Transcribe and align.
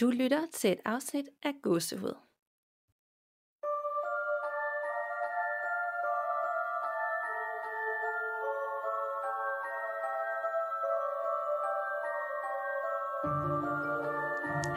Du 0.00 0.10
lytter 0.10 0.40
til 0.54 0.72
et 0.72 0.78
afsnit 0.84 1.24
af 1.42 1.52
Gåsehud. 1.62 2.14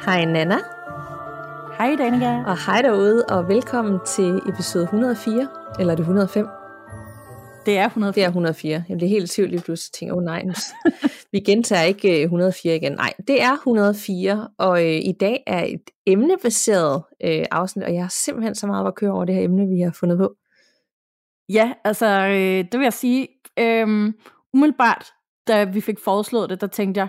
Hej 0.06 0.26
Nana, 0.26 0.58
Hej 1.78 1.96
Danika. 1.96 2.44
og 2.52 2.66
hej 2.66 2.82
derude, 2.82 3.26
og 3.26 3.48
velkommen 3.48 4.00
til 4.06 4.42
episode 4.50 4.84
104, 4.84 5.48
eller 5.80 5.92
er 5.94 5.96
det 5.96 6.04
105? 6.04 6.48
Det 7.66 7.78
er 7.78 7.86
100. 7.86 8.14
Det 8.14 8.24
er 8.24 8.28
104. 8.28 8.84
Jeg 8.90 8.98
bliver 8.98 9.10
helt 9.10 9.32
i 9.32 9.36
tvivl 9.36 9.50
lige 9.50 9.62
pludselig. 9.62 9.94
Tænker, 9.94 10.14
åh 10.14 10.18
oh, 10.18 10.24
nej, 10.24 10.44
vi 11.32 11.40
gentager 11.40 11.84
ikke 11.84 12.18
øh, 12.18 12.24
104 12.24 12.76
igen. 12.76 12.92
Nej, 12.92 13.14
det 13.28 13.42
er 13.42 13.52
104, 13.52 14.50
og 14.58 14.86
øh, 14.86 14.96
i 14.96 15.14
dag 15.20 15.44
er 15.48 15.64
et 15.64 15.90
emnebaseret 16.06 17.04
øh, 17.24 17.46
afsnit, 17.52 17.86
og 17.86 17.94
jeg 17.94 18.02
har 18.02 18.14
simpelthen 18.26 18.56
så 18.56 18.68
meget 18.68 18.88
at 18.88 18.96
køre 18.96 19.12
over 19.12 19.26
det 19.26 19.36
her 19.36 19.44
emne, 19.44 19.68
vi 19.68 19.82
har 19.82 19.92
fundet 19.92 20.18
på. 20.18 20.36
Ja, 21.50 21.74
altså 21.84 22.28
øh, 22.28 22.66
det 22.72 22.80
vil 22.80 22.84
jeg 22.84 22.94
sige. 22.94 23.28
Øh, 23.60 24.14
umiddelbart, 24.54 25.06
da 25.48 25.64
vi 25.64 25.82
fik 25.82 26.00
foreslået 26.00 26.50
det, 26.50 26.62
der 26.62 26.68
tænkte 26.68 27.00
jeg, 27.00 27.08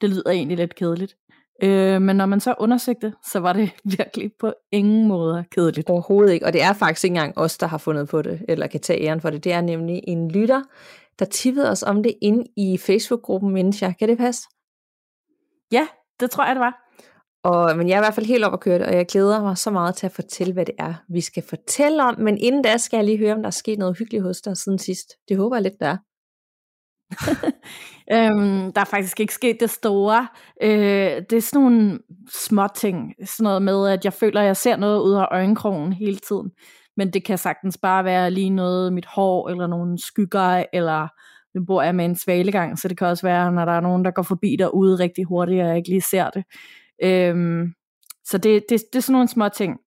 det 0.00 0.10
lyder 0.10 0.30
egentlig 0.30 0.56
lidt 0.56 0.74
kedeligt. 0.74 1.16
Øh, 1.62 2.02
men 2.02 2.16
når 2.16 2.26
man 2.26 2.40
så 2.40 2.54
undersøgte 2.58 3.12
så 3.32 3.40
var 3.40 3.52
det 3.52 3.70
virkelig 3.98 4.30
på 4.40 4.52
ingen 4.72 5.08
måde 5.08 5.44
kedeligt. 5.50 5.90
Overhovedet 5.90 6.32
ikke, 6.32 6.46
og 6.46 6.52
det 6.52 6.62
er 6.62 6.72
faktisk 6.72 7.04
ikke 7.04 7.14
engang 7.14 7.38
os, 7.38 7.58
der 7.58 7.66
har 7.66 7.78
fundet 7.78 8.08
på 8.08 8.22
det, 8.22 8.42
eller 8.48 8.66
kan 8.66 8.80
tage 8.80 9.04
æren 9.04 9.20
for 9.20 9.30
det. 9.30 9.44
Det 9.44 9.52
er 9.52 9.60
nemlig 9.60 10.00
en 10.06 10.30
lytter, 10.30 10.62
der 11.20 11.26
tippede 11.26 11.70
os 11.70 11.82
om 11.82 12.02
det 12.02 12.14
ind 12.22 12.46
i 12.56 12.78
Facebook-gruppen 12.78 13.52
Mennesker. 13.52 13.92
Kan 13.98 14.08
det 14.08 14.18
passe? 14.18 14.42
Ja, 15.72 15.88
det 16.20 16.30
tror 16.30 16.44
jeg, 16.44 16.54
det 16.54 16.60
var. 16.60 16.90
Og, 17.44 17.76
men 17.76 17.88
jeg 17.88 17.94
er 17.94 17.98
i 17.98 18.04
hvert 18.04 18.14
fald 18.14 18.26
helt 18.26 18.44
op 18.44 18.52
at 18.52 18.60
køre 18.60 18.78
det, 18.78 18.86
og 18.86 18.94
jeg 18.94 19.06
glæder 19.06 19.42
mig 19.42 19.58
så 19.58 19.70
meget 19.70 19.94
til 19.94 20.06
at 20.06 20.12
fortælle, 20.12 20.52
hvad 20.52 20.66
det 20.66 20.74
er, 20.78 20.94
vi 21.08 21.20
skal 21.20 21.42
fortælle 21.48 22.04
om. 22.04 22.20
Men 22.20 22.38
inden 22.38 22.62
da 22.62 22.76
skal 22.76 22.96
jeg 22.96 23.04
lige 23.04 23.18
høre, 23.18 23.34
om 23.34 23.42
der 23.42 23.46
er 23.46 23.50
sket 23.50 23.78
noget 23.78 23.98
hyggeligt 23.98 24.22
hos 24.22 24.40
dig 24.40 24.56
siden 24.56 24.78
sidst. 24.78 25.08
Det 25.28 25.36
håber 25.36 25.56
jeg 25.56 25.62
lidt, 25.62 25.80
der 25.80 25.86
er. 25.86 25.96
Øhm, 28.12 28.72
der 28.72 28.80
er 28.80 28.84
faktisk 28.84 29.20
ikke 29.20 29.34
sket 29.34 29.56
det 29.60 29.70
store. 29.70 30.28
Øh, 30.62 31.22
det 31.30 31.32
er 31.32 31.40
sådan 31.40 31.64
nogle 31.64 31.98
små 32.30 32.66
ting. 32.76 33.14
Sådan 33.24 33.44
noget 33.44 33.62
med, 33.62 33.88
at 33.88 34.04
jeg 34.04 34.12
føler, 34.12 34.40
at 34.40 34.46
jeg 34.46 34.56
ser 34.56 34.76
noget 34.76 35.00
ud 35.00 35.12
af 35.12 35.26
øjenkrogen 35.30 35.92
hele 35.92 36.16
tiden. 36.16 36.50
Men 37.00 37.10
det 37.10 37.24
kan 37.24 37.38
sagtens 37.38 37.78
bare 37.78 38.04
være 38.04 38.30
lige 38.30 38.50
noget 38.50 38.92
mit 38.92 39.06
hår, 39.06 39.48
eller 39.48 39.66
nogle 39.66 39.98
skygger, 39.98 40.64
eller 40.72 41.08
nu 41.54 41.64
bor 41.64 41.82
jeg 41.82 41.94
med 41.94 42.04
en 42.04 42.16
svalegang, 42.16 42.78
så 42.78 42.88
det 42.88 42.98
kan 42.98 43.06
også 43.06 43.26
være, 43.26 43.52
når 43.52 43.64
der 43.64 43.72
er 43.72 43.80
nogen, 43.80 44.04
der 44.04 44.10
går 44.10 44.22
forbi 44.22 44.56
derude 44.58 44.98
rigtig 44.98 45.24
hurtigt, 45.24 45.62
og 45.62 45.68
jeg 45.68 45.76
ikke 45.76 45.88
lige 45.88 46.00
ser 46.00 46.30
det. 46.30 46.44
Øhm, 47.02 47.74
så 48.24 48.38
det, 48.38 48.64
det, 48.68 48.82
det 48.92 48.98
er 48.98 49.02
sådan 49.02 49.12
nogle 49.12 49.28
små 49.28 49.48
ting. 49.48 49.78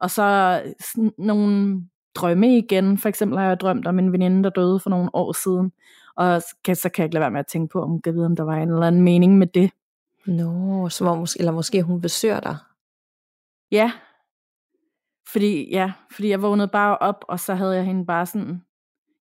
Og 0.00 0.10
så 0.10 0.60
sådan 0.94 1.12
nogle 1.18 1.80
drømme 2.14 2.58
igen. 2.58 2.98
For 2.98 3.08
eksempel 3.08 3.38
har 3.38 3.46
jeg 3.46 3.60
drømt 3.60 3.86
om 3.86 3.98
en 3.98 4.12
veninde, 4.12 4.44
der 4.44 4.50
døde 4.50 4.80
for 4.80 4.90
nogle 4.90 5.10
år 5.14 5.32
siden. 5.32 5.72
Og 6.16 6.42
så 6.42 6.56
kan, 6.64 6.76
så 6.76 6.88
kan 6.88 7.02
jeg 7.02 7.06
ikke 7.06 7.14
lade 7.14 7.22
være 7.22 7.30
med 7.30 7.40
at 7.40 7.46
tænke 7.46 7.72
på, 7.72 7.82
om 7.82 8.00
jeg 8.06 8.14
ved, 8.14 8.24
om 8.24 8.36
der 8.36 8.44
var 8.44 8.56
en 8.56 8.68
eller 8.68 8.86
anden 8.86 9.02
mening 9.02 9.38
med 9.38 9.46
det. 9.46 9.70
Nå, 10.26 10.88
som 10.88 11.06
om, 11.06 11.18
måske, 11.18 11.38
eller 11.38 11.52
måske 11.52 11.82
hun 11.82 12.00
besøger 12.00 12.40
dig. 12.40 12.56
Ja. 13.70 13.92
Fordi, 15.32 15.70
ja, 15.70 15.92
fordi 16.12 16.28
jeg 16.28 16.42
vågnede 16.42 16.68
bare 16.68 16.98
op, 16.98 17.24
og 17.28 17.40
så 17.40 17.54
havde 17.54 17.76
jeg 17.76 17.84
hende 17.84 18.06
bare 18.06 18.26
sådan... 18.26 18.62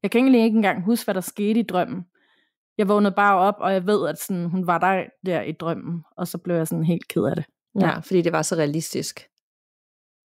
Jeg 0.04 0.12
kan 0.12 0.22
egentlig 0.22 0.44
ikke 0.44 0.56
engang 0.56 0.84
huske, 0.84 1.06
hvad 1.06 1.16
der 1.16 1.22
skete 1.22 1.60
i 1.60 1.64
drømmen. 1.64 2.06
Jeg 2.78 2.88
vågnede 2.88 3.16
bare 3.16 3.38
op, 3.38 3.56
og 3.60 3.74
jeg 3.74 3.88
ved, 3.88 4.10
at 4.10 4.20
sådan, 4.20 4.46
hun 4.46 4.68
var 4.68 4.78
der, 4.78 5.04
der 5.26 5.42
i 5.42 5.52
drømmen. 5.52 6.04
Og 6.18 6.28
så 6.28 6.38
blev 6.38 6.56
jeg 6.56 6.68
sådan 6.68 6.84
helt 6.84 7.08
ked 7.08 7.24
af 7.24 7.36
det. 7.36 7.46
Ja, 7.80 7.88
ja 7.88 8.00
fordi 8.00 8.22
det 8.22 8.32
var 8.32 8.42
så 8.42 8.56
realistisk. 8.56 9.28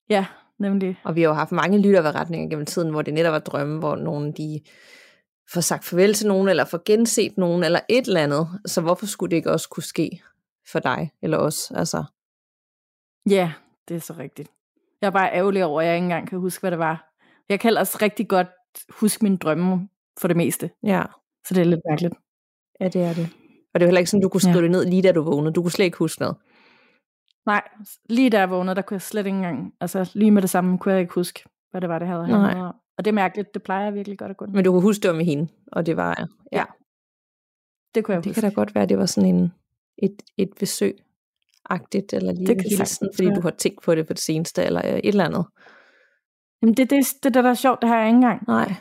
Ja, 0.09 0.25
nemlig. 0.59 0.99
Og 1.03 1.15
vi 1.15 1.21
har 1.21 1.29
jo 1.29 1.33
haft 1.33 1.51
mange 1.51 1.81
lytterretninger 1.81 2.49
gennem 2.49 2.65
tiden, 2.65 2.89
hvor 2.89 3.01
det 3.01 3.13
netop 3.13 3.31
var 3.31 3.39
drømme, 3.39 3.79
hvor 3.79 3.95
nogen 3.95 4.31
de 4.31 4.61
får 5.53 5.61
sagt 5.61 5.85
farvel 5.85 6.13
til 6.13 6.27
nogen, 6.27 6.49
eller 6.49 6.65
får 6.65 6.81
genset 6.85 7.37
nogen, 7.37 7.63
eller 7.63 7.79
et 7.89 8.07
eller 8.07 8.23
andet. 8.23 8.47
Så 8.65 8.81
hvorfor 8.81 9.05
skulle 9.05 9.31
det 9.31 9.37
ikke 9.37 9.51
også 9.51 9.69
kunne 9.69 9.83
ske 9.83 10.23
for 10.71 10.79
dig, 10.79 11.11
eller 11.21 11.37
os? 11.37 11.71
Altså, 11.71 12.03
Ja, 13.29 13.53
det 13.87 13.95
er 13.95 13.99
så 13.99 14.13
rigtigt. 14.13 14.51
Jeg 15.01 15.07
er 15.07 15.11
bare 15.11 15.33
ærgerlig 15.33 15.65
over, 15.65 15.81
at 15.81 15.87
jeg 15.87 15.95
ikke 15.95 16.03
engang 16.03 16.27
kan 16.29 16.39
huske, 16.39 16.61
hvad 16.61 16.71
det 16.71 16.79
var. 16.79 17.13
Jeg 17.49 17.59
kan 17.59 17.67
ellers 17.69 18.01
rigtig 18.01 18.27
godt 18.27 18.47
huske 18.89 19.23
mine 19.25 19.37
drømme 19.37 19.89
for 20.19 20.27
det 20.27 20.37
meste. 20.37 20.69
ja, 20.83 21.03
Så 21.47 21.53
det 21.53 21.61
er 21.61 21.65
lidt 21.65 21.81
mærkeligt. 21.89 22.13
ja, 22.79 22.87
det 22.87 23.01
er 23.03 23.13
det. 23.13 23.29
Og 23.73 23.79
det 23.79 23.85
er 23.85 23.87
heller 23.87 23.99
ikke 23.99 24.11
sådan, 24.11 24.21
du 24.21 24.29
kunne 24.29 24.41
skrive 24.41 24.55
Ja. 24.57 24.61
det 24.61 24.71
ned 24.71 24.85
lige 24.85 25.01
da 25.01 25.11
du 25.11 25.21
vågnede. 25.21 25.53
Du 25.53 25.61
kunne 25.61 25.71
slet 25.71 25.85
ikke 25.85 25.97
huske 25.97 26.21
noget. 26.21 26.37
Nej, 27.45 27.61
lige 28.09 28.29
da 28.29 28.39
jeg 28.39 28.49
vågnede, 28.49 28.75
der 28.75 28.81
kunne 28.81 28.95
jeg 28.95 29.01
slet 29.01 29.25
ikke 29.25 29.35
engang, 29.35 29.73
altså 29.81 30.11
lige 30.13 30.31
med 30.31 30.41
det 30.41 30.49
samme, 30.49 30.77
kunne 30.77 30.91
jeg 30.93 31.01
ikke 31.01 31.13
huske, 31.13 31.43
hvad 31.71 31.81
det 31.81 31.89
var, 31.89 31.99
det 31.99 32.07
havde 32.07 32.27
Nej. 32.27 32.53
om. 32.53 32.75
Og 32.97 33.05
det 33.05 33.11
er 33.11 33.15
mærkeligt, 33.15 33.53
det 33.53 33.63
plejer 33.63 33.83
jeg 33.83 33.93
virkelig 33.93 34.17
godt 34.17 34.31
at 34.31 34.37
kunne. 34.37 34.53
Men 34.53 34.63
du 34.65 34.71
kunne 34.71 34.81
huske 34.81 35.07
det 35.07 35.15
med 35.15 35.25
hende, 35.25 35.47
og 35.71 35.85
det 35.85 35.97
var, 35.97 36.27
ja, 36.51 36.63
det 37.95 38.03
kunne 38.03 38.15
jeg 38.15 38.23
det 38.23 38.29
huske. 38.29 38.41
kan 38.41 38.49
da 38.49 38.53
godt 38.55 38.75
være, 38.75 38.85
det 38.85 38.97
var 38.97 39.05
sådan 39.05 39.35
en, 39.35 39.53
et, 39.97 40.21
et 40.37 40.49
besøg 40.59 40.97
agtigt 41.69 42.13
eller 42.13 42.33
lige 42.33 42.45
Det 42.47 42.55
kan 42.57 42.63
hilsen, 42.69 42.85
sagtens 42.85 43.15
fordi 43.15 43.27
være. 43.27 43.35
du 43.35 43.41
har 43.41 43.49
tænkt 43.49 43.83
på 43.83 43.95
det 43.95 44.07
på 44.07 44.13
det 44.13 44.21
seneste, 44.21 44.63
eller 44.63 44.81
et 44.81 45.01
eller 45.03 45.25
andet. 45.25 45.45
Jamen 46.61 46.73
det, 46.77 46.89
det, 46.89 47.05
det, 47.23 47.33
det 47.33 47.43
der 47.43 47.49
er 47.49 47.53
sjovt, 47.53 47.81
det 47.81 47.89
har 47.89 47.97
jeg 47.97 48.07
ikke 48.07 48.15
engang. 48.15 48.47
Nej, 48.47 48.73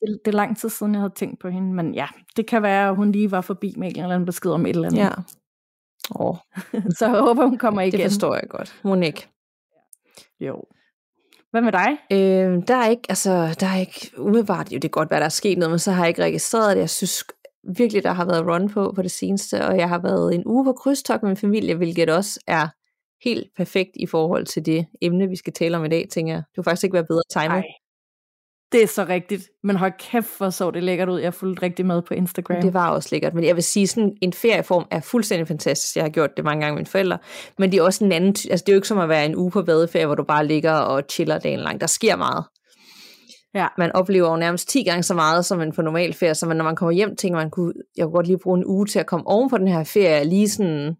Det, 0.00 0.18
det 0.24 0.30
er 0.30 0.36
lang 0.36 0.56
tid 0.58 0.68
siden, 0.68 0.92
jeg 0.94 1.00
havde 1.00 1.12
tænkt 1.16 1.40
på 1.40 1.48
hende, 1.48 1.74
men 1.74 1.94
ja, 1.94 2.06
det 2.36 2.46
kan 2.46 2.62
være, 2.62 2.88
at 2.88 2.96
hun 2.96 3.12
lige 3.12 3.30
var 3.30 3.40
forbi 3.40 3.74
med 3.76 3.88
en 3.88 4.02
eller 4.02 4.14
anden 4.14 4.26
besked 4.26 4.50
om 4.50 4.66
et 4.66 4.70
eller 4.70 4.88
andet. 4.88 4.98
ja. 4.98 5.10
Åh, 6.14 6.36
Så 6.98 7.06
jeg 7.06 7.20
håber, 7.20 7.44
hun 7.46 7.58
kommer 7.58 7.82
igen. 7.82 7.92
det 8.00 8.02
forstår 8.10 8.34
jeg 8.34 8.44
godt. 8.48 8.80
Monique. 8.84 9.28
Jo. 10.40 10.64
Hvad 11.50 11.62
med 11.62 11.72
dig? 11.72 11.88
Øh, 12.12 12.62
der 12.68 12.76
er 12.76 12.86
ikke, 12.88 13.02
altså, 13.08 13.56
der 13.60 13.66
er 13.66 13.76
ikke 13.76 14.10
umiddelbart, 14.18 14.72
jo 14.72 14.74
det 14.74 14.82
kan 14.82 14.90
godt 14.90 15.10
være, 15.10 15.20
der 15.20 15.24
er 15.26 15.28
sket 15.30 15.58
noget, 15.58 15.70
men 15.70 15.78
så 15.78 15.92
har 15.92 16.02
jeg 16.02 16.08
ikke 16.08 16.22
registreret 16.22 16.74
det. 16.76 16.80
Jeg 16.80 16.90
synes 16.90 17.24
virkelig, 17.76 18.02
der 18.02 18.12
har 18.12 18.24
været 18.24 18.46
run 18.46 18.68
på 18.68 18.92
på 18.96 19.02
det 19.02 19.10
seneste, 19.10 19.66
og 19.66 19.76
jeg 19.76 19.88
har 19.88 19.98
været 19.98 20.34
en 20.34 20.42
uge 20.46 20.64
på 20.64 20.72
krydstogt 20.72 21.22
med 21.22 21.30
min 21.30 21.36
familie, 21.36 21.74
hvilket 21.74 22.10
også 22.10 22.40
er 22.46 22.68
helt 23.24 23.48
perfekt 23.56 23.90
i 23.96 24.06
forhold 24.06 24.46
til 24.46 24.66
det 24.66 24.86
emne, 25.02 25.28
vi 25.28 25.36
skal 25.36 25.52
tale 25.52 25.76
om 25.76 25.84
i 25.84 25.88
dag, 25.88 26.06
tænker 26.10 26.32
jeg. 26.32 26.42
Det 26.48 26.54
kunne 26.56 26.64
faktisk 26.64 26.84
ikke 26.84 26.94
være 26.94 27.04
bedre 27.04 27.22
timet. 27.30 27.50
Ej, 27.50 27.62
det 28.72 28.82
er 28.82 28.86
så 28.86 29.04
rigtigt. 29.04 29.42
Men 29.62 29.76
hold 29.76 29.92
kæft, 29.98 30.38
hvor 30.38 30.50
så 30.50 30.70
det 30.70 30.82
lækkert 30.82 31.08
ud. 31.08 31.20
Jeg 31.20 31.34
fulgte 31.34 31.62
rigtig 31.62 31.86
med 31.86 32.02
på 32.02 32.14
Instagram. 32.14 32.62
Det 32.62 32.74
var 32.74 32.90
også 32.90 33.08
lækkert, 33.12 33.34
men 33.34 33.44
jeg 33.44 33.54
vil 33.54 33.64
sige, 33.64 33.86
sådan 33.86 34.16
en 34.22 34.32
ferieform 34.32 34.86
er 34.90 35.00
fuldstændig 35.00 35.48
fantastisk. 35.48 35.96
Jeg 35.96 36.04
har 36.04 36.10
gjort 36.10 36.36
det 36.36 36.44
mange 36.44 36.60
gange 36.60 36.74
med 36.74 36.80
mine 36.80 36.86
forældre, 36.86 37.18
men 37.58 37.72
det 37.72 37.78
er 37.78 37.82
også 37.82 38.04
en 38.04 38.12
anden, 38.12 38.28
altså 38.50 38.64
det 38.66 38.68
er 38.68 38.72
jo 38.72 38.78
ikke 38.78 38.88
som 38.88 38.98
at 38.98 39.08
være 39.08 39.26
en 39.26 39.36
uge 39.36 39.50
på 39.50 39.62
badeferie, 39.62 40.06
hvor 40.06 40.14
du 40.14 40.24
bare 40.24 40.46
ligger 40.46 40.72
og 40.72 41.02
chiller 41.10 41.38
dagen 41.38 41.60
lang. 41.60 41.80
Der 41.80 41.86
sker 41.86 42.16
meget. 42.16 42.44
Ja. 43.54 43.68
Man 43.78 43.92
oplever 43.92 44.30
jo 44.30 44.36
nærmest 44.36 44.68
10 44.68 44.82
gange 44.82 45.02
så 45.02 45.14
meget 45.14 45.44
som 45.44 45.60
en 45.60 45.72
på 45.72 45.82
normal 45.82 46.14
ferie, 46.14 46.34
så 46.34 46.46
man, 46.46 46.56
når 46.56 46.64
man 46.64 46.76
kommer 46.76 46.92
hjem, 46.92 47.16
tænker 47.16 47.38
man, 47.38 47.50
kunne, 47.50 47.72
jeg 47.96 48.04
kunne 48.04 48.12
godt 48.12 48.26
lige 48.26 48.38
bruge 48.38 48.58
en 48.58 48.64
uge 48.66 48.86
til 48.86 48.98
at 48.98 49.06
komme 49.06 49.26
oven 49.26 49.50
på 49.50 49.58
den 49.58 49.68
her 49.68 49.84
ferie, 49.84 50.24
lige 50.24 50.48
sådan, 50.48 50.96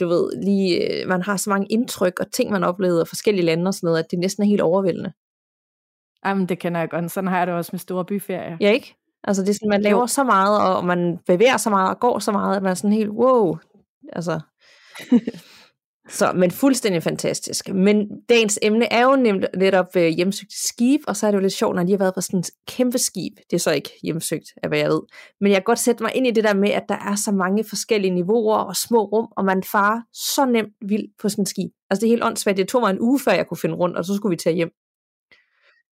du 0.00 0.08
ved, 0.08 0.42
lige, 0.42 1.02
øh, 1.02 1.08
man 1.08 1.22
har 1.22 1.36
så 1.36 1.50
mange 1.50 1.66
indtryk 1.70 2.20
og 2.20 2.32
ting, 2.32 2.50
man 2.50 2.64
oplevede 2.64 3.00
af 3.00 3.08
forskellige 3.08 3.44
lande 3.44 3.68
og 3.68 3.74
sådan 3.74 3.86
noget, 3.86 3.98
at 3.98 4.10
det 4.10 4.18
næsten 4.18 4.42
er 4.42 4.46
helt 4.46 4.60
overvældende. 4.60 5.12
Jamen, 6.26 6.46
det 6.48 6.58
kender 6.58 6.80
jeg 6.80 6.90
godt. 6.90 7.10
Sådan 7.10 7.28
har 7.28 7.38
jeg 7.38 7.46
det 7.46 7.54
også 7.54 7.70
med 7.72 7.80
store 7.80 8.04
byferier. 8.04 8.56
Ja, 8.60 8.70
ikke? 8.70 8.94
Altså 9.24 9.42
det 9.42 9.48
er 9.48 9.54
sådan, 9.54 9.68
man 9.68 9.82
laver 9.82 10.00
Jo. 10.00 10.06
så 10.06 10.24
meget, 10.24 10.76
og 10.76 10.84
man 10.84 11.18
bevæger 11.26 11.56
så 11.56 11.70
meget 11.70 11.90
og 11.90 12.00
går 12.00 12.18
så 12.18 12.32
meget, 12.32 12.56
at 12.56 12.62
man 12.62 12.70
er 12.70 12.74
sådan 12.74 12.92
helt, 12.92 13.10
wow, 13.10 13.56
altså. 14.12 14.40
så, 16.08 16.32
men 16.32 16.50
fuldstændig 16.50 17.02
fantastisk. 17.02 17.68
Men 17.68 18.08
dagens 18.28 18.58
emne 18.62 18.92
er 18.92 19.04
jo 19.04 19.16
nemt, 19.16 19.44
netop 19.56 19.86
øh, 19.96 20.06
hjemsøgt 20.06 20.52
skib, 20.52 21.00
og 21.06 21.16
så 21.16 21.26
er 21.26 21.30
det 21.30 21.38
jo 21.38 21.42
lidt 21.42 21.52
sjovt, 21.52 21.76
når 21.76 21.84
de 21.84 21.90
har 21.90 21.98
været 21.98 22.14
på 22.14 22.20
sådan 22.20 22.40
et 22.40 22.50
kæmpe 22.68 22.98
skib. 22.98 23.32
Det 23.50 23.56
er 23.56 23.60
så 23.60 23.72
ikke 23.72 23.90
hjemsøgt, 24.02 24.44
af 24.62 24.68
hvad 24.68 24.78
jeg 24.78 24.88
ved. 24.88 25.02
Men 25.40 25.52
jeg 25.52 25.56
kan 25.56 25.64
godt 25.64 25.78
sætte 25.78 26.02
mig 26.02 26.12
ind 26.14 26.26
i 26.26 26.30
det 26.30 26.44
der 26.44 26.54
med, 26.54 26.70
at 26.70 26.84
der 26.88 26.94
er 26.94 27.14
så 27.14 27.32
mange 27.32 27.64
forskellige 27.68 28.14
niveauer 28.14 28.56
og 28.56 28.76
små 28.76 29.04
rum, 29.04 29.28
og 29.36 29.44
man 29.44 29.62
farer 29.62 30.00
så 30.12 30.44
nemt 30.44 30.72
vild 30.88 31.08
på 31.22 31.28
sådan 31.28 31.42
et 31.42 31.48
skib. 31.48 31.70
Altså 31.90 32.00
det 32.00 32.06
er 32.06 32.12
helt 32.12 32.24
åndssvagt. 32.24 32.56
Det 32.56 32.68
tog 32.68 32.80
mig 32.80 32.90
en 32.90 33.00
uge, 33.00 33.20
før 33.20 33.32
jeg 33.32 33.46
kunne 33.46 33.58
finde 33.58 33.74
rundt, 33.74 33.96
og 33.96 34.04
så 34.04 34.14
skulle 34.14 34.30
vi 34.30 34.36
tage 34.36 34.56
hjem. 34.56 34.70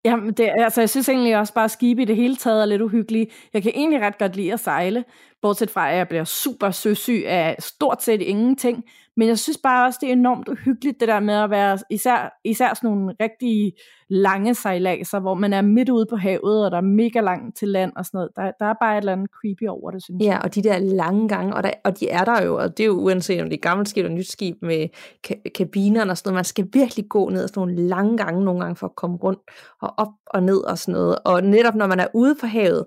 Jamen, 0.05 0.33
det, 0.33 0.49
altså, 0.57 0.81
jeg 0.81 0.89
synes 0.89 1.09
egentlig 1.09 1.37
også 1.37 1.53
bare, 1.53 1.65
at 1.65 1.71
skibe 1.71 2.01
i 2.01 2.05
det 2.05 2.15
hele 2.15 2.35
taget 2.35 2.61
er 2.61 2.65
lidt 2.65 2.81
uhyggelige. 2.81 3.27
Jeg 3.53 3.63
kan 3.63 3.71
egentlig 3.75 4.01
ret 4.01 4.17
godt 4.17 4.35
lide 4.35 4.53
at 4.53 4.59
sejle, 4.59 5.03
bortset 5.41 5.69
fra, 5.69 5.91
at 5.91 5.97
jeg 5.97 6.07
bliver 6.07 6.23
super 6.23 6.71
søsyg 6.71 7.23
af 7.27 7.55
stort 7.59 8.03
set 8.03 8.21
ingenting. 8.21 8.83
Men 9.17 9.27
jeg 9.27 9.39
synes 9.39 9.57
bare 9.63 9.85
også, 9.85 9.99
det 10.01 10.09
er 10.09 10.13
enormt 10.13 10.47
uhyggeligt, 10.49 10.99
det 10.99 11.07
der 11.07 11.19
med 11.19 11.33
at 11.33 11.49
være 11.49 11.77
især, 11.89 12.39
især 12.45 12.73
sådan 12.73 12.89
nogle 12.89 13.15
rigtig 13.21 13.73
lange 14.09 14.55
sejladser, 14.55 15.19
hvor 15.19 15.33
man 15.33 15.53
er 15.53 15.61
midt 15.61 15.89
ude 15.89 16.05
på 16.09 16.15
havet, 16.15 16.65
og 16.65 16.71
der 16.71 16.77
er 16.77 16.81
mega 16.81 17.19
langt 17.21 17.57
til 17.57 17.67
land 17.67 17.91
og 17.95 18.05
sådan 18.05 18.17
noget. 18.17 18.29
Der, 18.35 18.51
der 18.59 18.65
er 18.65 18.73
bare 18.81 18.93
et 18.93 19.01
eller 19.01 19.11
andet 19.11 19.29
creepy 19.41 19.67
over 19.67 19.91
det, 19.91 20.03
synes 20.03 20.23
Ja, 20.23 20.29
jeg. 20.29 20.41
og 20.43 20.55
de 20.55 20.63
der 20.63 20.77
lange 20.79 21.29
gange, 21.29 21.55
og, 21.55 21.63
der, 21.63 21.71
og 21.83 21.99
de 21.99 22.09
er 22.09 22.25
der 22.25 22.43
jo, 22.45 22.57
og 22.57 22.77
det 22.77 22.83
er 22.83 22.87
jo 22.87 22.93
uanset 22.99 23.41
om 23.41 23.49
det 23.49 23.57
er 23.57 23.61
gammelt 23.69 23.89
skib 23.89 24.05
eller 24.05 24.17
nyt 24.17 24.31
skib 24.31 24.55
med 24.61 24.87
ka- 25.27 25.51
kabinerne 25.55 26.11
og 26.11 26.17
sådan 26.17 26.27
noget, 26.29 26.37
man 26.37 26.43
skal 26.45 26.67
virkelig 26.73 27.05
gå 27.09 27.29
ned 27.29 27.43
ad 27.43 27.47
sådan 27.47 27.61
nogle 27.61 27.87
lange 27.87 28.17
gange 28.17 28.45
nogle 28.45 28.59
gange 28.61 28.75
for 28.75 28.87
at 28.87 28.95
komme 28.95 29.17
rundt 29.17 29.39
og 29.81 29.93
op 29.97 30.13
og 30.27 30.43
ned 30.43 30.57
og 30.57 30.77
sådan 30.77 30.93
noget. 30.93 31.15
Og 31.25 31.43
netop 31.43 31.75
når 31.75 31.87
man 31.87 31.99
er 31.99 32.07
ude 32.13 32.35
på 32.41 32.47
havet, 32.47 32.85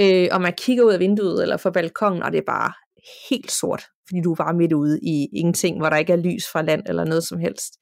øh, 0.00 0.28
og 0.32 0.40
man 0.40 0.52
kigger 0.52 0.84
ud 0.84 0.92
af 0.92 1.00
vinduet 1.00 1.42
eller 1.42 1.56
fra 1.56 1.70
balkongen, 1.70 2.22
og 2.22 2.32
det 2.32 2.38
er 2.38 2.46
bare 2.46 2.72
helt 3.30 3.50
sort, 3.50 3.82
fordi 4.08 4.20
du 4.24 4.32
er 4.32 4.36
bare 4.36 4.54
midt 4.54 4.72
ude 4.72 5.00
i 5.02 5.28
ingenting, 5.32 5.78
hvor 5.78 5.90
der 5.90 5.96
ikke 5.96 6.12
er 6.12 6.16
lys 6.16 6.44
fra 6.52 6.62
land 6.62 6.82
eller 6.86 7.04
noget 7.04 7.24
som 7.24 7.38
helst. 7.38 7.72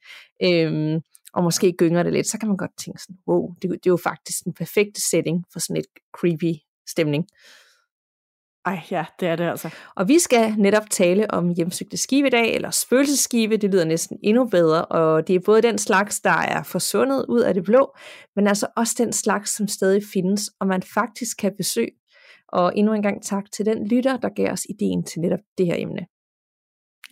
Øhm, 0.43 0.99
og 1.33 1.43
måske 1.43 1.73
gynger 1.77 2.03
det 2.03 2.13
lidt, 2.13 2.27
så 2.27 2.37
kan 2.39 2.47
man 2.47 2.57
godt 2.57 2.71
tænke 2.85 3.01
sådan, 3.01 3.17
wow, 3.27 3.49
det, 3.61 3.69
det 3.69 3.85
er 3.85 3.95
jo 3.97 3.97
faktisk 3.97 4.43
den 4.43 4.53
perfekte 4.53 5.01
setting 5.09 5.45
for 5.53 5.59
sådan 5.59 5.77
et 5.77 5.85
creepy 6.17 6.53
stemning. 6.89 7.25
Ej, 8.69 8.81
ja, 8.91 9.05
det 9.19 9.27
er 9.27 9.35
det 9.35 9.49
altså. 9.49 9.75
Og 9.95 10.07
vi 10.07 10.19
skal 10.19 10.53
netop 10.57 10.89
tale 10.89 11.31
om 11.31 11.49
hjemsøgte 11.55 11.97
skibe 11.97 12.27
i 12.27 12.31
dag, 12.31 12.55
eller 12.55 12.69
spøgelsesskibe, 12.69 13.57
det 13.57 13.71
lyder 13.71 13.85
næsten 13.85 14.17
endnu 14.23 14.45
bedre, 14.45 14.85
og 14.85 15.27
det 15.27 15.35
er 15.35 15.39
både 15.45 15.61
den 15.61 15.77
slags, 15.77 16.19
der 16.19 16.37
er 16.37 16.63
forsvundet 16.63 17.25
ud 17.29 17.39
af 17.39 17.53
det 17.53 17.63
blå, 17.63 17.95
men 18.35 18.47
altså 18.47 18.67
også 18.77 18.95
den 18.97 19.13
slags, 19.13 19.55
som 19.55 19.67
stadig 19.67 20.01
findes, 20.13 20.49
og 20.59 20.67
man 20.67 20.83
faktisk 20.83 21.37
kan 21.37 21.53
besøge. 21.57 21.91
Og 22.47 22.73
endnu 22.75 22.93
en 22.93 23.01
gang 23.01 23.23
tak 23.23 23.51
til 23.51 23.65
den 23.65 23.87
lytter, 23.87 24.17
der 24.17 24.29
gav 24.29 24.51
os 24.51 24.65
ideen 24.69 25.03
til 25.03 25.21
netop 25.21 25.39
det 25.57 25.65
her 25.65 25.75
emne. 25.77 26.05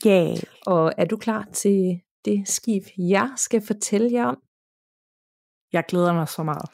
Yeah. 0.07 0.38
Og 0.65 0.94
er 0.98 1.06
du 1.06 1.18
klar 1.18 1.48
til 1.53 2.01
det 2.25 2.48
skib, 2.48 2.83
jeg 2.98 3.30
skal 3.36 3.62
fortælle 3.68 4.12
jer 4.12 4.25
om? 4.25 4.38
Jeg 5.74 5.83
glæder 5.88 6.13
mig 6.13 6.27
så 6.27 6.44
meget. 6.44 6.69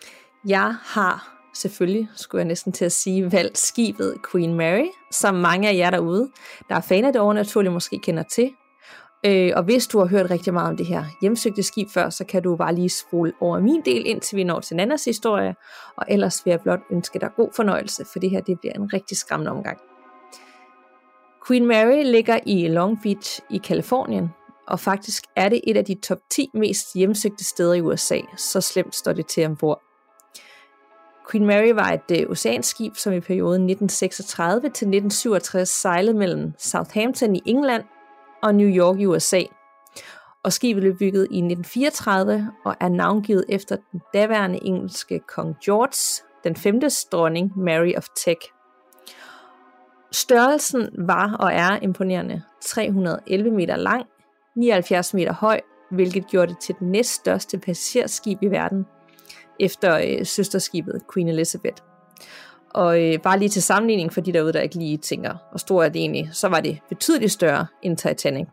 Jeg 0.47 0.75
har 0.81 1.32
selvfølgelig, 1.53 2.09
skulle 2.15 2.39
jeg 2.39 2.47
næsten 2.47 2.71
til 2.71 2.85
at 2.85 2.91
sige, 2.91 3.31
valgt 3.31 3.57
skibet 3.57 4.17
Queen 4.31 4.53
Mary, 4.53 4.88
som 5.11 5.35
mange 5.35 5.69
af 5.69 5.75
jer 5.75 5.89
derude, 5.89 6.29
der 6.69 6.75
er 6.75 6.81
fan 6.81 7.05
af 7.05 7.13
det 7.13 7.21
overnaturlige, 7.21 7.71
måske 7.71 8.00
kender 8.00 8.23
til. 8.23 8.51
Øh, 9.25 9.51
og 9.55 9.63
hvis 9.63 9.88
du 9.88 10.00
har 10.00 10.05
hørt 10.05 10.31
rigtig 10.31 10.53
meget 10.53 10.69
om 10.69 10.77
det 10.77 10.85
her 10.85 11.05
hjemsøgte 11.21 11.63
skib 11.63 11.89
før, 11.89 12.09
så 12.09 12.25
kan 12.25 12.44
du 12.44 12.55
bare 12.55 12.75
lige 12.75 12.89
spole 12.89 13.33
over 13.41 13.59
min 13.59 13.81
del, 13.85 14.07
indtil 14.07 14.35
vi 14.35 14.44
når 14.44 14.59
til 14.59 14.75
Nannas 14.75 15.05
historie. 15.05 15.55
Og 15.97 16.05
ellers 16.09 16.45
vil 16.45 16.51
jeg 16.51 16.61
blot 16.61 16.79
ønske 16.91 17.19
dig 17.19 17.29
god 17.35 17.50
fornøjelse, 17.55 18.05
for 18.11 18.19
det 18.19 18.29
her 18.29 18.41
det 18.41 18.59
bliver 18.59 18.73
en 18.73 18.94
rigtig 18.94 19.17
skræmmende 19.17 19.51
omgang. 19.51 19.77
Queen 21.47 21.65
Mary 21.65 22.03
ligger 22.03 22.39
i 22.45 22.67
Long 22.67 23.01
Beach 23.03 23.39
i 23.50 23.57
Kalifornien, 23.57 24.29
og 24.67 24.79
faktisk 24.79 25.23
er 25.35 25.50
det 25.50 25.61
et 25.67 25.77
af 25.77 25.85
de 25.85 25.95
top 25.95 26.17
10 26.31 26.50
mest 26.53 26.94
hjemsøgte 26.95 27.44
steder 27.44 27.73
i 27.73 27.81
USA, 27.81 28.19
så 28.38 28.61
slemt 28.61 28.95
står 28.95 29.13
det 29.13 29.27
til 29.27 29.45
ombord. 29.45 29.92
Queen 31.31 31.45
Mary 31.45 31.71
var 31.73 31.91
et 31.91 32.21
øh, 32.21 32.29
oceanskib, 32.29 32.95
som 32.95 33.13
i 33.13 33.19
perioden 33.19 33.69
1936 33.69 34.61
til 34.61 34.67
1967 34.67 35.69
sejlede 35.69 36.17
mellem 36.17 36.53
Southampton 36.57 37.35
i 37.35 37.41
England 37.45 37.83
og 38.43 38.55
New 38.55 38.67
York 38.67 38.99
i 38.99 39.05
USA. 39.05 39.41
Og 40.43 40.53
skibet 40.53 40.81
blev 40.81 40.97
bygget 40.97 41.27
i 41.31 41.37
1934 41.37 42.51
og 42.65 42.75
er 42.79 42.89
navngivet 42.89 43.45
efter 43.49 43.77
den 43.91 44.01
daværende 44.13 44.59
engelske 44.63 45.19
kong 45.19 45.55
George, 45.65 46.23
den 46.43 46.55
femte 46.55 46.89
dronning 47.11 47.51
Mary 47.57 47.93
of 47.97 48.07
Tech. 48.15 48.41
Størrelsen 50.11 50.89
var 50.97 51.35
og 51.39 51.53
er 51.53 51.79
imponerende. 51.81 52.43
311 52.61 53.51
meter 53.51 53.75
lang, 53.75 54.05
79 54.55 55.13
meter 55.13 55.33
høj, 55.33 55.61
hvilket 55.91 56.27
gjorde 56.27 56.51
det 56.51 56.59
til 56.59 56.75
det 56.79 56.87
næststørste 56.87 57.57
passagerskib 57.57 58.37
i 58.41 58.47
verden, 58.47 58.85
efter 59.63 59.98
øh, 59.98 60.25
søsterskibet 60.25 61.01
Queen 61.13 61.27
Elizabeth. 61.27 61.77
Og 62.69 63.04
øh, 63.04 63.19
bare 63.19 63.39
lige 63.39 63.50
til 63.50 63.63
sammenligning 63.63 64.13
for 64.13 64.21
de 64.21 64.33
derude, 64.33 64.54
der 64.54 64.62
ikke 64.62 64.75
lige 64.75 64.98
tænker, 64.98 65.33
hvor 65.51 65.57
stor 65.57 65.83
er 65.83 65.89
det 65.89 66.00
egentlig, 66.00 66.30
så 66.31 66.48
var 66.48 66.60
det 66.60 66.80
betydeligt 66.89 67.31
større 67.31 67.65
end 67.81 67.98
Titanic. 67.98 68.48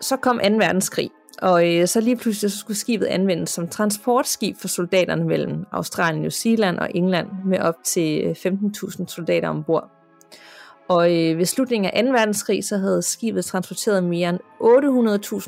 Så 0.00 0.16
kom 0.16 0.38
2. 0.38 0.44
verdenskrig, 0.44 1.10
og 1.42 1.74
øh, 1.74 1.86
så 1.86 2.00
lige 2.00 2.16
pludselig 2.16 2.50
så 2.52 2.58
skulle 2.58 2.76
skibet 2.76 3.06
anvendes 3.06 3.50
som 3.50 3.68
transportskib 3.68 4.56
for 4.60 4.68
soldaterne 4.68 5.24
mellem 5.24 5.64
Australien, 5.72 6.20
New 6.20 6.30
Zealand 6.30 6.78
og 6.78 6.90
England 6.94 7.28
med 7.44 7.58
op 7.58 7.74
til 7.84 8.24
øh, 8.24 8.30
15.000 8.30 9.06
soldater 9.06 9.48
ombord. 9.48 9.95
Og 10.88 11.16
øh, 11.16 11.38
ved 11.38 11.44
slutningen 11.44 11.90
af 11.90 12.04
2. 12.04 12.10
verdenskrig, 12.10 12.64
så 12.64 12.76
havde 12.76 13.02
skibet 13.02 13.44
transporteret 13.44 14.04
mere 14.04 14.28
end 14.28 14.40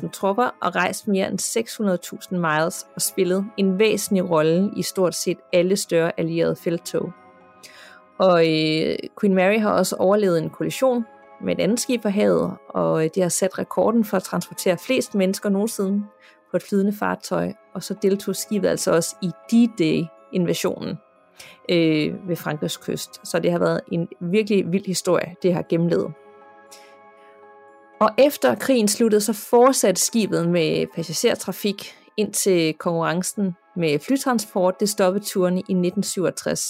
800.000 0.03 0.09
tropper 0.11 0.49
og 0.61 0.75
rejst 0.75 1.07
mere 1.07 1.27
end 1.27 1.39
600.000 2.31 2.37
miles 2.37 2.87
og 2.95 3.01
spillet 3.01 3.45
en 3.57 3.79
væsentlig 3.79 4.29
rolle 4.29 4.71
i 4.77 4.81
stort 4.81 5.15
set 5.15 5.37
alle 5.53 5.75
større 5.75 6.11
allierede 6.17 6.55
felttog. 6.55 7.11
Og 8.19 8.39
øh, 8.41 8.95
Queen 9.21 9.35
Mary 9.35 9.59
har 9.59 9.71
også 9.71 9.95
overlevet 9.95 10.37
en 10.37 10.49
kollision 10.49 11.05
med 11.41 11.55
et 11.55 11.61
andet 11.63 11.79
skib 11.79 12.01
på 12.01 12.09
havet, 12.09 12.51
og 12.69 13.05
øh, 13.05 13.09
det 13.15 13.23
har 13.23 13.29
sat 13.29 13.59
rekorden 13.59 14.05
for 14.05 14.17
at 14.17 14.23
transportere 14.23 14.77
flest 14.77 15.15
mennesker 15.15 15.49
nogensinde 15.49 16.05
på 16.51 16.57
et 16.57 16.63
flydende 16.63 16.93
fartøj, 16.99 17.53
og 17.73 17.83
så 17.83 17.95
deltog 18.01 18.35
skibet 18.35 18.67
altså 18.67 18.91
også 18.91 19.15
i 19.21 19.27
D-Day-invasionen 19.51 20.97
øh, 21.69 22.29
ved 22.29 22.35
Frankrigs 22.35 22.77
kyst. 22.77 23.27
Så 23.27 23.39
det 23.39 23.51
har 23.51 23.59
været 23.59 23.81
en 23.91 24.07
virkelig 24.21 24.71
vild 24.71 24.85
historie, 24.85 25.35
det 25.43 25.53
har 25.53 25.65
gennemlevet. 25.69 26.13
Og 28.01 28.09
efter 28.17 28.55
krigen 28.55 28.87
sluttede, 28.87 29.21
så 29.21 29.33
fortsatte 29.33 30.01
skibet 30.01 30.49
med 30.49 30.85
passagertrafik 30.95 31.95
indtil 32.17 32.73
konkurrencen 32.73 33.55
med 33.75 33.99
flytransport, 33.99 34.79
det 34.79 34.89
stoppede 34.89 35.25
turen 35.25 35.57
i 35.57 35.59
1967. 35.59 36.61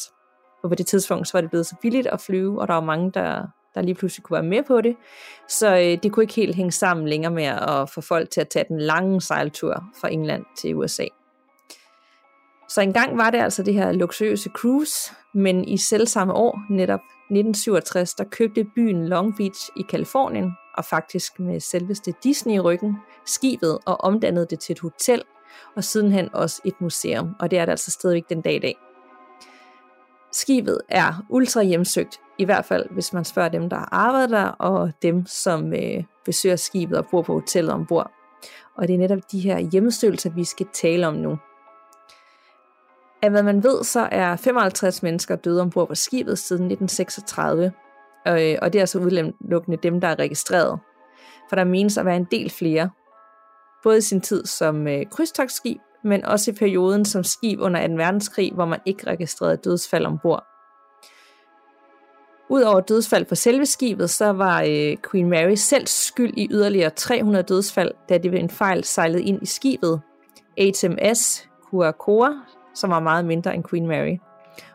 Og 0.64 0.70
på 0.70 0.76
det 0.76 0.88
tidspunkt 0.88 1.28
så 1.28 1.38
var 1.38 1.42
det 1.42 1.50
blevet 1.50 1.66
så 1.66 1.76
billigt 1.82 2.08
at 2.08 2.22
flyve, 2.22 2.62
og 2.62 2.68
der 2.68 2.74
var 2.74 2.82
mange, 2.82 3.12
der, 3.12 3.48
der 3.76 3.82
lige 3.82 3.96
pludselig 3.96 4.24
kunne 4.24 4.36
være 4.36 4.50
med 4.50 4.64
på 4.64 4.82
det. 4.82 4.96
Så 5.48 5.76
øh, 5.76 5.98
det 6.04 6.12
kunne 6.12 6.24
ikke 6.24 6.34
helt 6.34 6.56
hænge 6.56 6.72
sammen 6.72 7.08
længere 7.08 7.32
med 7.32 7.44
at 7.44 7.90
få 7.90 8.02
folk 8.02 8.30
til 8.30 8.42
at 8.42 8.50
tage 8.50 8.66
den 8.70 8.82
lange 8.82 9.22
sejltur 9.22 9.84
fra 10.02 10.12
England 10.12 10.46
til 10.58 10.76
USA. 10.76 11.06
Så 12.70 12.82
engang 12.82 13.18
var 13.18 13.30
det 13.30 13.38
altså 13.38 13.64
det 13.64 13.74
her 13.74 13.92
luksuriøse 13.92 14.50
cruise, 14.50 15.14
men 15.34 15.66
i 15.68 15.78
selv 15.78 16.08
samme 16.08 16.34
år, 16.34 16.62
netop 16.70 17.00
1967, 17.00 18.14
der 18.14 18.24
købte 18.24 18.64
byen 18.76 19.08
Long 19.08 19.38
Beach 19.38 19.70
i 19.78 19.82
Kalifornien, 19.90 20.52
og 20.78 20.86
faktisk 20.86 21.40
med 21.40 21.60
selveste 21.60 22.14
Disney 22.24 22.54
i 22.54 22.60
ryggen, 22.60 22.98
skibet 23.26 23.78
og 23.86 24.02
omdannede 24.02 24.48
det 24.50 24.60
til 24.60 24.74
et 24.74 24.80
hotel, 24.80 25.24
og 25.76 25.84
sidenhen 25.84 26.30
også 26.34 26.62
et 26.66 26.82
museum, 26.82 27.36
og 27.40 27.52
det 27.52 27.60
er 27.60 27.66
det 27.66 27.72
altså 27.72 27.92
stadigvæk 27.92 28.30
den 28.30 28.42
dag 28.42 28.56
i 28.56 28.60
dag. 28.60 28.76
Skibet 30.32 30.82
er 30.90 31.26
ultra 31.30 31.64
hjemsøgt, 31.64 32.20
i 32.38 32.46
hvert 32.46 32.66
fald 32.66 32.86
hvis 32.92 33.14
man 33.14 33.26
spørger 33.26 33.50
dem, 33.50 33.70
der 33.70 33.94
arbejder 33.94 34.28
der, 34.28 34.48
og 34.48 34.92
dem, 35.02 35.26
som 35.26 35.74
øh, 35.74 36.04
besøger 36.26 36.56
skibet 36.56 36.98
og 36.98 37.06
bor 37.12 37.22
på 37.22 37.34
hotellet 37.34 37.74
ombord. 37.74 38.12
Og 38.78 38.88
det 38.88 38.94
er 38.94 38.98
netop 38.98 39.32
de 39.32 39.40
her 39.40 39.60
hjemmestøvelser, 39.60 40.30
vi 40.30 40.44
skal 40.44 40.68
tale 40.74 41.08
om 41.08 41.14
nu. 41.14 41.38
Af 43.22 43.30
hvad 43.30 43.44
man 43.44 43.64
ved, 43.64 43.84
så 43.84 44.08
er 44.12 44.36
55 44.36 45.04
mennesker 45.04 45.36
døde 45.36 45.62
ombord 45.62 45.88
på 45.88 45.96
skibet 45.96 46.40
siden 46.40 46.64
1936, 46.64 47.72
øh, 48.28 48.58
og 48.62 48.74
det 48.74 48.80
er 48.80 48.84
altså 48.84 49.00
udelukkende 49.00 49.78
dem, 49.84 50.02
der 50.02 50.08
er 50.08 50.20
registreret. 50.20 50.80
For 51.50 51.56
der 51.56 51.64
menes 51.64 51.98
at 51.98 52.06
være 52.06 52.16
en 52.16 52.28
del 52.32 52.50
flere, 52.50 52.90
både 53.84 53.98
i 53.98 54.02
sin 54.02 54.22
tid 54.22 54.46
som 54.46 54.88
øh, 54.88 55.06
krydstogsskib, 55.12 55.78
men 56.04 56.26
også 56.26 56.52
i 56.52 56.54
perioden 56.54 57.06
som 57.06 57.24
skib 57.24 57.60
under 57.60 57.88
2. 57.88 57.94
verdenskrig, 57.94 58.52
hvor 58.54 58.66
man 58.66 58.80
ikke 58.86 59.08
registrerede 59.08 59.58
dødsfald 59.58 60.06
ombord. 60.06 60.46
Udover 62.50 62.80
dødsfald 62.80 63.26
på 63.26 63.36
selve 63.36 63.66
skibet, 63.66 64.10
så 64.10 64.26
var 64.26 64.62
øh, 64.62 64.98
Queen 65.12 65.30
Mary 65.30 65.56
selv 65.56 65.88
skyld 65.88 66.34
i 66.38 66.48
yderligere 66.52 66.90
300 66.90 67.44
dødsfald, 67.44 67.92
da 68.10 68.18
det 68.18 68.32
ved 68.32 68.40
en 68.40 68.50
fejl 68.50 68.84
sejlede 68.84 69.24
ind 69.24 69.44
i 69.44 69.46
skibet. 69.46 70.02
HMS 70.58 71.50
Kuakora, 71.70 72.46
som 72.80 72.90
var 72.90 73.00
meget 73.00 73.26
mindre 73.26 73.56
end 73.56 73.64
Queen 73.70 73.88
Mary. 73.88 74.18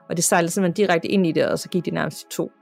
Og 0.09 0.17
det 0.17 0.25
sejlede 0.25 0.53
simpelthen 0.53 0.87
direkte 0.87 1.09
ind 1.09 1.27
i 1.27 1.33
det, 1.33 1.49
og 1.49 1.59
så 1.59 1.69
gik 1.69 1.85
det 1.85 1.93
nærmest 1.93 2.23
i 2.23 2.27
to. 2.31 2.53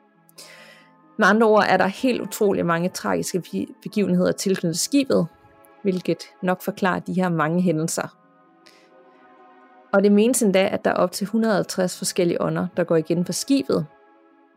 Med 1.19 1.27
andre 1.27 1.47
ord 1.47 1.65
er 1.69 1.77
der 1.77 1.87
helt 1.87 2.21
utrolig 2.21 2.67
mange 2.67 2.89
tragiske 2.89 3.43
begivenheder 3.83 4.33
tilknyttet 4.33 4.79
skibet, 4.79 5.27
hvilket 5.83 6.23
nok 6.43 6.63
forklarer 6.63 6.99
de 6.99 7.13
her 7.13 7.29
mange 7.29 7.63
hændelser. 7.63 8.17
Og 9.93 10.03
det 10.03 10.13
menes 10.13 10.43
endda, 10.43 10.69
at 10.73 10.85
der 10.85 10.91
er 10.91 10.95
op 10.95 11.13
til 11.13 11.25
150 11.25 11.99
forskellige 11.99 12.43
ånder, 12.43 12.67
der 12.77 12.85
går 12.85 12.97
igen 12.97 13.25
på 13.25 13.33
skibet. 13.33 13.87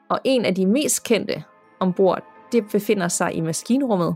Og 0.09 0.19
en 0.23 0.45
af 0.45 0.55
de 0.55 0.65
mest 0.65 1.03
kendte 1.03 1.43
ombord, 1.79 2.23
det 2.51 2.63
befinder 2.71 3.07
sig 3.07 3.33
i 3.33 3.41
maskinrummet. 3.41 4.15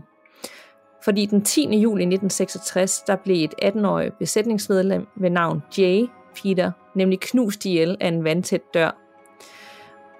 Fordi 1.04 1.26
den 1.26 1.44
10. 1.44 1.60
juli 1.60 2.02
1966, 2.02 3.02
der 3.06 3.16
blev 3.16 3.44
et 3.44 3.54
18-årig 3.64 4.12
besætningsmedlem 4.12 5.06
ved 5.16 5.30
navn 5.30 5.62
Jay 5.78 6.06
Peter, 6.34 6.72
nemlig 6.94 7.20
knust 7.20 7.64
ihjel 7.64 7.96
af 8.00 8.08
en 8.08 8.24
vandtæt 8.24 8.74
dør. 8.74 8.90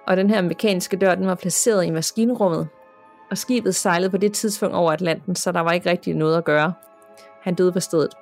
Og 0.07 0.17
den 0.17 0.29
her 0.29 0.41
mekaniske 0.41 0.97
dør, 0.97 1.15
den 1.15 1.27
var 1.27 1.35
placeret 1.35 1.85
i 1.85 1.89
maskinrummet, 1.89 2.67
og 3.31 3.37
skibet 3.37 3.75
sejlede 3.75 4.09
på 4.09 4.17
det 4.17 4.33
tidspunkt 4.33 4.75
over 4.75 4.91
Atlanten, 4.91 5.35
så 5.35 5.51
der 5.51 5.59
var 5.59 5.71
ikke 5.71 5.89
rigtig 5.89 6.13
noget 6.13 6.37
at 6.37 6.45
gøre. 6.45 6.73
Han 7.41 7.55
døde 7.55 7.71
på 7.71 7.79
stedet. 7.79 8.13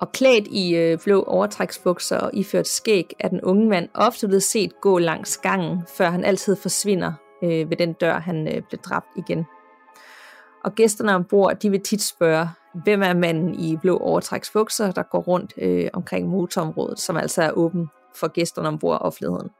Og 0.00 0.12
klædt 0.12 0.48
i 0.48 0.76
øh, 0.76 0.98
blå 1.04 1.22
overtræksbukser 1.22 2.18
og 2.18 2.30
iført 2.34 2.68
skæg, 2.68 3.16
er 3.20 3.28
den 3.28 3.40
unge 3.40 3.68
mand 3.68 3.88
ofte 3.94 4.26
blevet 4.26 4.42
set 4.42 4.80
gå 4.80 4.98
langs 4.98 5.36
gangen, 5.36 5.82
før 5.96 6.10
han 6.10 6.24
altid 6.24 6.56
forsvinder 6.56 7.12
øh, 7.42 7.70
ved 7.70 7.76
den 7.76 7.92
dør, 7.92 8.18
han 8.18 8.48
øh, 8.48 8.62
blev 8.62 8.80
dræbt 8.80 9.08
igen. 9.16 9.46
Og 10.64 10.74
gæsterne 10.74 11.14
ombord, 11.14 11.56
de 11.56 11.70
vil 11.70 11.80
tit 11.80 12.02
spørge, 12.02 12.48
hvem 12.84 13.02
er 13.02 13.14
manden 13.14 13.54
i 13.54 13.76
blå 13.76 13.98
overtræksbukser, 13.98 14.92
der 14.92 15.02
går 15.02 15.20
rundt 15.20 15.52
øh, 15.58 15.88
omkring 15.92 16.28
motorområdet, 16.28 16.98
som 16.98 17.16
altså 17.16 17.42
er 17.42 17.50
åben 17.50 17.88
for 18.16 18.28
gæsterne 18.28 18.68
ombord 18.68 19.00
og 19.00 19.06
offentligheden. 19.06 19.50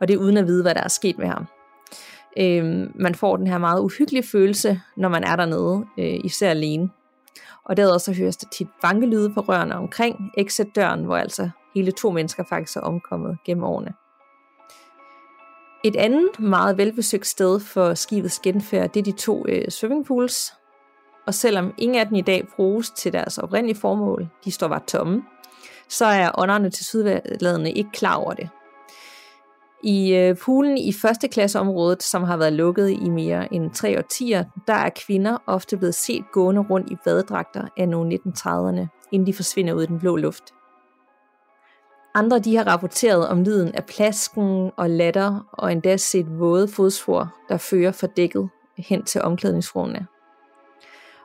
Og 0.00 0.08
det 0.08 0.14
er 0.14 0.18
uden 0.18 0.36
at 0.36 0.46
vide, 0.46 0.62
hvad 0.62 0.74
der 0.74 0.82
er 0.82 0.88
sket 0.88 1.18
med 1.18 1.26
ham. 1.26 1.46
Øh, 2.38 2.90
man 2.94 3.14
får 3.14 3.36
den 3.36 3.46
her 3.46 3.58
meget 3.58 3.80
uhyggelige 3.80 4.26
følelse, 4.32 4.80
når 4.96 5.08
man 5.08 5.24
er 5.24 5.36
dernede, 5.36 5.84
øh, 5.98 6.20
især 6.24 6.50
alene. 6.50 6.90
Og 7.64 7.76
derudover 7.76 7.98
så 7.98 8.12
høres 8.12 8.36
der 8.36 8.48
tit 8.52 8.68
bankelyde 8.82 9.34
på 9.34 9.40
rørene 9.40 9.74
omkring 9.74 10.16
exit-døren, 10.38 11.04
hvor 11.04 11.16
altså 11.16 11.50
hele 11.74 11.92
to 11.92 12.10
mennesker 12.10 12.44
faktisk 12.48 12.76
er 12.76 12.80
omkommet 12.80 13.38
gennem 13.44 13.64
årene. 13.64 13.92
Et 15.84 15.96
andet 15.96 16.38
meget 16.38 16.78
velbesøgt 16.78 17.26
sted 17.26 17.60
for 17.60 17.94
skibets 17.94 18.40
genfærd, 18.40 18.92
det 18.92 19.00
er 19.00 19.04
de 19.04 19.12
to 19.12 19.44
øh, 19.48 19.68
swimmingpools. 19.68 20.52
Og 21.26 21.34
selvom 21.34 21.74
ingen 21.78 21.98
af 21.98 22.06
dem 22.06 22.14
i 22.14 22.20
dag 22.20 22.48
bruges 22.56 22.90
til 22.90 23.12
deres 23.12 23.38
oprindelige 23.38 23.80
formål, 23.80 24.28
de 24.44 24.50
står 24.50 24.68
bare 24.68 24.82
tomme, 24.86 25.22
så 25.88 26.04
er 26.04 26.30
ånderne 26.38 26.70
til 26.70 26.84
sydladende 26.84 27.72
ikke 27.72 27.90
klar 27.92 28.14
over 28.14 28.32
det. 28.32 28.48
I 29.84 30.14
øh, 30.14 30.36
poolen 30.36 30.78
i 30.78 30.92
første 30.92 31.28
klasseområdet, 31.28 32.02
som 32.02 32.22
har 32.22 32.36
været 32.36 32.52
lukket 32.52 32.90
i 32.90 33.08
mere 33.08 33.54
end 33.54 33.70
tre 33.70 33.98
årtier, 33.98 34.44
der 34.66 34.74
er 34.74 34.90
kvinder 35.06 35.38
ofte 35.46 35.76
blevet 35.76 35.94
set 35.94 36.24
gående 36.32 36.60
rundt 36.60 36.90
i 36.90 36.96
badedragter 37.04 37.68
af 37.76 37.88
nogle 37.88 38.18
1930'erne, 38.26 39.08
inden 39.12 39.26
de 39.26 39.34
forsvinder 39.34 39.72
ud 39.74 39.82
i 39.82 39.86
den 39.86 39.98
blå 39.98 40.16
luft. 40.16 40.44
Andre 42.14 42.38
de 42.38 42.56
har 42.56 42.64
rapporteret 42.64 43.28
om 43.28 43.42
lyden 43.42 43.74
af 43.74 43.84
plasken 43.84 44.70
og 44.76 44.90
latter, 44.90 45.48
og 45.52 45.72
endda 45.72 45.96
set 45.96 46.38
våde 46.38 46.68
fodspor, 46.68 47.34
der 47.48 47.56
fører 47.56 47.92
for 47.92 48.06
dækket 48.06 48.48
hen 48.78 49.04
til 49.04 49.22
omklædningsrummene. 49.22 50.06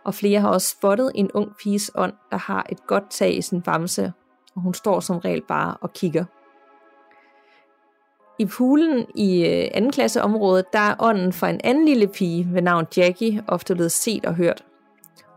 Og 0.07 0.13
flere 0.13 0.39
har 0.39 0.49
også 0.49 0.67
spottet 0.67 1.11
en 1.15 1.31
ung 1.31 1.51
piges 1.63 1.91
ånd, 1.95 2.13
der 2.31 2.37
har 2.37 2.65
et 2.69 2.87
godt 2.87 3.09
tag 3.09 3.37
i 3.37 3.41
sin 3.41 3.61
bamse, 3.61 4.13
og 4.55 4.61
hun 4.61 4.73
står 4.73 4.99
som 4.99 5.17
regel 5.17 5.41
bare 5.47 5.77
og 5.81 5.93
kigger. 5.93 6.25
I 8.39 8.45
poolen 8.45 9.05
i 9.15 9.45
øh, 9.45 9.69
anden 9.73 9.91
klasseområdet, 9.91 10.73
der 10.73 10.79
er 10.79 10.95
ånden 10.99 11.33
for 11.33 11.47
en 11.47 11.61
anden 11.63 11.85
lille 11.85 12.07
pige 12.07 12.47
ved 12.53 12.61
navn 12.61 12.85
Jackie 12.97 13.43
ofte 13.47 13.75
blevet 13.75 13.91
set 13.91 14.25
og 14.25 14.35
hørt. 14.35 14.65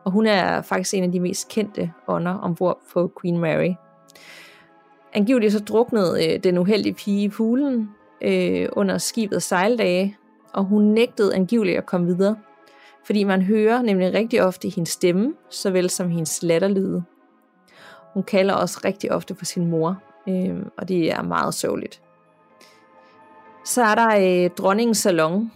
Og 0.05 0.13
hun 0.13 0.27
er 0.27 0.63
faktisk 0.63 0.95
en 0.95 1.05
af 1.05 1.13
de 1.13 1.21
mest 1.21 1.49
kendte 1.49 1.93
ånder 2.09 2.39
ombord 2.39 2.79
på 2.93 3.13
Queen 3.21 3.39
Mary. 3.39 3.75
Angiveligt 5.13 5.53
så 5.53 5.61
druknede 5.61 6.27
øh, 6.27 6.43
den 6.45 6.59
uheldige 6.59 6.95
pige 6.95 7.23
i 7.23 7.29
poolen 7.29 7.91
øh, 8.23 8.69
under 8.73 8.99
skibets 8.99 9.47
sejldage, 9.47 10.17
og 10.53 10.65
hun 10.65 10.83
nægtede 10.83 11.35
angiveligt 11.35 11.79
at 11.79 11.87
komme 11.87 12.07
videre, 12.07 12.37
fordi 13.07 13.25
man 13.25 13.43
hører 13.43 13.83
nemlig 13.83 14.15
rigtig 14.15 14.43
ofte 14.43 14.69
hendes 14.69 14.89
stemme, 14.89 15.35
såvel 15.51 15.91
som 15.91 16.11
hendes 16.11 16.43
latterlyde. 16.43 17.03
Hun 18.15 18.23
kalder 18.23 18.55
også 18.55 18.81
rigtig 18.85 19.13
ofte 19.13 19.35
på 19.35 19.45
sin 19.45 19.67
mor, 19.67 20.03
øh, 20.29 20.67
og 20.79 20.89
det 20.89 21.13
er 21.13 21.23
meget 21.23 21.55
sørgeligt. 21.55 22.03
Så 23.65 23.83
er 23.83 23.95
der 23.95 24.45
øh, 24.45 24.51
dronningens 24.51 24.99
salon, 24.99 25.53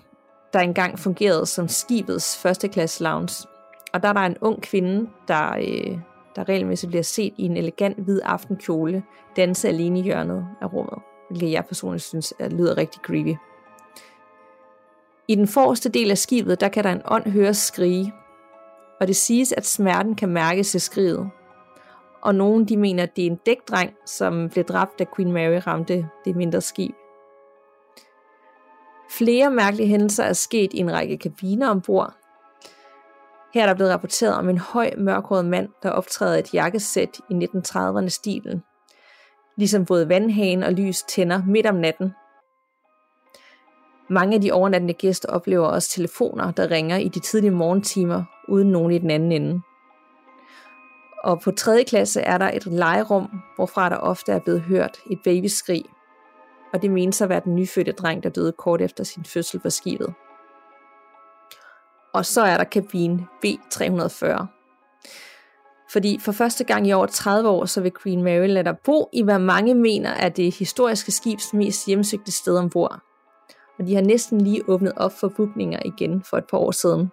der 0.53 0.61
engang 0.61 0.99
fungerede 0.99 1.47
som 1.47 1.69
skibets 1.69 2.39
førsteklasse 2.39 3.03
lounge. 3.03 3.49
Og 3.93 4.03
der 4.03 4.09
er 4.09 4.13
der 4.13 4.21
en 4.21 4.37
ung 4.41 4.63
kvinde, 4.63 5.11
der, 5.29 5.57
øh, 5.57 5.99
der 6.37 6.49
regelmæssigt 6.49 6.91
bliver 6.91 7.03
set 7.03 7.35
i 7.37 7.43
en 7.43 7.57
elegant 7.57 7.99
hvid 8.05 8.21
aftenkjole, 8.25 9.03
danse 9.37 9.69
alene 9.69 9.99
i 9.99 10.03
hjørnet 10.03 10.47
af 10.61 10.73
rummet, 10.73 10.99
hvilket 11.31 11.53
jeg 11.53 11.65
personligt 11.65 12.05
synes 12.05 12.35
er, 12.39 12.49
lyder 12.49 12.77
rigtig 12.77 13.03
creepy. 13.03 13.37
I 15.29 15.35
den 15.35 15.47
forreste 15.47 15.89
del 15.89 16.11
af 16.11 16.19
skibet, 16.19 16.61
der 16.61 16.69
kan 16.69 16.85
der 16.85 16.93
en 16.93 17.03
ånd 17.05 17.31
høres 17.31 17.57
skrige, 17.57 18.13
og 19.01 19.07
det 19.07 19.17
siges, 19.17 19.53
at 19.53 19.67
smerten 19.67 20.15
kan 20.15 20.29
mærkes 20.29 20.75
i 20.75 20.79
skriget. 20.79 21.31
Og 22.23 22.35
nogen 22.35 22.65
de 22.65 22.77
mener, 22.77 23.03
at 23.03 23.17
det 23.17 23.27
er 23.27 23.31
en 23.31 23.41
dækdreng, 23.47 23.91
som 24.07 24.49
blev 24.49 24.65
dræbt, 24.65 24.99
da 24.99 25.05
Queen 25.17 25.33
Mary 25.33 25.61
ramte 25.67 26.09
det 26.25 26.37
mindre 26.37 26.61
skib. 26.61 26.95
Flere 29.11 29.51
mærkelige 29.51 29.89
hændelser 29.89 30.25
er 30.25 30.33
sket 30.33 30.73
i 30.73 30.79
en 30.79 30.93
række 30.93 31.19
kabiner 31.19 31.71
ombord. 31.71 32.15
Her 33.55 33.63
er 33.63 33.67
der 33.67 33.75
blevet 33.75 33.93
rapporteret 33.93 34.35
om 34.35 34.49
en 34.49 34.59
høj, 34.59 34.91
mørkhåret 34.99 35.45
mand, 35.45 35.69
der 35.83 35.91
optræder 35.91 36.39
et 36.39 36.55
jakkesæt 36.55 37.21
i 37.31 37.35
1930'erne 37.35 38.09
stilen. 38.09 38.63
Ligesom 39.57 39.85
både 39.85 40.09
vandhagen 40.09 40.63
og 40.63 40.73
lys 40.73 41.03
tænder 41.03 41.43
midt 41.47 41.67
om 41.67 41.75
natten. 41.75 42.13
Mange 44.09 44.35
af 44.35 44.41
de 44.41 44.53
overnattende 44.53 44.95
gæster 44.95 45.29
oplever 45.29 45.67
også 45.67 45.89
telefoner, 45.89 46.51
der 46.51 46.71
ringer 46.71 46.97
i 46.97 47.09
de 47.09 47.21
tidlige 47.21 47.51
morgentimer, 47.51 48.25
uden 48.49 48.71
nogen 48.71 48.93
i 48.93 48.99
den 48.99 49.11
anden 49.11 49.33
ende. 49.33 49.61
Og 51.23 51.41
på 51.41 51.51
tredje 51.51 51.85
klasse 51.85 52.21
er 52.21 52.39
der 52.39 52.51
et 52.51 52.67
legerum, 52.67 53.29
hvorfra 53.57 53.89
der 53.89 53.97
ofte 53.97 54.33
er 54.33 54.39
blevet 54.39 54.61
hørt 54.61 54.99
et 55.11 55.19
babyskrig, 55.25 55.85
og 56.73 56.83
det 56.83 56.91
menes 56.91 57.21
at 57.21 57.29
være 57.29 57.41
den 57.45 57.55
nyfødte 57.55 57.93
dreng, 57.93 58.23
der 58.23 58.29
døde 58.29 58.53
kort 58.53 58.81
efter 58.81 59.05
sin 59.05 59.25
fødsel 59.25 59.61
på 59.61 59.71
skibet. 59.71 60.15
Og 62.15 62.27
så 62.27 62.43
er 62.43 62.57
der 62.57 62.65
kabine 62.65 63.27
B340. 63.47 64.47
Fordi 65.93 66.19
for 66.19 66.33
første 66.33 66.65
gang 66.65 66.87
i 66.87 66.93
over 66.93 67.07
30 67.07 67.49
år, 67.49 67.65
så 67.65 67.81
vil 67.81 67.93
Queen 68.03 68.23
Mary 68.23 68.49
lade 68.49 68.65
dig 68.65 68.77
bo 68.85 69.09
i, 69.13 69.23
hvad 69.23 69.39
mange 69.39 69.75
mener 69.75 70.11
er 70.11 70.29
det 70.29 70.55
historiske 70.55 71.13
skibs 71.13 71.53
mest 71.53 71.87
hjemsøgte 71.87 72.33
sted 72.33 72.59
ombord. 72.59 73.01
Og 73.79 73.87
de 73.87 73.95
har 73.95 74.03
næsten 74.03 74.41
lige 74.41 74.69
åbnet 74.69 74.93
op 74.97 75.13
for 75.13 75.29
bookninger 75.29 75.79
igen 75.85 76.23
for 76.23 76.37
et 76.37 76.45
par 76.45 76.59
år 76.59 76.71
siden. 76.71 77.11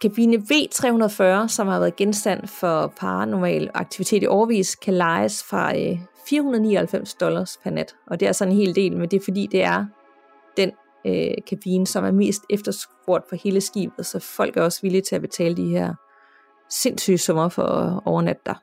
Kabine 0.00 0.36
V340, 0.36 1.48
som 1.48 1.68
har 1.68 1.78
været 1.78 1.96
genstand 1.96 2.46
for 2.46 2.92
paranormal 2.96 3.70
aktivitet 3.74 4.22
i 4.22 4.26
årvis, 4.26 4.74
kan 4.74 4.94
lejes 4.94 5.44
fra 5.44 5.78
øh, 5.78 5.98
499 6.28 7.14
dollars 7.14 7.58
per 7.62 7.70
nat. 7.70 7.96
Og 8.06 8.20
det 8.20 8.28
er 8.28 8.32
sådan 8.32 8.52
en 8.52 8.58
hel 8.58 8.74
del, 8.74 8.96
men 8.96 9.10
det 9.10 9.16
er 9.16 9.24
fordi, 9.24 9.48
det 9.52 9.62
er 9.62 9.86
den 10.56 10.70
øh, 11.06 11.34
kabine, 11.46 11.86
som 11.86 12.04
er 12.04 12.10
mest 12.10 12.42
efterspurgt 12.50 13.28
på 13.28 13.36
hele 13.36 13.60
skibet, 13.60 14.06
så 14.06 14.18
folk 14.18 14.56
er 14.56 14.62
også 14.62 14.78
villige 14.82 15.02
til 15.02 15.14
at 15.14 15.20
betale 15.20 15.56
de 15.56 15.66
her 15.66 15.94
sindssyge 16.70 17.18
summer 17.18 17.48
for 17.48 17.62
at 17.62 18.00
overnatte 18.04 18.42
der. 18.46 18.54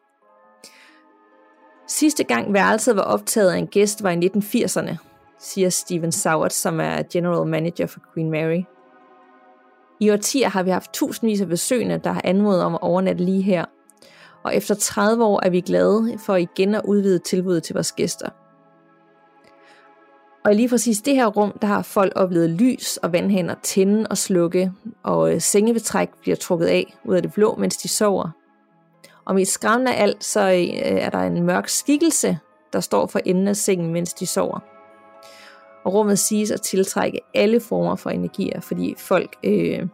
Sidste 1.88 2.24
gang 2.24 2.54
værelset 2.54 2.96
var 2.96 3.02
optaget 3.02 3.52
af 3.52 3.58
en 3.58 3.68
gæst 3.68 4.04
var 4.04 4.12
i 4.12 4.16
1980'erne, 4.16 4.98
siger 5.40 5.70
Steven 5.70 6.12
Sauert, 6.12 6.54
som 6.54 6.80
er 6.80 7.04
general 7.14 7.48
manager 7.48 7.88
for 7.88 8.00
Queen 8.14 8.32
Mary. 8.32 8.64
I 10.00 10.12
årtier 10.12 10.50
har 10.50 10.64
vi 10.64 10.70
haft 10.70 10.94
tusindvis 10.94 11.42
af 11.42 11.48
besøgende, 11.48 11.98
der 12.04 12.12
har 12.12 12.22
anmodet 12.24 12.64
om 12.64 12.74
at 12.74 12.82
overnatte 12.82 13.24
lige 13.24 13.42
her, 13.42 13.66
og 14.44 14.56
efter 14.56 14.76
30 14.76 15.24
år 15.24 15.46
er 15.46 15.50
vi 15.50 15.62
glade 15.62 16.20
for 16.20 16.36
igen 16.36 16.76
at 16.76 16.82
udvide 16.86 17.20
tilbuddet 17.20 17.64
til 17.64 17.74
vores 17.74 17.92
gæster. 17.92 18.30
Og 20.46 20.54
i 20.54 20.56
lige 20.56 20.70
præcis 20.70 21.02
det 21.02 21.16
her 21.16 21.28
rum, 21.28 21.58
der 21.62 21.68
har 21.68 21.82
folk 21.82 22.14
oplevet 22.16 22.50
lys 22.50 22.98
og 22.98 23.14
vandhænder 23.14 23.56
tænde 23.64 24.08
og 24.10 24.18
slukke, 24.18 24.72
og 25.04 25.34
øh, 25.34 25.42
sengebetræk 25.42 26.10
bliver 26.22 26.36
trukket 26.36 26.66
af 26.66 26.98
ud 27.06 27.16
af 27.16 27.22
det 27.22 27.34
blå, 27.34 27.56
mens 27.56 27.78
de 27.78 27.88
sover. 27.88 28.30
Og 29.26 29.36
mest 29.36 29.52
skræmmende 29.52 29.94
af 29.94 30.04
alt, 30.04 30.24
så 30.24 30.42
øh, 30.42 30.58
er 30.80 31.10
der 31.10 31.20
en 31.20 31.44
mørk 31.44 31.68
skikkelse, 31.68 32.40
der 32.74 32.80
står 32.80 33.08
for 33.08 33.20
enden 33.26 33.48
af 33.48 33.56
sengen, 33.56 33.94
mens 33.94 34.14
de 34.14 34.28
sover. 34.28 34.60
Og 35.88 35.94
rummet 35.94 36.20
siges 36.20 36.52
at 36.52 36.62
tiltrække 36.62 37.20
alle 37.34 37.60
former 37.60 37.96
for 37.96 38.10
energier, 38.10 38.60
fordi 38.60 38.96
folk 38.98 39.36
øh, 39.44 39.88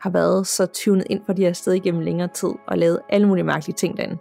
har 0.00 0.10
været 0.10 0.46
så 0.46 0.66
tunet 0.66 1.06
ind 1.10 1.20
på 1.26 1.32
de 1.32 1.42
her 1.42 1.52
steder 1.52 1.76
igennem 1.76 2.00
længere 2.00 2.28
tid 2.28 2.48
og 2.66 2.78
lavet 2.78 3.00
alle 3.08 3.28
mulige 3.28 3.44
mærkelige 3.44 3.76
ting 3.76 3.96
derinde. 3.96 4.18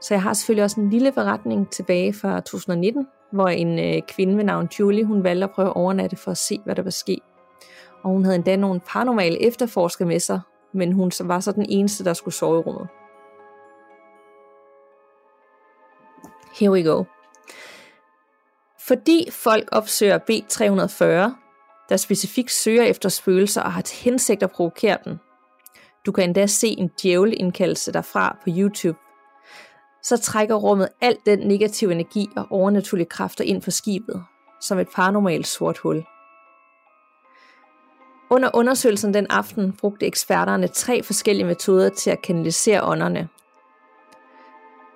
Så 0.00 0.14
jeg 0.14 0.22
har 0.22 0.32
selvfølgelig 0.32 0.64
også 0.64 0.80
en 0.80 0.90
lille 0.90 1.12
beretning 1.12 1.70
tilbage 1.70 2.12
fra 2.12 2.40
2019, 2.40 3.06
hvor 3.32 3.48
en 3.48 3.78
øh, 3.78 4.02
kvinde 4.08 4.36
ved 4.36 4.44
navn 4.44 4.68
Julie, 4.80 5.04
hun 5.04 5.24
valgte 5.24 5.44
at 5.44 5.50
prøve 5.50 5.68
at 5.68 5.76
overnatte 5.76 6.16
for 6.16 6.30
at 6.30 6.38
se, 6.38 6.60
hvad 6.64 6.74
der 6.74 6.82
var 6.82 6.90
sket. 6.90 7.22
Og 8.02 8.10
hun 8.10 8.24
havde 8.24 8.36
endda 8.36 8.56
nogle 8.56 8.80
paranormale 8.80 9.42
efterforskere 9.42 10.08
med 10.08 10.20
sig, 10.20 10.40
men 10.74 10.92
hun 10.92 11.12
var 11.20 11.40
så 11.40 11.52
den 11.52 11.66
eneste, 11.68 12.04
der 12.04 12.12
skulle 12.12 12.34
sove 12.34 12.58
i 12.58 12.62
rummet. 12.62 12.88
Here 16.60 16.70
we 16.70 16.82
go. 16.82 17.04
Fordi 18.88 19.28
folk 19.30 19.68
opsøger 19.72 20.18
B340, 20.18 21.04
der 21.88 21.96
specifikt 21.96 22.50
søger 22.50 22.82
efter 22.82 23.08
spøgelser 23.08 23.62
og 23.62 23.72
har 23.72 23.82
til 23.82 24.04
hensigt 24.04 24.42
at 24.42 24.50
provokere 24.50 24.98
dem. 25.04 25.18
Du 26.06 26.12
kan 26.12 26.24
endda 26.24 26.46
se 26.46 26.68
en 26.68 26.90
djævelindkaldelse 27.02 27.92
derfra 27.92 28.36
på 28.44 28.50
YouTube. 28.58 28.98
Så 30.02 30.16
trækker 30.16 30.54
rummet 30.54 30.88
al 31.00 31.16
den 31.26 31.38
negative 31.38 31.92
energi 31.92 32.28
og 32.36 32.46
overnaturlige 32.50 33.08
kræfter 33.08 33.44
ind 33.44 33.62
for 33.62 33.70
skibet, 33.70 34.24
som 34.60 34.78
et 34.78 34.88
paranormalt 34.94 35.46
sort 35.46 35.78
hul. 35.78 36.04
Under 38.30 38.50
undersøgelsen 38.54 39.14
den 39.14 39.26
aften 39.30 39.72
brugte 39.72 40.06
eksperterne 40.06 40.68
tre 40.68 41.02
forskellige 41.02 41.46
metoder 41.46 41.88
til 41.88 42.10
at 42.10 42.22
kanalisere 42.22 42.82
ånderne. 42.82 43.28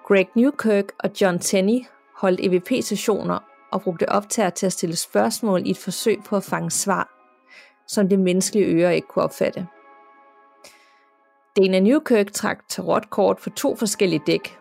Greg 0.09 0.29
Newkirk 0.35 0.85
og 0.99 1.11
John 1.21 1.39
Tenney 1.39 1.81
holdt 2.17 2.41
EVP-sessioner 2.43 3.52
og 3.73 3.83
brugte 3.83 4.09
optager 4.09 4.51
til 4.51 4.67
at 4.67 4.73
stille 4.73 4.97
spørgsmål 4.97 5.67
i 5.67 5.71
et 5.71 5.79
forsøg 5.79 6.19
på 6.25 6.37
at 6.37 6.45
fange 6.45 6.71
svar, 6.71 7.09
som 7.89 8.09
det 8.09 8.19
menneskelige 8.19 8.67
øre 8.67 8.95
ikke 8.95 9.09
kunne 9.09 9.25
opfatte. 9.25 9.67
Dana 11.57 11.81
Newkirk 11.81 12.33
trak 12.33 12.69
tarotkort 12.69 13.41
for 13.41 13.51
to 13.51 13.77
forskellige 13.77 14.23
dæk, 14.27 14.59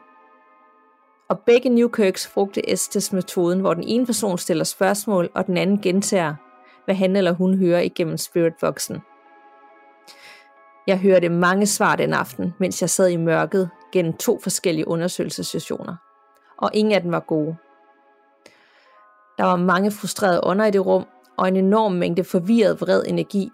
og 1.30 1.40
begge 1.40 1.70
Newkirks 1.70 2.32
brugte 2.34 2.70
Estes-metoden, 2.70 3.60
hvor 3.60 3.74
den 3.74 3.84
ene 3.84 4.06
person 4.06 4.38
stiller 4.38 4.64
spørgsmål, 4.64 5.30
og 5.34 5.48
den 5.48 5.58
anden 5.58 5.82
gentager, 5.82 6.36
hvad 6.86 6.96
han 6.96 7.16
eller 7.16 7.32
hun 7.32 7.58
hører 7.58 7.80
igennem 7.80 8.18
spiritboxen. 8.18 8.98
Jeg 10.88 11.00
hørte 11.00 11.30
mange 11.30 11.66
svar 11.66 11.96
den 11.96 12.14
aften, 12.14 12.54
mens 12.60 12.82
jeg 12.82 12.90
sad 12.90 13.10
i 13.10 13.18
mørket 13.18 13.70
gennem 13.94 14.14
to 14.14 14.40
forskellige 14.40 14.88
undersøgelsessessioner, 14.88 15.96
og 16.58 16.70
ingen 16.74 16.94
af 16.94 17.02
dem 17.02 17.12
var 17.12 17.20
gode. 17.20 17.58
Der 19.38 19.44
var 19.44 19.56
mange 19.56 19.92
frustrerede 19.92 20.44
ånder 20.44 20.66
i 20.66 20.72
det 20.72 20.86
rum, 20.86 21.06
og 21.38 21.48
en 21.48 21.56
enorm 21.56 21.92
mængde 21.92 22.24
forvirret 22.24 22.82
vred 22.82 23.04
energi. 23.08 23.52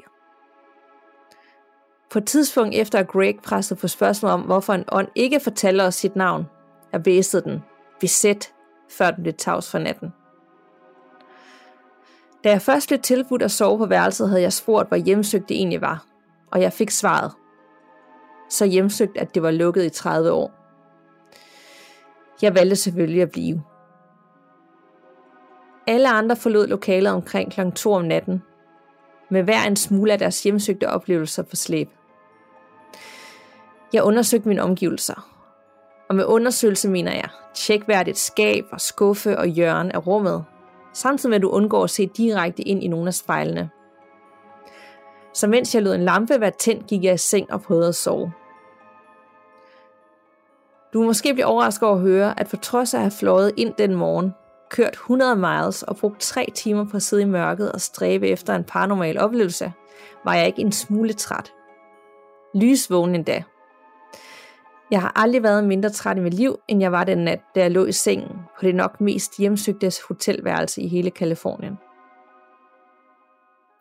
På 2.12 2.20
et 2.20 2.26
tidspunkt 2.26 2.76
efter 2.76 3.00
at 3.00 3.08
Greg 3.08 3.36
pressede 3.44 3.80
på 3.80 3.88
spørgsmål 3.88 4.32
om, 4.32 4.42
hvorfor 4.42 4.74
en 4.74 4.84
ånd 4.92 5.08
ikke 5.16 5.40
fortalte 5.40 5.82
os 5.82 5.96
sit 5.96 6.16
navn, 6.16 6.46
er 6.94 6.98
væsede 6.98 7.44
den, 7.44 7.64
besæt, 8.00 8.54
før 8.90 9.12
den 9.12 9.24
blev 9.24 9.34
tavs 9.34 9.72
for 9.72 9.80
natten. 9.80 10.14
Da 12.44 12.50
jeg 12.50 12.62
først 12.62 12.88
blev 12.88 13.00
tilbudt 13.00 13.42
at 13.42 13.52
sove 13.52 13.78
på 13.78 13.86
værelset, 13.86 14.30
havde 14.30 14.42
jeg 14.42 14.54
spurgt, 14.54 14.88
hvor 14.88 14.98
hjemsøgt 14.98 15.50
det 15.50 15.58
egentlig 15.58 15.82
var, 15.82 16.06
og 16.52 16.62
jeg 16.62 16.74
fik 16.74 16.90
svaret. 16.90 17.32
Så 18.50 18.66
hjemsøgt, 18.66 19.18
at 19.18 19.36
det 19.36 19.44
var 19.44 19.52
lukket 19.52 19.86
i 19.86 19.90
30 19.90 20.32
år. 20.32 20.52
Jeg 22.42 22.56
valgte 22.56 22.76
selvfølgelig 22.76 23.22
at 23.22 23.32
blive. 23.32 23.64
Alle 25.88 26.10
andre 26.10 26.36
forlod 26.36 26.68
lokalet 26.68 27.14
omkring 27.14 27.52
kl. 27.52 27.62
2 27.76 27.94
om 27.94 28.04
natten, 28.04 28.44
med 29.30 29.44
hver 29.44 29.64
en 29.68 29.76
smule 29.76 30.14
af 30.14 30.20
deres 30.20 30.44
hjemsøgte 30.44 30.90
oplevelser 30.90 31.44
på 31.44 31.56
slæb. 31.56 31.90
Jeg 33.94 34.04
undersøgte 34.04 34.48
mine 34.48 34.62
omgivelser, 34.64 35.30
og 36.10 36.16
med 36.16 36.26
undersøgelse 36.26 36.90
mener 36.90 37.12
jeg, 37.12 37.30
tjek 37.54 37.84
hvert 37.86 38.08
et 38.08 38.18
skab 38.18 38.66
og 38.72 38.82
skuffe 38.82 39.38
og 39.38 39.46
hjørne 39.46 39.96
af 39.96 40.08
rummet, 40.08 40.46
samtidig 40.94 41.30
med 41.30 41.36
at 41.36 41.42
du 41.42 41.50
undgår 41.50 41.84
at 41.84 41.90
se 41.90 42.06
direkte 42.06 42.64
ind 42.64 42.84
i 42.84 42.88
nogle 42.88 43.08
af 43.08 43.14
spejlene. 43.14 43.70
Så 45.34 45.48
mens 45.48 45.76
jeg 45.76 45.84
lod 45.84 45.96
en 45.96 46.06
lampe 46.06 46.42
være 46.42 46.52
tændt, 46.52 46.88
gik 46.88 47.04
jeg 47.04 47.14
i 47.14 47.18
seng 47.18 47.52
og 47.52 47.62
prøvede 47.62 47.88
at 47.88 47.96
sove. 47.96 48.34
Du 50.94 51.00
vil 51.00 51.08
måske 51.08 51.34
blive 51.34 51.46
overrasket 51.46 51.88
over 51.88 51.96
at 51.96 52.02
høre, 52.02 52.40
at 52.40 52.48
for 52.48 52.58
trods 52.58 52.94
af 52.94 52.98
at 52.98 53.04
have 53.04 53.12
fløjet 53.12 53.52
ind 53.58 53.74
den 53.78 53.96
morgen, 53.96 54.34
kørt 54.70 54.94
100 54.94 55.36
miles 55.36 55.84
og 55.84 55.98
brugt 55.98 56.22
3 56.22 56.48
timer 56.56 56.86
på 56.86 56.98
at 56.98 57.04
sidde 57.04 57.24
i 57.24 57.26
mørket 57.26 57.72
og 57.72 57.82
stræbe 57.82 58.28
efter 58.28 58.56
en 58.56 58.64
paranormal 58.64 59.20
oplevelse, 59.20 59.74
var 60.26 60.34
jeg 60.34 60.48
ikke 60.48 60.62
en 60.62 60.72
smule 60.72 61.14
træt. 61.14 61.54
Lysvågen 62.56 63.16
endda. 63.16 63.44
Jeg 64.92 65.02
har 65.02 65.12
aldrig 65.16 65.44
været 65.44 65.64
mindre 65.64 65.90
træt 65.90 66.18
i 66.18 66.20
mit 66.20 66.34
liv, 66.34 66.60
end 66.68 66.82
jeg 66.82 66.92
var 66.92 67.04
den 67.04 67.18
nat, 67.18 67.42
da 67.56 67.60
jeg 67.60 67.72
lå 67.72 67.86
i 67.86 67.92
sengen 67.92 68.38
på 68.60 68.66
det 68.66 68.76
nok 68.76 69.02
mest 69.02 69.38
hjemsøgte 69.38 69.92
hotelværelse 70.08 70.82
i 70.82 70.88
hele 70.88 71.12
Kalifornien. 71.12 71.78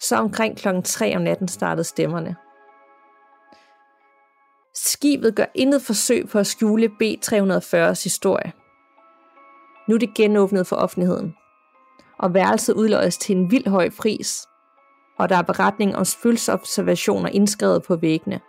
Så 0.01 0.17
omkring 0.17 0.57
klokken 0.57 0.83
3 0.83 1.17
om 1.17 1.23
natten 1.23 1.49
startede 1.49 1.85
stemmerne. 1.85 2.37
Skibet 4.75 5.35
gør 5.35 5.45
intet 5.55 5.83
forsøg 5.83 6.29
på 6.29 6.39
at 6.39 6.47
skjule 6.47 6.91
B340's 7.03 8.05
historie. 8.05 8.53
Nu 9.89 9.95
er 9.95 9.99
det 9.99 10.15
genåbnet 10.15 10.67
for 10.67 10.77
offentligheden, 10.77 11.37
og 12.19 12.35
værelset 12.35 12.75
udløjes 12.75 13.19
til 13.19 13.37
en 13.37 13.51
vild 13.51 13.69
høj 13.69 13.91
pris, 13.99 14.47
og 15.19 15.29
der 15.29 15.37
er 15.37 15.43
beretning 15.43 15.97
om 15.97 16.05
spølsobservationer 16.05 17.29
indskrevet 17.29 17.83
på 17.83 17.97
væggene. 17.97 18.41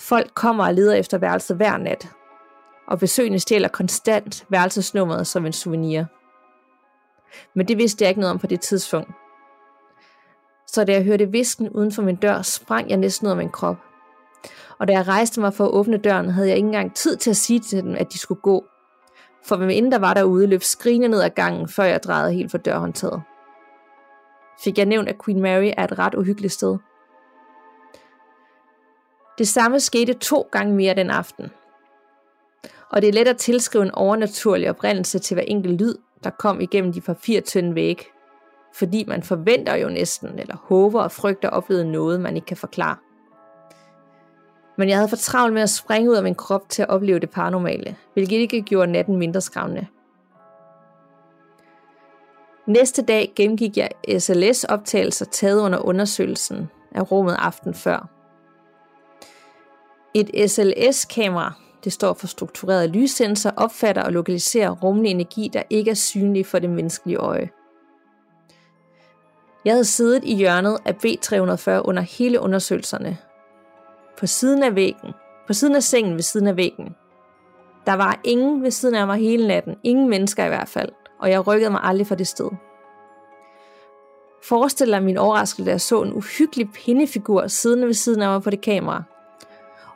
Folk 0.00 0.34
kommer 0.34 0.66
og 0.66 0.74
leder 0.74 0.94
efter 0.94 1.18
værelset 1.18 1.56
hver 1.56 1.76
nat, 1.76 2.12
og 2.88 2.98
besøgende 2.98 3.38
stjæler 3.38 3.68
konstant 3.68 4.46
værelsesnummeret 4.48 5.26
som 5.26 5.46
en 5.46 5.52
souvenir. 5.52 6.04
Men 7.54 7.68
det 7.68 7.78
vidste 7.78 8.02
jeg 8.02 8.08
ikke 8.08 8.20
noget 8.20 8.30
om 8.32 8.38
på 8.38 8.46
det 8.46 8.60
tidspunkt. 8.60 9.10
Så 10.66 10.84
da 10.84 10.92
jeg 10.92 11.04
hørte 11.04 11.30
visken 11.30 11.68
uden 11.68 11.92
for 11.92 12.02
min 12.02 12.16
dør, 12.16 12.42
sprang 12.42 12.90
jeg 12.90 12.96
næsten 12.96 13.26
ud 13.26 13.30
af 13.30 13.36
min 13.36 13.50
krop. 13.50 13.76
Og 14.78 14.88
da 14.88 14.92
jeg 14.92 15.08
rejste 15.08 15.40
mig 15.40 15.54
for 15.54 15.64
at 15.64 15.70
åbne 15.70 15.96
døren, 15.96 16.30
havde 16.30 16.48
jeg 16.48 16.56
ikke 16.56 16.66
engang 16.66 16.94
tid 16.94 17.16
til 17.16 17.30
at 17.30 17.36
sige 17.36 17.60
til 17.60 17.82
dem, 17.82 17.94
at 17.94 18.12
de 18.12 18.18
skulle 18.18 18.40
gå. 18.40 18.64
For 19.44 19.56
hvem 19.56 19.70
inden 19.70 19.92
der 19.92 19.98
var 19.98 20.14
derude, 20.14 20.46
løb 20.46 20.62
skrigende 20.62 21.08
ned 21.08 21.22
ad 21.22 21.30
gangen, 21.30 21.68
før 21.68 21.84
jeg 21.84 22.02
drejede 22.02 22.32
helt 22.32 22.50
for 22.50 22.58
dørhåndtaget. 22.58 23.22
Fik 24.64 24.78
jeg 24.78 24.86
nævnt, 24.86 25.08
at 25.08 25.24
Queen 25.24 25.42
Mary 25.42 25.72
er 25.76 25.84
et 25.84 25.98
ret 25.98 26.14
uhyggeligt 26.14 26.52
sted. 26.52 26.78
Det 29.38 29.48
samme 29.48 29.80
skete 29.80 30.12
to 30.12 30.48
gange 30.52 30.74
mere 30.74 30.94
den 30.94 31.10
aften. 31.10 31.50
Og 32.90 33.02
det 33.02 33.08
er 33.08 33.12
let 33.12 33.28
at 33.28 33.36
tilskrive 33.36 33.84
en 33.84 33.90
overnaturlig 33.90 34.70
oprindelse 34.70 35.18
til 35.18 35.34
hver 35.34 35.44
enkelt 35.46 35.80
lyd, 35.80 35.94
der 36.24 36.30
kom 36.30 36.60
igennem 36.60 36.92
de 36.92 37.00
papirtynde 37.00 37.74
væg. 37.74 38.06
Fordi 38.74 39.04
man 39.08 39.22
forventer 39.22 39.74
jo 39.74 39.88
næsten, 39.88 40.38
eller 40.38 40.56
håber 40.56 41.02
og 41.02 41.12
frygter 41.12 41.50
at 41.50 41.54
opleve 41.54 41.84
noget, 41.84 42.20
man 42.20 42.36
ikke 42.36 42.46
kan 42.46 42.56
forklare. 42.56 42.96
Men 44.76 44.88
jeg 44.88 44.96
havde 44.96 45.08
for 45.08 45.16
travlt 45.16 45.54
med 45.54 45.62
at 45.62 45.70
springe 45.70 46.10
ud 46.10 46.16
af 46.16 46.22
min 46.22 46.34
krop 46.34 46.68
til 46.68 46.82
at 46.82 46.88
opleve 46.88 47.18
det 47.18 47.30
paranormale, 47.30 47.96
hvilket 48.14 48.36
ikke 48.36 48.62
gjorde 48.62 48.92
natten 48.92 49.16
mindre 49.16 49.40
skræmmende. 49.40 49.86
Næste 52.66 53.02
dag 53.02 53.32
gennemgik 53.36 53.76
jeg 53.76 53.90
SLS-optagelser 54.18 55.24
taget 55.24 55.60
under 55.60 55.78
undersøgelsen 55.78 56.70
af 56.94 57.12
rummet 57.12 57.36
aften 57.38 57.74
før. 57.74 58.08
Et 60.14 60.50
SLS-kamera, 60.50 61.52
det 61.84 61.92
står 61.92 62.12
for 62.12 62.26
struktureret 62.26 62.90
lyssensor, 62.90 63.50
opfatter 63.56 64.02
og 64.02 64.12
lokaliserer 64.12 64.70
rummelig 64.70 65.10
energi, 65.10 65.50
der 65.52 65.62
ikke 65.70 65.90
er 65.90 65.94
synlig 65.94 66.46
for 66.46 66.58
det 66.58 66.70
menneskelige 66.70 67.16
øje. 67.16 67.50
Jeg 69.64 69.72
havde 69.72 69.84
siddet 69.84 70.24
i 70.24 70.34
hjørnet 70.34 70.78
af 70.84 70.92
B340 70.92 71.88
under 71.88 72.02
hele 72.02 72.40
undersøgelserne, 72.40 73.18
på 74.18 74.26
siden 74.26 74.62
af 74.62 74.74
væggen, 74.74 75.12
på 75.46 75.52
siden 75.52 75.76
af 75.76 75.82
sengen 75.82 76.14
ved 76.14 76.22
siden 76.22 76.46
af 76.46 76.56
væggen. 76.56 76.96
Der 77.86 77.92
var 77.92 78.20
ingen 78.24 78.62
ved 78.62 78.70
siden 78.70 78.94
af 78.94 79.06
mig 79.06 79.18
hele 79.18 79.46
natten, 79.46 79.76
ingen 79.82 80.10
mennesker 80.10 80.44
i 80.44 80.48
hvert 80.48 80.68
fald, 80.68 80.88
og 81.20 81.30
jeg 81.30 81.46
rykkede 81.46 81.70
mig 81.70 81.80
aldrig 81.82 82.06
fra 82.06 82.14
det 82.14 82.26
sted. 82.26 82.50
Forestil 84.42 84.88
dig 84.88 85.02
min 85.02 85.16
overraskelse, 85.16 85.64
da 85.64 85.70
jeg 85.70 85.80
så 85.80 86.02
en 86.02 86.12
uhyggelig 86.12 86.68
pindefigur 86.72 87.46
siddende 87.46 87.86
ved 87.86 87.94
siden 87.94 88.22
af 88.22 88.28
mig 88.28 88.42
på 88.42 88.50
det 88.50 88.60
kamera. 88.60 89.02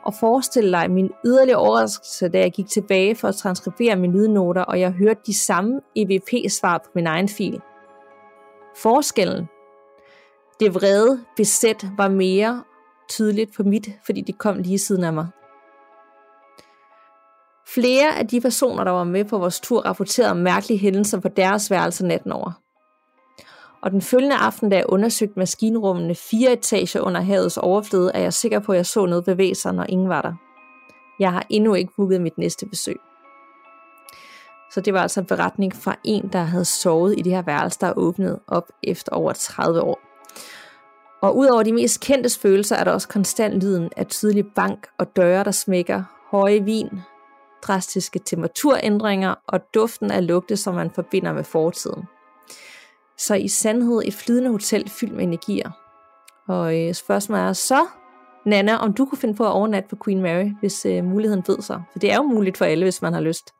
Og 0.03 0.13
forestil 0.19 0.71
dig 0.71 0.91
min 0.91 1.11
yderligere 1.25 1.59
overraskelse, 1.59 2.29
da 2.29 2.39
jeg 2.39 2.51
gik 2.51 2.67
tilbage 2.67 3.15
for 3.15 3.27
at 3.27 3.35
transkribere 3.35 3.95
mine 3.95 4.13
lydnoter, 4.13 4.61
og 4.61 4.79
jeg 4.79 4.91
hørte 4.91 5.19
de 5.25 5.39
samme 5.39 5.81
EVP-svar 5.95 6.77
på 6.77 6.89
min 6.95 7.07
egen 7.07 7.29
fil. 7.29 7.61
Forskellen. 8.75 9.45
Det 10.59 10.75
vrede 10.75 11.23
besæt 11.35 11.87
var 11.97 12.09
mere 12.09 12.63
tydeligt 13.09 13.53
på 13.53 13.63
mit, 13.63 13.89
fordi 14.05 14.21
de 14.21 14.33
kom 14.33 14.57
lige 14.57 14.79
siden 14.79 15.03
af 15.03 15.13
mig. 15.13 15.27
Flere 17.73 18.17
af 18.17 18.27
de 18.27 18.41
personer, 18.41 18.83
der 18.83 18.91
var 18.91 19.03
med 19.03 19.25
på 19.25 19.37
vores 19.37 19.59
tur, 19.59 19.81
rapporterede 19.81 20.31
om 20.31 20.37
mærkelige 20.37 20.79
hændelser 20.79 21.19
på 21.19 21.27
deres 21.27 21.71
værelse 21.71 22.05
natten 22.05 22.31
over. 22.31 22.51
Og 23.81 23.91
den 23.91 24.01
følgende 24.01 24.35
aften, 24.35 24.69
da 24.69 24.75
jeg 24.75 24.85
undersøgte 24.89 25.39
maskinrummene 25.39 26.15
fire 26.15 26.53
etager 26.53 27.01
under 27.01 27.21
havets 27.21 27.57
overflade, 27.57 28.11
er 28.13 28.19
jeg 28.19 28.33
sikker 28.33 28.59
på, 28.59 28.71
at 28.71 28.77
jeg 28.77 28.85
så 28.85 29.05
noget 29.05 29.25
bevæge 29.25 29.55
sig, 29.55 29.73
når 29.73 29.83
ingen 29.83 30.09
var 30.09 30.21
der. 30.21 30.33
Jeg 31.19 31.31
har 31.31 31.45
endnu 31.49 31.73
ikke 31.73 31.93
booket 31.95 32.21
mit 32.21 32.37
næste 32.37 32.65
besøg. 32.65 32.97
Så 34.71 34.81
det 34.81 34.93
var 34.93 35.01
altså 35.01 35.19
en 35.19 35.25
beretning 35.25 35.75
fra 35.75 35.95
en, 36.03 36.29
der 36.33 36.39
havde 36.43 36.65
sovet 36.65 37.15
i 37.17 37.21
det 37.21 37.31
her 37.31 37.41
værelse, 37.41 37.79
der 37.81 37.87
er 37.87 37.93
åbnet 37.97 38.39
op 38.47 38.67
efter 38.83 39.11
over 39.11 39.33
30 39.33 39.81
år. 39.81 40.08
Og 41.21 41.37
udover 41.37 41.63
de 41.63 41.73
mest 41.73 42.01
kendte 42.01 42.39
følelser, 42.39 42.75
er 42.75 42.83
der 42.83 42.91
også 42.91 43.07
konstant 43.07 43.61
lyden 43.61 43.89
af 43.97 44.07
tydelig 44.07 44.45
bank 44.55 44.87
og 44.97 45.15
døre, 45.15 45.43
der 45.43 45.51
smækker, 45.51 46.03
høje 46.31 46.63
vin, 46.63 46.89
drastiske 47.61 48.19
temperaturændringer 48.19 49.35
og 49.47 49.59
duften 49.73 50.11
af 50.11 50.27
lugte, 50.27 50.57
som 50.57 50.75
man 50.75 50.91
forbinder 50.91 51.33
med 51.33 51.43
fortiden. 51.43 52.03
Så 53.17 53.35
i 53.35 53.47
sandhed 53.47 54.01
et 54.05 54.13
flydende 54.13 54.49
hotel 54.49 54.89
fyldt 54.89 55.13
med 55.13 55.23
energier. 55.23 55.71
Og 56.47 56.79
øh, 56.79 56.93
spørgsmålet 56.93 57.43
er 57.43 57.53
så, 57.53 57.87
Nana, 58.45 58.75
om 58.75 58.93
du 58.93 59.05
kunne 59.05 59.17
finde 59.17 59.33
på 59.33 59.45
at 59.45 59.51
overnatte 59.51 59.89
på 59.89 59.97
Queen 60.05 60.21
Mary, 60.21 60.51
hvis 60.59 60.85
øh, 60.85 61.03
muligheden 61.03 61.43
ved 61.47 61.61
sig. 61.61 61.83
For 61.91 61.99
det 61.99 62.11
er 62.11 62.15
jo 62.15 62.23
muligt 62.23 62.57
for 62.57 62.65
alle, 62.65 62.85
hvis 62.85 63.01
man 63.01 63.13
har 63.13 63.21
lyst. 63.21 63.53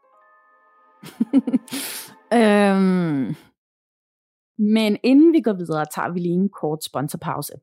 øhm, 2.34 3.36
men 4.60 4.98
inden 5.04 5.34
vi 5.34 5.42
går 5.42 5.54
videre, 5.54 5.86
tager 5.96 6.14
vi 6.14 6.20
lige 6.20 6.34
en 6.34 6.50
kort 6.50 6.84
sponsorpause. 6.84 7.54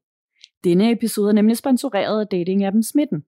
Denne 0.64 0.92
episode 0.92 1.28
er 1.28 1.34
nemlig 1.34 1.56
sponsoreret 1.56 2.20
af 2.20 2.26
dating-appen 2.34 2.82
Smitten. 2.82 3.24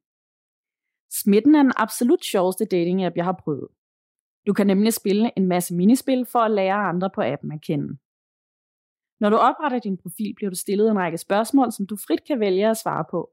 Smitten 1.23 1.55
er 1.55 1.63
den 1.63 1.73
absolut 1.77 2.25
sjoveste 2.25 2.65
datingapp, 2.65 3.17
jeg 3.17 3.25
har 3.25 3.41
prøvet. 3.45 3.69
Du 4.47 4.53
kan 4.53 4.67
nemlig 4.67 4.93
spille 4.93 5.31
en 5.37 5.47
masse 5.47 5.75
minispil 5.75 6.27
for 6.27 6.39
at 6.39 6.51
lære 6.51 6.75
andre 6.75 7.11
på 7.15 7.23
appen 7.23 7.53
at 7.53 7.61
kende. 7.63 7.99
Når 9.21 9.31
du 9.31 9.37
opretter 9.37 9.79
din 9.79 9.97
profil, 9.97 10.35
bliver 10.35 10.51
du 10.51 10.57
stillet 10.57 10.91
en 10.91 10.99
række 10.99 11.19
spørgsmål, 11.19 11.73
som 11.73 11.87
du 11.87 11.97
frit 11.97 12.25
kan 12.27 12.41
vælge 12.41 12.71
at 12.71 12.77
svare 12.77 13.05
på. 13.11 13.31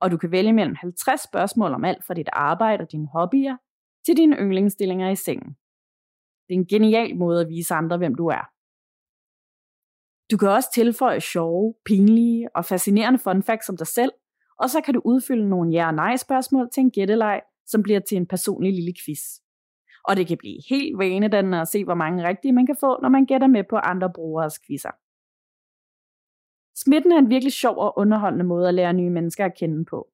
Og 0.00 0.10
du 0.10 0.16
kan 0.16 0.30
vælge 0.30 0.52
mellem 0.52 0.74
50 0.74 1.20
spørgsmål 1.20 1.72
om 1.72 1.84
alt 1.84 2.04
fra 2.04 2.14
dit 2.14 2.28
arbejde 2.32 2.82
og 2.82 2.92
dine 2.92 3.06
hobbyer, 3.06 3.56
til 4.06 4.16
dine 4.16 4.36
yndlingsstillinger 4.36 5.10
i 5.10 5.16
sengen. 5.16 5.56
Det 6.48 6.54
er 6.54 6.58
en 6.58 6.66
genial 6.66 7.16
måde 7.16 7.40
at 7.40 7.48
vise 7.48 7.74
andre, 7.74 7.98
hvem 7.98 8.14
du 8.14 8.26
er. 8.26 8.52
Du 10.32 10.36
kan 10.36 10.48
også 10.48 10.68
tilføje 10.74 11.20
sjove, 11.20 11.74
pinlige 11.84 12.56
og 12.56 12.64
fascinerende 12.64 13.18
fun 13.18 13.42
facts 13.42 13.68
om 13.68 13.76
dig 13.76 13.86
selv, 13.86 14.12
og 14.58 14.70
så 14.70 14.80
kan 14.80 14.94
du 14.94 15.02
udfylde 15.04 15.48
nogle 15.48 15.72
ja- 15.72 15.86
og 15.86 15.94
nej-spørgsmål 15.94 16.70
til 16.74 16.80
en 16.80 16.90
gætteleg, 16.90 17.40
som 17.66 17.82
bliver 17.82 18.00
til 18.00 18.16
en 18.16 18.26
personlig 18.26 18.72
lille 18.72 18.94
quiz. 19.04 19.20
Og 20.04 20.16
det 20.16 20.26
kan 20.26 20.38
blive 20.38 20.58
helt 20.68 20.98
vanedannende 20.98 21.60
at 21.60 21.68
se, 21.68 21.84
hvor 21.84 21.94
mange 21.94 22.28
rigtige 22.28 22.52
man 22.52 22.66
kan 22.66 22.76
få, 22.80 22.98
når 23.02 23.08
man 23.08 23.26
gætter 23.26 23.46
med 23.46 23.64
på 23.70 23.76
andre 23.76 24.10
brugeres 24.14 24.58
quizzer. 24.66 24.90
Smitten 26.74 27.12
er 27.12 27.18
en 27.18 27.30
virkelig 27.30 27.52
sjov 27.52 27.76
og 27.78 27.98
underholdende 27.98 28.44
måde 28.44 28.68
at 28.68 28.74
lære 28.74 28.92
nye 28.92 29.10
mennesker 29.10 29.44
at 29.44 29.58
kende 29.58 29.84
på. 29.84 30.08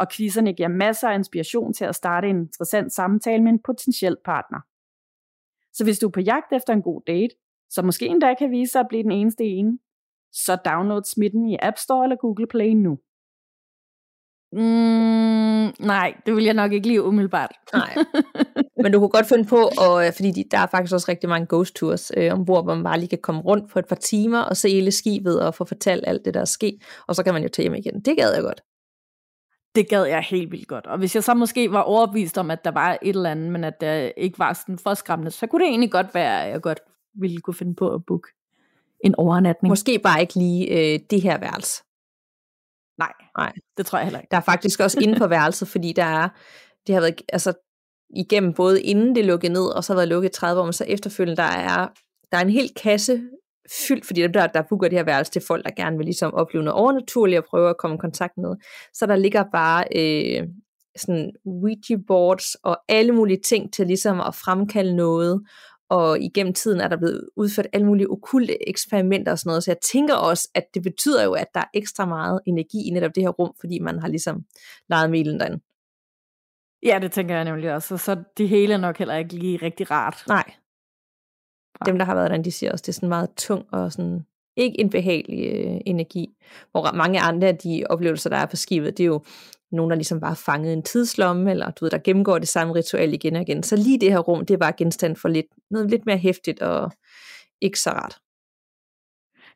Og 0.00 0.06
quizzerne 0.12 0.52
giver 0.52 0.68
masser 0.68 1.08
af 1.08 1.14
inspiration 1.14 1.72
til 1.72 1.84
at 1.84 1.94
starte 1.94 2.28
en 2.28 2.36
interessant 2.36 2.92
samtale 2.92 3.42
med 3.42 3.52
en 3.52 3.62
potentiel 3.62 4.16
partner. 4.24 4.60
Så 5.72 5.84
hvis 5.84 5.98
du 5.98 6.06
er 6.06 6.10
på 6.10 6.20
jagt 6.20 6.52
efter 6.52 6.72
en 6.72 6.82
god 6.82 7.02
date, 7.06 7.34
som 7.70 7.84
måske 7.84 8.06
endda 8.06 8.34
kan 8.34 8.50
vise 8.50 8.72
sig 8.72 8.80
at 8.80 8.88
blive 8.88 9.02
den 9.02 9.12
eneste 9.12 9.44
ene, 9.44 9.78
så 10.32 10.56
download 10.56 11.02
smitten 11.04 11.46
i 11.46 11.56
App 11.62 11.78
Store 11.78 12.04
eller 12.04 12.16
Google 12.16 12.46
Play 12.46 12.70
nu. 12.70 12.98
Mm, 14.52 15.86
nej, 15.86 16.14
det 16.26 16.36
vil 16.36 16.44
jeg 16.44 16.54
nok 16.54 16.72
ikke 16.72 16.86
lige 16.86 17.02
umiddelbart. 17.02 17.50
Nej. 17.72 17.96
Men 18.82 18.92
du 18.92 18.98
kunne 18.98 19.08
godt 19.08 19.26
finde 19.26 19.44
på, 19.44 19.70
og, 19.78 20.06
øh, 20.06 20.12
fordi 20.12 20.30
de, 20.30 20.44
der 20.50 20.58
er 20.58 20.66
faktisk 20.66 20.94
også 20.94 21.06
rigtig 21.08 21.28
mange 21.28 21.46
ghost 21.50 21.74
tours 21.74 22.12
øh, 22.16 22.32
ombord, 22.32 22.64
hvor 22.64 22.74
man 22.74 22.84
bare 22.84 22.98
lige 22.98 23.08
kan 23.08 23.18
komme 23.22 23.40
rundt 23.40 23.70
på 23.70 23.78
et 23.78 23.86
par 23.86 23.96
timer 23.96 24.38
og 24.38 24.56
se 24.56 24.68
hele 24.68 24.90
skibet 24.90 25.42
og 25.42 25.54
få 25.54 25.64
fortalt 25.64 26.04
alt 26.06 26.24
det, 26.24 26.34
der 26.34 26.40
er 26.40 26.44
sket. 26.44 26.78
Og 27.06 27.14
så 27.14 27.22
kan 27.22 27.34
man 27.34 27.42
jo 27.42 27.48
tage 27.48 27.64
hjem 27.64 27.74
igen. 27.74 28.00
Det 28.00 28.16
gad 28.16 28.34
jeg 28.34 28.42
godt. 28.42 28.60
Det 29.74 29.88
gad 29.88 30.04
jeg 30.04 30.22
helt 30.22 30.50
vildt 30.52 30.68
godt. 30.68 30.86
Og 30.86 30.98
hvis 30.98 31.14
jeg 31.14 31.24
så 31.24 31.34
måske 31.34 31.72
var 31.72 31.82
overbevist 31.82 32.38
om, 32.38 32.50
at 32.50 32.64
der 32.64 32.70
var 32.70 32.98
et 33.02 33.16
eller 33.16 33.30
andet, 33.30 33.52
men 33.52 33.64
at 33.64 33.80
der 33.80 34.10
ikke 34.16 34.38
var 34.38 34.52
sådan 34.52 34.78
for 34.78 34.94
skræmmende, 34.94 35.30
så 35.30 35.46
kunne 35.46 35.64
det 35.64 35.68
egentlig 35.68 35.92
godt 35.92 36.14
være, 36.14 36.44
at 36.44 36.52
jeg 36.52 36.60
godt 36.62 36.80
ville 37.14 37.40
kunne 37.40 37.54
finde 37.54 37.74
på 37.74 37.94
at 37.94 38.06
booke 38.06 38.28
en 39.04 39.14
overnatning. 39.14 39.70
Måske 39.70 39.98
bare 39.98 40.20
ikke 40.20 40.34
lige 40.34 40.68
øh, 40.68 41.00
det 41.10 41.22
her 41.22 41.38
værelse. 41.38 41.82
Nej, 42.98 43.12
Nej, 43.38 43.52
det 43.76 43.86
tror 43.86 43.98
jeg 43.98 44.06
heller 44.06 44.20
ikke. 44.20 44.30
Der 44.30 44.36
er 44.36 44.40
faktisk 44.40 44.80
også 44.80 45.00
inde 45.00 45.18
på 45.18 45.26
værelset, 45.26 45.68
fordi 45.68 45.92
der 45.92 46.04
er, 46.04 46.28
det 46.86 46.94
har 46.94 47.00
været, 47.02 47.22
altså 47.28 47.52
igennem 48.16 48.54
både 48.54 48.82
inden 48.82 49.14
det 49.14 49.24
lukkede 49.24 49.52
ned, 49.52 49.66
og 49.66 49.84
så 49.84 49.92
har 49.92 49.98
været 49.98 50.08
lukket 50.08 50.32
30 50.32 50.60
år, 50.60 50.64
men 50.64 50.72
så 50.72 50.84
efterfølgende, 50.84 51.36
der 51.36 51.48
er, 51.48 51.88
der 52.32 52.38
er 52.38 52.42
en 52.42 52.50
hel 52.50 52.70
kasse 52.82 53.22
fyldt, 53.88 54.06
fordi 54.06 54.22
dem 54.22 54.32
der, 54.32 54.46
der 54.46 54.62
booker 54.68 54.88
det 54.88 54.98
her 54.98 55.04
værelse 55.04 55.32
til 55.32 55.42
folk, 55.46 55.64
der 55.64 55.70
gerne 55.70 55.96
vil 55.96 56.04
ligesom 56.04 56.34
opleve 56.34 56.64
noget 56.64 56.80
overnaturligt 56.80 57.38
og 57.38 57.44
prøve 57.50 57.70
at 57.70 57.78
komme 57.78 57.94
i 57.94 57.98
kontakt 57.98 58.32
med. 58.36 58.56
Så 58.94 59.06
der 59.06 59.16
ligger 59.16 59.44
bare 59.52 59.84
øh, 59.96 60.48
sådan 60.96 61.32
Ouija 61.44 61.96
boards 62.06 62.54
og 62.54 62.78
alle 62.88 63.12
mulige 63.12 63.40
ting 63.40 63.72
til 63.72 63.86
ligesom 63.86 64.20
at 64.20 64.34
fremkalde 64.34 64.96
noget, 64.96 65.42
og 65.90 66.20
igennem 66.20 66.54
tiden 66.54 66.80
er 66.80 66.88
der 66.88 66.96
blevet 66.96 67.28
udført 67.36 67.66
alle 67.72 67.86
mulige 67.86 68.10
okulte 68.10 68.68
eksperimenter 68.68 69.32
og 69.32 69.38
sådan 69.38 69.50
noget, 69.50 69.64
så 69.64 69.70
jeg 69.70 69.78
tænker 69.92 70.14
også, 70.14 70.48
at 70.54 70.64
det 70.74 70.82
betyder 70.82 71.24
jo, 71.24 71.32
at 71.32 71.46
der 71.54 71.60
er 71.60 71.68
ekstra 71.74 72.06
meget 72.06 72.40
energi 72.46 72.88
i 72.88 72.90
netop 72.90 73.14
det 73.14 73.22
her 73.22 73.30
rum, 73.30 73.52
fordi 73.60 73.78
man 73.78 73.98
har 73.98 74.08
ligesom 74.08 74.44
lejet 74.88 75.10
milen 75.10 75.40
derinde. 75.40 75.60
Ja, 76.82 76.98
det 77.02 77.12
tænker 77.12 77.34
jeg 77.34 77.44
nemlig 77.44 77.74
også. 77.74 77.96
Så 77.96 78.22
det 78.36 78.48
hele 78.48 78.74
er 78.74 78.78
nok 78.78 78.98
heller 78.98 79.16
ikke 79.16 79.34
lige 79.34 79.56
rigtig 79.56 79.90
rart. 79.90 80.24
Nej. 80.28 80.52
Dem, 81.86 81.98
der 81.98 82.04
har 82.04 82.14
været 82.14 82.30
derinde, 82.30 82.44
de 82.44 82.52
siger 82.52 82.72
også, 82.72 82.82
det 82.82 82.88
er 82.88 82.92
sådan 82.92 83.08
meget 83.08 83.30
tung 83.36 83.66
og 83.72 83.92
sådan 83.92 84.26
ikke 84.56 84.80
en 84.80 84.90
behagelig 84.90 85.46
øh, 85.54 85.80
energi. 85.86 86.28
Hvor 86.70 86.96
mange 86.96 87.20
andre 87.20 87.48
af 87.48 87.56
de 87.56 87.84
oplevelser, 87.90 88.30
der 88.30 88.36
er 88.36 88.46
på 88.46 88.56
skibet, 88.56 88.98
det 88.98 89.02
er 89.02 89.06
jo 89.06 89.22
nogen, 89.72 89.90
der 89.90 89.96
ligesom 89.96 90.20
bare 90.20 90.36
fanget 90.36 90.72
en 90.72 90.82
tidslomme, 90.82 91.50
eller 91.50 91.70
du 91.70 91.84
ved, 91.84 91.90
der 91.90 91.98
gennemgår 91.98 92.38
det 92.38 92.48
samme 92.48 92.74
ritual 92.74 93.14
igen 93.14 93.36
og 93.36 93.42
igen. 93.42 93.62
Så 93.62 93.76
lige 93.76 94.00
det 94.00 94.12
her 94.12 94.18
rum, 94.18 94.46
det 94.46 94.58
bare 94.58 94.72
genstand 94.76 95.16
for 95.16 95.28
lidt, 95.28 95.46
noget 95.70 95.90
lidt 95.90 96.06
mere 96.06 96.18
hæftigt 96.18 96.62
og 96.62 96.92
ikke 97.60 97.80
så 97.80 97.90
rart. 97.90 98.18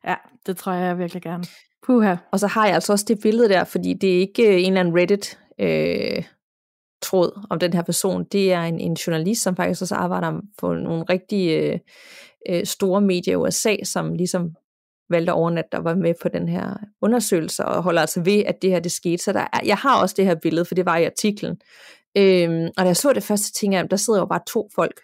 Ja, 0.07 0.15
det 0.45 0.57
tror 0.57 0.71
jeg 0.71 0.97
virkelig 0.99 1.21
gerne. 1.23 1.43
Puha. 1.85 2.15
Og 2.31 2.39
så 2.39 2.47
har 2.47 2.65
jeg 2.65 2.75
altså 2.75 2.93
også 2.93 3.05
det 3.07 3.19
billede 3.21 3.49
der, 3.49 3.63
fordi 3.63 3.93
det 3.93 4.15
er 4.15 4.19
ikke 4.19 4.57
en 4.57 4.67
eller 4.67 4.79
anden 4.79 4.95
Reddit 4.97 5.39
øh, 5.59 6.23
tråd 7.01 7.45
om 7.49 7.59
den 7.59 7.73
her 7.73 7.81
person. 7.81 8.23
Det 8.23 8.53
er 8.53 8.61
en, 8.61 8.79
en 8.79 8.93
journalist, 8.93 9.41
som 9.41 9.55
faktisk 9.55 9.81
også 9.81 9.95
arbejder 9.95 10.41
på 10.57 10.73
nogle 10.73 11.03
rigtig 11.09 11.59
øh, 11.59 11.79
øh, 12.49 12.65
store 12.65 13.01
medier 13.01 13.33
i 13.33 13.35
USA, 13.35 13.75
som 13.83 14.13
ligesom 14.13 14.55
valgte 15.09 15.31
at 15.31 15.35
overnatte, 15.35 15.69
der 15.71 15.79
var 15.79 15.95
med 15.95 16.13
på 16.21 16.29
den 16.29 16.49
her 16.49 16.77
undersøgelse, 17.01 17.65
og 17.65 17.83
holder 17.83 18.01
altså 18.01 18.21
ved, 18.21 18.43
at 18.45 18.61
det 18.61 18.71
her 18.71 18.79
det 18.79 18.91
skete. 18.91 19.23
Så 19.23 19.33
der 19.33 19.47
er, 19.53 19.59
jeg 19.65 19.77
har 19.77 20.01
også 20.01 20.15
det 20.17 20.25
her 20.25 20.35
billede, 20.35 20.65
for 20.65 20.75
det 20.75 20.85
var 20.85 20.97
i 20.97 21.05
artiklen. 21.05 21.61
Øhm, 22.17 22.65
og 22.77 22.83
da 22.83 22.87
jeg 22.87 22.97
så 22.97 23.13
det 23.13 23.23
første, 23.23 23.53
tænkte 23.59 23.77
jeg, 23.77 23.91
der 23.91 23.97
sidder 23.97 24.19
jo 24.19 24.25
bare 24.25 24.41
to 24.47 24.69
folk 24.75 25.01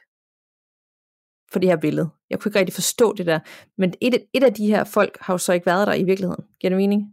på 1.54 1.60
det 1.60 1.70
her 1.70 1.78
billede. 1.78 2.10
Jeg 2.30 2.40
kunne 2.40 2.50
ikke 2.50 2.60
rigtig 2.60 2.74
forstå 2.74 3.14
det 3.14 3.26
der. 3.26 3.40
Men 3.78 3.94
et, 4.02 4.26
et 4.34 4.44
af 4.44 4.54
de 4.54 4.68
her 4.68 4.84
folk 4.84 5.18
har 5.22 5.34
jo 5.34 5.38
så 5.38 5.54
ikke 5.54 5.66
været 5.66 5.88
der 5.88 5.94
i 5.94 6.04
virkeligheden. 6.04 6.46
Giver 6.60 6.70
det 6.70 6.78
mening? 6.78 7.04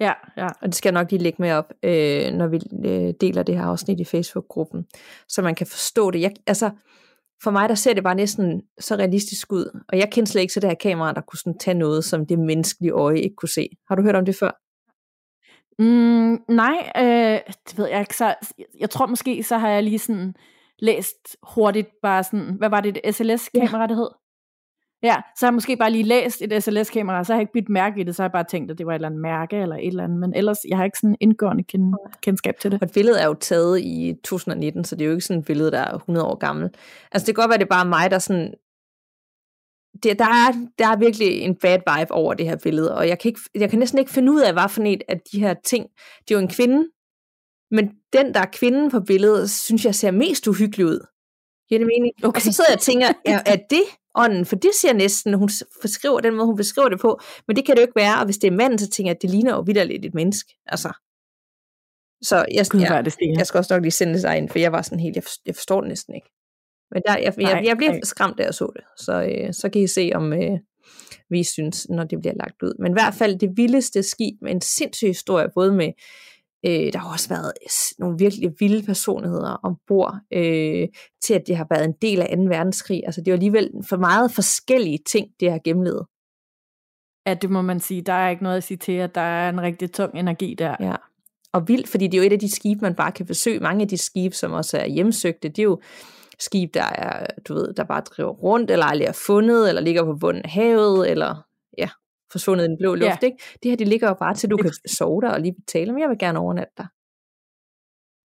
Ja, 0.00 0.12
ja. 0.36 0.46
Og 0.46 0.68
det 0.68 0.74
skal 0.74 0.88
jeg 0.88 1.02
nok 1.02 1.10
lige 1.10 1.22
lægge 1.22 1.42
med 1.42 1.52
op, 1.52 1.72
øh, 1.82 2.32
når 2.32 2.46
vi 2.46 2.60
øh, 2.84 3.14
deler 3.20 3.42
det 3.42 3.56
her 3.56 3.64
afsnit 3.64 4.00
i 4.00 4.04
Facebook-gruppen, 4.04 4.86
så 5.28 5.42
man 5.42 5.54
kan 5.54 5.66
forstå 5.66 6.10
det. 6.10 6.20
Jeg, 6.20 6.32
altså, 6.46 6.70
for 7.42 7.50
mig 7.50 7.68
der 7.68 7.74
ser 7.74 7.94
det 7.94 8.04
bare 8.04 8.14
næsten 8.14 8.62
så 8.78 8.94
realistisk 8.94 9.52
ud, 9.52 9.80
og 9.88 9.98
jeg 9.98 10.08
kendte 10.12 10.32
slet 10.32 10.42
ikke 10.42 10.52
til 10.52 10.62
det 10.62 10.70
her 10.70 10.74
kamera, 10.74 11.12
der 11.12 11.20
kunne 11.20 11.38
sådan 11.38 11.58
tage 11.58 11.78
noget, 11.78 12.04
som 12.04 12.26
det 12.26 12.38
menneskelige 12.38 12.92
øje 12.92 13.20
ikke 13.20 13.36
kunne 13.36 13.48
se. 13.48 13.68
Har 13.88 13.94
du 13.94 14.02
hørt 14.02 14.16
om 14.16 14.24
det 14.24 14.36
før? 14.36 14.50
Mm, 15.78 16.38
nej, 16.48 16.92
øh, 16.96 17.40
det 17.68 17.78
ved 17.78 17.88
jeg 17.88 18.00
ikke. 18.00 18.16
Så, 18.16 18.34
jeg 18.80 18.90
tror 18.90 19.06
måske, 19.06 19.42
så 19.42 19.58
har 19.58 19.68
jeg 19.68 19.82
lige 19.82 19.98
sådan 19.98 20.34
læst 20.78 21.36
hurtigt 21.42 21.88
bare 22.02 22.24
sådan, 22.24 22.54
hvad 22.58 22.70
var 22.70 22.80
det, 22.80 22.98
et 23.04 23.14
SLS-kamera, 23.14 23.80
ja. 23.80 23.86
det 23.86 23.96
hed? 23.96 24.08
Ja, 25.02 25.16
så 25.36 25.46
har 25.46 25.50
jeg 25.50 25.54
måske 25.54 25.76
bare 25.76 25.90
lige 25.90 26.04
læst 26.04 26.42
et 26.42 26.62
SLS-kamera, 26.62 27.24
så 27.24 27.32
har 27.32 27.38
jeg 27.38 27.42
ikke 27.42 27.52
blitt 27.52 27.68
mærke 27.68 28.00
i 28.00 28.04
det, 28.04 28.16
så 28.16 28.22
har 28.22 28.28
jeg 28.28 28.32
bare 28.32 28.44
tænkt, 28.44 28.70
at 28.70 28.78
det 28.78 28.86
var 28.86 28.92
et 28.92 28.94
eller 28.94 29.08
andet 29.08 29.20
mærke 29.20 29.56
eller 29.56 29.76
et 29.76 29.86
eller 29.86 30.04
andet, 30.04 30.18
men 30.18 30.34
ellers, 30.34 30.58
jeg 30.68 30.76
har 30.76 30.84
ikke 30.84 30.98
sådan 30.98 31.16
indgående 31.20 31.64
kend, 31.64 31.94
kendskab 32.22 32.54
til 32.60 32.70
det. 32.70 32.82
Og 32.82 32.86
et 32.86 32.92
billede 32.92 33.20
er 33.20 33.26
jo 33.26 33.34
taget 33.34 33.80
i 33.80 34.14
2019, 34.24 34.84
så 34.84 34.96
det 34.96 35.02
er 35.02 35.06
jo 35.06 35.12
ikke 35.12 35.24
sådan 35.24 35.40
et 35.40 35.46
billede, 35.46 35.70
der 35.70 35.78
er 35.78 35.94
100 35.94 36.26
år 36.26 36.34
gammel. 36.34 36.70
Altså 37.12 37.26
det 37.26 37.34
kan 37.34 37.42
godt 37.42 37.48
være, 37.48 37.58
det 37.58 37.64
er 37.64 37.68
bare 37.68 37.86
mig, 37.86 38.10
der 38.10 38.18
sådan, 38.18 38.54
det, 40.02 40.18
der, 40.18 40.24
er, 40.24 40.68
der 40.78 40.86
er 40.86 40.96
virkelig 40.96 41.40
en 41.40 41.54
bad 41.54 41.78
vibe 41.78 42.12
over 42.12 42.34
det 42.34 42.46
her 42.46 42.56
billede, 42.56 42.96
og 42.96 43.08
jeg 43.08 43.18
kan, 43.18 43.28
ikke, 43.28 43.40
jeg 43.54 43.70
kan 43.70 43.78
næsten 43.78 43.98
ikke 43.98 44.10
finde 44.10 44.32
ud 44.32 44.40
af, 44.40 44.52
hvad 44.52 44.68
for 44.68 44.82
et 44.82 45.02
af 45.08 45.20
de 45.32 45.40
her 45.40 45.54
ting, 45.64 45.86
det 46.28 46.34
er 46.34 46.38
jo 46.38 46.42
en 46.42 46.48
kvinde, 46.48 46.88
men 47.70 47.90
den, 48.12 48.34
der 48.34 48.40
er 48.40 48.50
kvinden 48.52 48.90
på 48.90 49.00
billedet, 49.00 49.50
synes 49.50 49.84
jeg 49.84 49.94
ser 49.94 50.10
mest 50.10 50.48
uhyggelig 50.48 50.86
ud. 50.86 51.06
Giver 51.68 51.78
det 51.78 51.86
mening? 51.86 52.14
Okay. 52.24 52.36
Og 52.36 52.42
så 52.42 52.52
sidder 52.52 52.70
jeg 52.70 52.76
og 52.76 52.82
tænker, 52.82 53.06
er, 53.24 53.42
er 53.46 53.56
det 53.70 53.82
ånden? 54.14 54.46
For 54.46 54.56
det 54.56 54.70
ser 54.80 54.92
næsten, 54.92 55.34
hun 55.34 55.50
beskriver 55.82 56.20
den 56.20 56.34
måde, 56.34 56.46
hun 56.46 56.56
beskriver 56.56 56.88
det 56.88 57.00
på, 57.00 57.20
men 57.46 57.56
det 57.56 57.66
kan 57.66 57.76
det 57.76 57.80
jo 57.80 57.86
ikke 57.86 58.00
være, 58.00 58.18
og 58.18 58.24
hvis 58.24 58.38
det 58.38 58.48
er 58.48 58.56
manden, 58.56 58.78
så 58.78 58.90
tænker 58.90 59.10
jeg, 59.10 59.16
at 59.16 59.22
det 59.22 59.30
ligner 59.30 59.54
jo 59.54 59.60
vidderligt 59.60 60.04
et 60.04 60.14
menneske. 60.14 60.54
Altså. 60.66 60.92
Så 62.22 62.36
jeg, 62.54 62.66
Gud, 62.70 62.80
jeg, 62.80 63.04
det 63.04 63.14
jeg 63.38 63.46
skal 63.46 63.58
også 63.58 63.74
nok 63.74 63.82
lige 63.82 63.92
sende 63.92 64.12
det 64.12 64.20
sig 64.20 64.38
ind, 64.38 64.48
for 64.48 64.58
jeg 64.58 64.72
var 64.72 64.82
sådan 64.82 65.00
helt, 65.00 65.16
jeg 65.16 65.22
forstår, 65.22 65.42
jeg 65.46 65.54
forstår 65.54 65.80
det 65.80 65.88
næsten 65.88 66.14
ikke. 66.14 66.30
Men 66.90 67.02
der, 67.06 67.16
jeg, 67.16 67.34
jeg, 67.38 67.62
jeg 67.64 67.76
bliver 67.76 68.00
skræmt, 68.02 68.38
da 68.38 68.42
jeg 68.42 68.54
så 68.54 68.72
det. 68.76 68.84
Så, 68.96 69.22
øh, 69.22 69.54
så 69.54 69.68
kan 69.68 69.82
I 69.82 69.86
se, 69.86 70.10
om 70.14 70.32
øh, 70.32 70.58
vi 71.30 71.44
synes, 71.44 71.88
når 71.88 72.04
det 72.04 72.18
bliver 72.20 72.34
lagt 72.34 72.62
ud. 72.62 72.74
Men 72.78 72.92
i 72.92 72.98
hvert 72.98 73.14
fald 73.14 73.38
det 73.38 73.50
vildeste 73.56 74.02
skib 74.02 74.34
med 74.42 74.50
en 74.50 74.60
sindssyg 74.60 75.06
historie, 75.06 75.48
både 75.54 75.72
med 75.72 75.92
Øh, 76.66 76.92
der 76.92 76.98
har 76.98 77.12
også 77.12 77.28
været 77.28 77.52
nogle 77.98 78.18
virkelig 78.18 78.50
vilde 78.58 78.86
personligheder 78.86 79.60
ombord, 79.62 80.14
øh, 80.32 80.88
til 81.22 81.34
at 81.34 81.42
det 81.46 81.56
har 81.56 81.66
været 81.70 81.84
en 81.84 81.94
del 82.02 82.20
af 82.20 82.36
2. 82.36 82.42
verdenskrig. 82.42 83.02
Altså 83.06 83.20
det 83.20 83.28
er 83.28 83.32
alligevel 83.32 83.70
for 83.88 83.96
meget 83.96 84.32
forskellige 84.32 84.98
ting, 85.06 85.26
det 85.40 85.50
har 85.50 85.60
gennemlevet. 85.64 86.06
Ja, 87.26 87.34
det 87.34 87.50
må 87.50 87.62
man 87.62 87.80
sige. 87.80 88.02
Der 88.02 88.12
er 88.12 88.30
ikke 88.30 88.42
noget 88.42 88.56
at 88.56 88.64
sige 88.64 88.78
til, 88.78 88.92
at 88.92 89.14
der 89.14 89.20
er 89.20 89.48
en 89.48 89.60
rigtig 89.60 89.92
tung 89.92 90.18
energi 90.18 90.54
der. 90.58 90.76
Ja, 90.80 90.96
og 91.52 91.68
vildt, 91.68 91.88
fordi 91.88 92.06
det 92.06 92.14
er 92.14 92.22
jo 92.22 92.26
et 92.26 92.32
af 92.32 92.38
de 92.38 92.50
skibe, 92.50 92.80
man 92.80 92.94
bare 92.94 93.12
kan 93.12 93.26
besøge. 93.26 93.60
Mange 93.60 93.82
af 93.82 93.88
de 93.88 93.98
skibe, 93.98 94.34
som 94.34 94.52
også 94.52 94.78
er 94.78 94.86
hjemsøgte, 94.86 95.48
det 95.48 95.58
er 95.58 95.62
jo 95.62 95.80
skib, 96.38 96.74
der 96.74 96.82
er, 96.82 97.26
du 97.48 97.54
ved, 97.54 97.74
der 97.74 97.84
bare 97.84 98.00
driver 98.00 98.30
rundt, 98.30 98.70
eller 98.70 98.86
aldrig 98.86 99.06
er 99.06 99.20
fundet, 99.26 99.68
eller 99.68 99.82
ligger 99.82 100.04
på 100.04 100.14
bunden 100.20 100.42
af 100.42 100.50
havet, 100.50 101.10
eller 101.10 101.42
ja, 101.78 101.88
forsvundet 102.32 102.64
i 102.64 102.68
den 102.68 102.76
blå 102.78 102.94
luft. 102.94 103.22
Ja. 103.22 103.26
Ikke? 103.26 103.38
Det 103.62 103.70
her, 103.70 103.76
det 103.76 103.88
ligger 103.88 104.08
jo 104.08 104.14
bare 104.14 104.34
til, 104.34 104.50
du 104.50 104.56
kan 104.56 104.72
sove 104.98 105.20
der 105.20 105.30
og 105.30 105.40
lige 105.40 105.54
betale, 105.54 105.92
men 105.92 106.00
jeg 106.00 106.08
vil 106.08 106.18
gerne 106.18 106.38
overnatte 106.38 106.72
dig. 106.78 106.86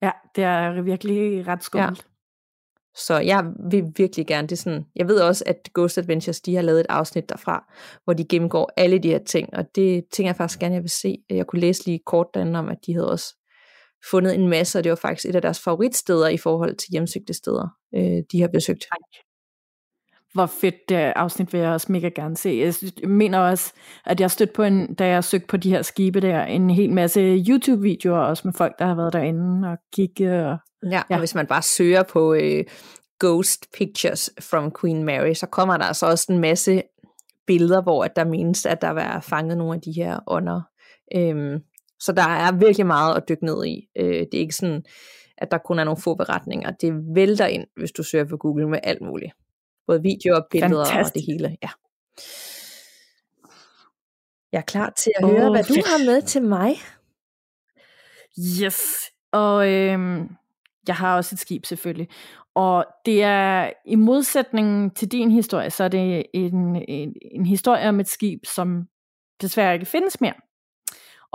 Ja, 0.01 0.11
det 0.35 0.43
er 0.43 0.81
virkelig 0.81 1.47
ret 1.47 1.63
skummelt. 1.63 1.97
Ja. 1.97 2.09
Så 2.95 3.19
jeg 3.19 3.43
vil 3.71 3.83
virkelig 3.97 4.27
gerne, 4.27 4.47
det 4.47 4.59
sådan, 4.59 4.85
jeg 4.95 5.07
ved 5.07 5.21
også, 5.21 5.43
at 5.47 5.69
Ghost 5.73 5.97
Adventures, 5.97 6.41
de 6.41 6.55
har 6.55 6.61
lavet 6.61 6.79
et 6.79 6.85
afsnit 6.89 7.29
derfra, 7.29 7.73
hvor 8.03 8.13
de 8.13 8.25
gennemgår 8.25 8.71
alle 8.77 8.99
de 8.99 9.09
her 9.09 9.23
ting, 9.23 9.49
og 9.53 9.75
det 9.75 10.05
tænker 10.11 10.27
jeg 10.29 10.35
faktisk 10.35 10.59
gerne, 10.59 10.75
jeg 10.75 10.83
vil 10.83 10.89
se. 10.89 11.17
Jeg 11.29 11.47
kunne 11.47 11.59
læse 11.59 11.85
lige 11.85 11.99
kort 12.05 12.27
derinde 12.33 12.59
om, 12.59 12.69
at 12.69 12.77
de 12.85 12.93
havde 12.93 13.11
også 13.11 13.35
fundet 14.11 14.35
en 14.35 14.47
masse, 14.47 14.79
og 14.79 14.83
det 14.83 14.89
var 14.89 14.95
faktisk 14.95 15.29
et 15.29 15.35
af 15.35 15.41
deres 15.41 15.59
favoritsteder 15.59 16.27
i 16.27 16.37
forhold 16.37 16.75
til 16.75 16.91
hjemsøgte 16.91 17.33
steder, 17.33 17.67
øh, 17.95 18.23
de 18.31 18.41
har 18.41 18.47
besøgt 18.47 18.85
hvor 20.35 20.45
fedt 20.45 20.89
det 20.89 20.95
afsnit 20.95 21.53
vil 21.53 21.61
jeg 21.61 21.69
også 21.69 21.91
mega 21.91 22.09
gerne 22.09 22.37
se. 22.37 22.49
Jeg, 22.49 23.09
mener 23.09 23.39
også, 23.39 23.73
at 24.05 24.19
jeg 24.19 24.31
stødt 24.31 24.53
på 24.53 24.63
en, 24.63 24.93
da 24.95 25.07
jeg 25.07 25.23
søgte 25.23 25.47
på 25.47 25.57
de 25.57 25.69
her 25.69 25.81
skibe 25.81 26.19
der, 26.19 26.43
en 26.43 26.69
hel 26.69 26.93
masse 26.93 27.19
YouTube-videoer 27.21 28.19
også 28.19 28.41
med 28.47 28.53
folk, 28.53 28.79
der 28.79 28.85
har 28.85 28.95
været 28.95 29.13
derinde 29.13 29.67
og 29.67 29.77
kigge. 29.93 30.45
Og, 30.45 30.57
ja, 30.91 31.01
ja, 31.09 31.15
og 31.15 31.19
hvis 31.19 31.35
man 31.35 31.47
bare 31.47 31.61
søger 31.61 32.03
på 32.03 32.33
øh, 32.33 32.63
Ghost 33.19 33.65
Pictures 33.77 34.29
from 34.41 34.73
Queen 34.81 35.03
Mary, 35.03 35.33
så 35.33 35.47
kommer 35.47 35.77
der 35.77 35.85
altså 35.85 36.05
også 36.05 36.25
en 36.29 36.39
masse 36.39 36.81
billeder, 37.47 37.81
hvor 37.81 38.03
at 38.03 38.15
der 38.15 38.25
menes, 38.25 38.65
at 38.65 38.81
der 38.81 38.89
var 38.89 39.19
fanget 39.19 39.57
nogle 39.57 39.75
af 39.75 39.81
de 39.81 39.91
her 39.91 40.19
ånder. 40.27 40.61
Øhm, 41.15 41.59
så 41.99 42.11
der 42.11 42.27
er 42.27 42.51
virkelig 42.51 42.85
meget 42.85 43.17
at 43.17 43.29
dykke 43.29 43.45
ned 43.45 43.65
i. 43.65 43.87
Øh, 43.99 44.07
det 44.07 44.33
er 44.33 44.39
ikke 44.39 44.55
sådan, 44.55 44.83
at 45.37 45.51
der 45.51 45.57
kun 45.57 45.79
er 45.79 45.83
nogle 45.83 46.01
få 46.01 46.15
beretninger. 46.15 46.71
Det 46.71 46.93
vælter 47.15 47.45
ind, 47.45 47.65
hvis 47.77 47.91
du 47.91 48.03
søger 48.03 48.25
på 48.25 48.37
Google 48.37 48.69
med 48.69 48.79
alt 48.83 49.01
muligt. 49.01 49.31
Både 49.87 50.01
videoer, 50.01 50.41
billeder 50.51 50.85
Fantastisk. 50.85 51.09
og 51.09 51.13
det 51.15 51.25
hele. 51.25 51.57
Ja. 51.63 51.69
Jeg 54.51 54.57
er 54.59 54.65
klar 54.65 54.89
til 54.89 55.11
at 55.15 55.23
oh, 55.23 55.29
høre, 55.29 55.51
hvad 55.51 55.63
du 55.63 55.73
har 55.73 56.05
med 56.05 56.21
til 56.21 56.41
mig. 56.41 56.75
Yes, 58.61 58.81
og 59.31 59.71
øhm, 59.71 60.35
jeg 60.87 60.95
har 60.95 61.15
også 61.15 61.35
et 61.35 61.39
skib 61.39 61.65
selvfølgelig. 61.65 62.07
Og 62.55 62.85
det 63.05 63.23
er 63.23 63.69
i 63.85 63.95
modsætning 63.95 64.95
til 64.95 65.11
din 65.11 65.31
historie, 65.31 65.69
så 65.69 65.83
er 65.83 65.87
det 65.87 66.25
en, 66.33 66.75
en, 66.87 67.15
en 67.31 67.45
historie 67.45 67.89
om 67.89 67.99
et 67.99 68.07
skib, 68.07 68.45
som 68.45 68.87
desværre 69.41 69.73
ikke 69.73 69.85
findes 69.85 70.21
mere. 70.21 70.33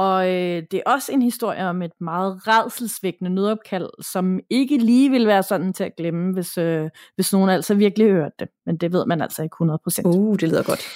Og 0.01 0.29
øh, 0.29 0.63
det 0.71 0.75
er 0.75 0.91
også 0.93 1.13
en 1.13 1.23
historie 1.23 1.67
om 1.67 1.83
et 1.83 2.01
meget 2.01 2.49
redselsvækkende 2.49 3.31
nødopkald, 3.31 4.03
som 4.13 4.41
ikke 4.51 4.79
lige 4.79 5.11
vil 5.11 5.27
være 5.27 5.43
sådan 5.43 5.73
til 5.73 5.85
at 5.85 5.97
glemme, 5.97 6.33
hvis, 6.33 6.59
øh, 6.59 6.91
hvis 7.15 7.33
nogen 7.33 7.51
altså 7.51 7.75
virkelig 7.75 8.11
hørte 8.11 8.35
det. 8.39 8.49
Men 8.67 8.77
det 8.77 8.93
ved 8.93 9.07
man 9.07 9.21
altså 9.21 9.43
ikke 9.43 9.57
100%. 9.63 10.03
Uh, 10.05 10.37
det 10.37 10.49
lyder 10.49 10.63
godt. 10.63 10.89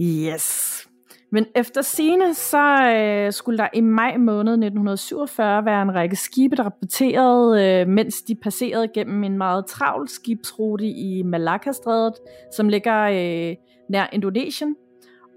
Yes. 0.00 0.88
Men 1.32 1.46
efter 1.56 1.82
sine 1.82 2.34
så 2.34 2.90
øh, 2.90 3.32
skulle 3.32 3.58
der 3.58 3.68
i 3.74 3.80
maj 3.80 4.16
måned 4.16 4.52
1947 4.52 5.64
være 5.64 5.82
en 5.82 5.94
række 5.94 6.16
skibe, 6.16 6.56
der 6.56 6.62
rapporterede, 6.64 7.64
øh, 7.64 7.88
mens 7.88 8.22
de 8.22 8.34
passerede 8.34 8.88
gennem 8.88 9.24
en 9.24 9.38
meget 9.38 9.66
travl 9.66 10.08
skibsrute 10.08 10.86
i 10.86 11.22
Malacca-strædet, 11.22 12.14
som 12.56 12.68
ligger 12.68 13.02
øh, 13.02 13.56
nær 13.90 14.06
Indonesien, 14.12 14.76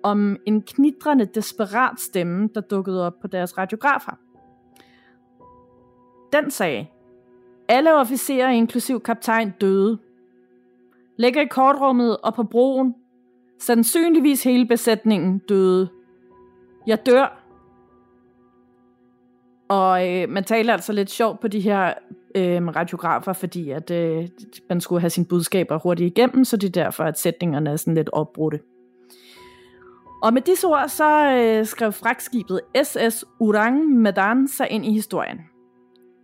om 0.04 0.38
en 0.46 0.62
knitrende, 0.62 1.26
desperat 1.26 2.00
stemme, 2.00 2.50
der 2.56 2.62
dukkede 2.62 3.06
op 3.06 3.14
på 3.22 3.28
deres 3.28 3.58
radiografer. 3.58 4.12
Den 6.34 6.52
sagde, 6.52 6.88
alle 7.70 7.96
officerer, 7.96 8.50
inklusiv 8.50 9.02
kaptajn, 9.02 9.54
døde. 9.62 10.00
Ligger 11.18 11.42
i 11.42 11.46
kortrummet 11.46 12.18
og 12.18 12.34
på 12.34 12.44
broen. 12.44 12.96
Sandsynligvis 13.60 14.44
hele 14.44 14.66
besætningen 14.66 15.40
døde. 15.50 15.90
Jeg 16.88 17.06
dør. 17.06 17.44
Og 19.70 20.10
øh, 20.10 20.30
man 20.30 20.44
taler 20.44 20.74
altså 20.74 20.94
lidt 20.94 21.10
sjovt 21.10 21.40
på 21.40 21.48
de 21.48 21.60
her 21.60 21.94
øh, 22.36 22.68
radiografer, 22.68 23.34
fordi 23.34 23.70
at 23.70 23.92
øh, 23.92 24.28
man 24.70 24.82
skulle 24.82 25.02
have 25.02 25.10
sine 25.10 25.26
budskaber 25.26 25.80
hurtigt 25.80 26.18
igennem, 26.18 26.46
så 26.46 26.58
det 26.58 26.68
er 26.68 26.84
derfor, 26.84 27.04
at 27.04 27.20
sætningerne 27.20 27.70
er 27.70 27.76
sådan 27.76 27.96
lidt 27.96 28.10
opbrudte. 28.14 28.60
Og 30.22 30.34
med 30.34 30.42
disse 30.42 30.68
ord, 30.68 30.88
så 30.88 31.32
øh, 31.32 31.66
skrev 31.66 31.92
fragtskibet 31.92 32.62
SS 32.84 33.26
Urang 33.40 33.90
Medan 33.90 34.48
sig 34.48 34.70
ind 34.70 34.86
i 34.86 34.92
historien. 34.92 35.40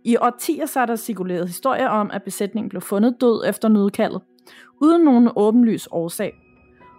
I 0.04 0.16
årtier 0.16 0.66
så 0.66 0.80
er 0.80 0.86
der 0.86 0.96
cirkuleret 0.96 1.46
historier 1.46 1.88
om, 1.88 2.10
at 2.12 2.22
besætningen 2.22 2.68
blev 2.68 2.82
fundet 2.82 3.16
død 3.20 3.48
efter 3.48 3.68
nødkaldet, 3.68 4.22
uden 4.82 5.04
nogen 5.04 5.30
åbenlys 5.36 5.88
årsag. 5.90 6.32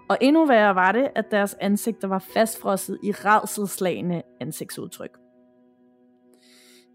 Og 0.10 0.18
endnu 0.22 0.46
værre 0.46 0.76
var 0.76 0.92
det, 0.92 1.08
at 1.16 1.32
deres 1.32 1.56
ansigter 1.62 2.08
var 2.08 2.20
fastfrosset 2.20 2.98
i 3.04 3.12
redselslagende 3.12 4.22
ansigtsudtryk. 4.42 5.18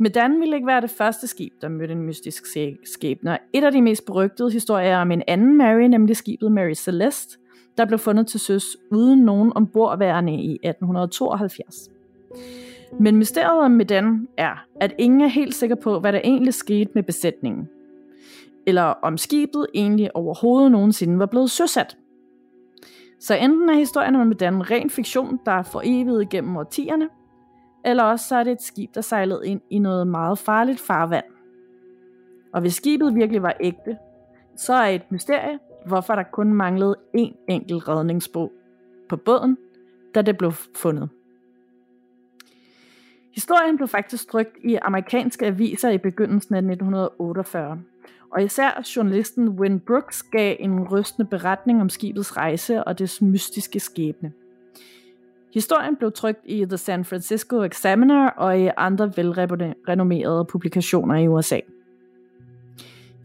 Medan 0.01 0.41
ville 0.41 0.57
ikke 0.57 0.67
være 0.67 0.81
det 0.81 0.91
første 0.91 1.27
skib, 1.27 1.53
der 1.61 1.69
mødte 1.69 1.93
en 1.93 2.03
mystisk 2.03 2.45
skæbne. 2.85 3.39
Et 3.55 3.65
af 3.65 3.73
de 3.73 3.83
mest 3.83 4.07
berygtede 4.07 4.51
historier 4.51 4.99
om 4.99 5.11
en 5.11 5.23
anden 5.29 5.57
Mary, 5.57 5.83
nemlig 5.83 6.17
skibet 6.17 6.53
Mary 6.53 6.73
Celeste, 6.73 7.39
der 7.79 7.85
blev 7.85 7.99
fundet 7.99 8.27
til 8.27 8.41
søs 8.41 8.77
uden 8.91 9.19
nogen 9.25 9.53
ombordværende 9.55 10.33
i 10.33 10.53
1872. 10.53 11.91
Men 13.01 13.17
mysteriet 13.17 13.65
om 13.65 13.71
Medan 13.71 14.29
er, 14.37 14.65
at 14.81 14.95
ingen 14.99 15.21
er 15.21 15.27
helt 15.27 15.55
sikker 15.55 15.77
på, 15.77 16.01
hvad 16.01 16.13
der 16.13 16.21
egentlig 16.25 16.55
skete 16.55 16.91
med 16.95 17.03
besætningen. 17.03 17.69
Eller 18.67 18.83
om 18.83 19.19
skibet 19.19 19.67
egentlig 19.75 20.17
overhovedet 20.17 20.73
nogensinde 20.73 21.19
var 21.19 21.27
blevet 21.27 21.51
søsat. 21.51 21.97
Så 23.21 23.35
enten 23.35 23.69
er 23.69 23.75
historien 23.75 24.17
om 24.17 24.27
Medan 24.27 24.71
ren 24.71 24.91
fiktion, 24.91 25.39
der 25.47 25.53
er 25.53 25.63
forevet 25.63 26.29
gennem 26.29 26.57
årtierne, 26.57 27.09
eller 27.85 28.03
også 28.03 28.29
så 28.29 28.37
er 28.37 28.45
det 28.45 28.53
et 28.53 28.63
skib, 28.63 28.95
der 28.95 29.01
sejlede 29.01 29.49
ind 29.49 29.61
i 29.71 29.79
noget 29.79 30.07
meget 30.07 30.39
farligt 30.39 30.81
farvand. 30.81 31.25
Og 32.53 32.61
hvis 32.61 32.75
skibet 32.75 33.15
virkelig 33.15 33.43
var 33.43 33.57
ægte, 33.61 33.97
så 34.57 34.75
er 34.75 34.87
et 34.87 35.03
mysterie, 35.11 35.59
hvorfor 35.87 36.15
der 36.15 36.23
kun 36.23 36.55
manglede 36.55 36.97
én 37.17 37.45
enkelt 37.49 37.89
redningsbog 37.89 38.53
på 39.09 39.17
båden, 39.17 39.59
da 40.15 40.23
det 40.23 40.39
blev 40.39 40.53
fundet. 40.77 41.09
Historien 43.35 43.77
blev 43.77 43.89
faktisk 43.89 44.31
trykt 44.31 44.57
i 44.65 44.75
amerikanske 44.83 45.47
aviser 45.47 45.91
i 45.91 45.99
begyndelsen 45.99 46.55
af 46.55 46.59
1948, 46.59 47.81
og 48.31 48.43
især 48.43 48.93
journalisten 48.97 49.49
Wynne 49.49 49.81
Brooks 49.81 50.23
gav 50.23 50.57
en 50.59 50.89
rystende 50.89 51.29
beretning 51.29 51.81
om 51.81 51.89
skibets 51.89 52.37
rejse 52.37 52.85
og 52.85 52.99
dets 52.99 53.23
mystiske 53.23 53.81
skæbne. 53.81 54.33
Historien 55.55 55.97
blev 55.97 56.13
trykt 56.13 56.41
i 56.45 56.65
The 56.65 56.77
San 56.77 57.05
Francisco 57.05 57.63
Examiner 57.63 58.29
og 58.29 58.61
i 58.61 58.71
andre 58.77 59.13
velrenommerede 59.17 60.45
publikationer 60.45 61.17
i 61.17 61.29
USA. 61.29 61.59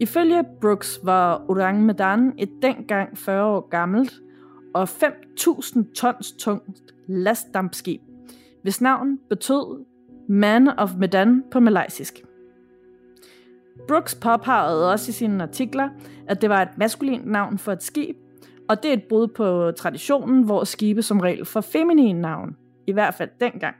Ifølge 0.00 0.44
Brooks 0.60 1.00
var 1.02 1.44
Orang 1.48 1.86
Medan 1.86 2.32
et 2.38 2.50
dengang 2.62 3.18
40 3.18 3.44
år 3.44 3.68
gammelt 3.68 4.12
og 4.74 4.82
5.000 4.82 5.92
tons 5.94 6.32
tungt 6.32 6.94
lastdampskib, 7.08 8.00
hvis 8.62 8.80
navn 8.80 9.18
betød 9.28 9.84
Man 10.28 10.68
of 10.68 10.90
Medan 10.98 11.44
på 11.50 11.60
malaysisk. 11.60 12.24
Brooks 13.88 14.14
påpegede 14.14 14.92
også 14.92 15.10
i 15.10 15.12
sine 15.12 15.42
artikler, 15.42 15.88
at 16.28 16.42
det 16.42 16.50
var 16.50 16.62
et 16.62 16.78
maskulint 16.78 17.26
navn 17.26 17.58
for 17.58 17.72
et 17.72 17.82
skib, 17.82 18.16
og 18.68 18.82
det 18.82 18.88
er 18.88 18.92
et 18.92 19.04
brud 19.08 19.28
på 19.28 19.72
traditionen, 19.76 20.42
hvor 20.42 20.64
skibe 20.64 21.02
som 21.02 21.20
regel 21.20 21.44
får 21.44 21.60
feminine 21.60 22.20
navn, 22.20 22.56
i 22.86 22.92
hvert 22.92 23.14
fald 23.14 23.30
dengang. 23.40 23.74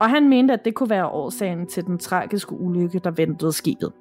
Og 0.00 0.10
han 0.10 0.28
mente, 0.28 0.54
at 0.54 0.64
det 0.64 0.74
kunne 0.74 0.90
være 0.90 1.08
årsagen 1.08 1.66
til 1.66 1.84
den 1.84 1.98
tragiske 1.98 2.52
ulykke, 2.52 2.98
der 2.98 3.10
ventede 3.10 3.52
skibet. 3.52 3.92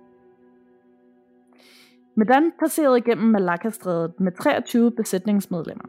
Medan 2.17 2.51
passerede 2.59 2.97
igennem 2.97 3.27
Malakastrædet 3.27 4.19
med 4.19 4.31
23 4.31 4.91
besætningsmedlemmer, 4.91 5.85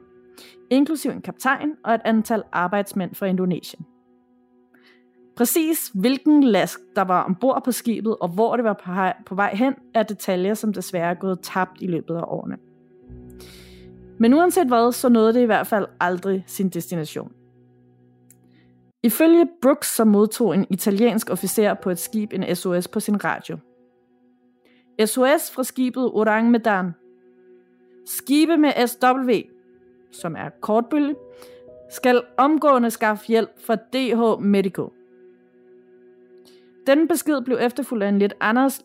inklusiv 0.71 1.11
en 1.11 1.23
kaptajn 1.23 1.73
og 1.85 1.95
et 1.95 2.01
antal 2.05 2.43
arbejdsmænd 2.53 3.14
fra 3.14 3.27
Indonesien. 3.27 3.87
Præcis 5.37 5.91
hvilken 5.95 6.45
last, 6.45 6.79
der 6.97 7.03
var 7.03 7.25
ombord 7.25 7.64
på 7.64 7.73
skibet, 7.73 8.17
og 8.21 8.29
hvor 8.29 8.57
det 8.57 8.64
var 8.64 9.14
på 9.27 9.35
vej 9.35 9.55
hen, 9.55 9.75
er 9.95 10.03
detaljer, 10.03 10.55
som 10.55 10.73
desværre 10.73 11.11
er 11.11 11.14
gået 11.14 11.41
tabt 11.43 11.83
i 11.83 11.87
løbet 11.87 12.14
af 12.14 12.25
årene. 12.27 12.57
Men 14.19 14.35
uanset 14.35 14.67
hvad, 14.67 14.93
så 14.93 15.09
nåede 15.09 15.33
det 15.33 15.41
i 15.41 15.47
hvert 15.47 15.67
fald 15.67 15.87
aldrig 16.01 16.45
sin 16.47 16.69
destination. 16.69 17.33
Ifølge 19.03 19.47
Brooks, 19.62 19.97
så 19.97 20.05
modtog 20.05 20.55
en 20.55 20.67
italiensk 20.71 21.31
officer 21.31 21.75
på 21.75 21.91
et 21.91 21.99
skib 21.99 22.33
en 22.33 22.57
SOS 22.57 22.88
på 22.88 23.01
sin 23.01 23.25
radio. 23.25 23.59
SOS 25.06 25.50
fra 25.50 25.64
skibet 25.64 26.11
Orang 26.14 26.50
Medan. 26.50 26.94
Skibe 28.06 28.56
med 28.56 28.87
SW, 28.87 29.30
som 30.12 30.37
er 30.37 30.48
kortbølge, 30.61 31.16
skal 31.90 32.22
omgående 32.37 32.90
skaffe 32.90 33.26
hjælp 33.26 33.50
fra 33.66 33.74
DH 33.74 34.42
Medico. 34.42 34.92
Denne 36.87 37.08
besked 37.08 37.40
blev 37.40 37.58
efterfulgt 37.61 38.04
af 38.04 38.08
en 38.08 38.18
lidt 38.18 38.34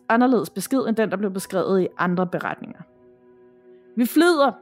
anderledes 0.08 0.50
besked, 0.50 0.78
end 0.88 0.96
den, 0.96 1.10
der 1.10 1.16
blev 1.16 1.30
beskrevet 1.30 1.82
i 1.82 1.88
andre 1.98 2.26
beretninger. 2.26 2.80
Vi 3.96 4.06
flyder. 4.06 4.52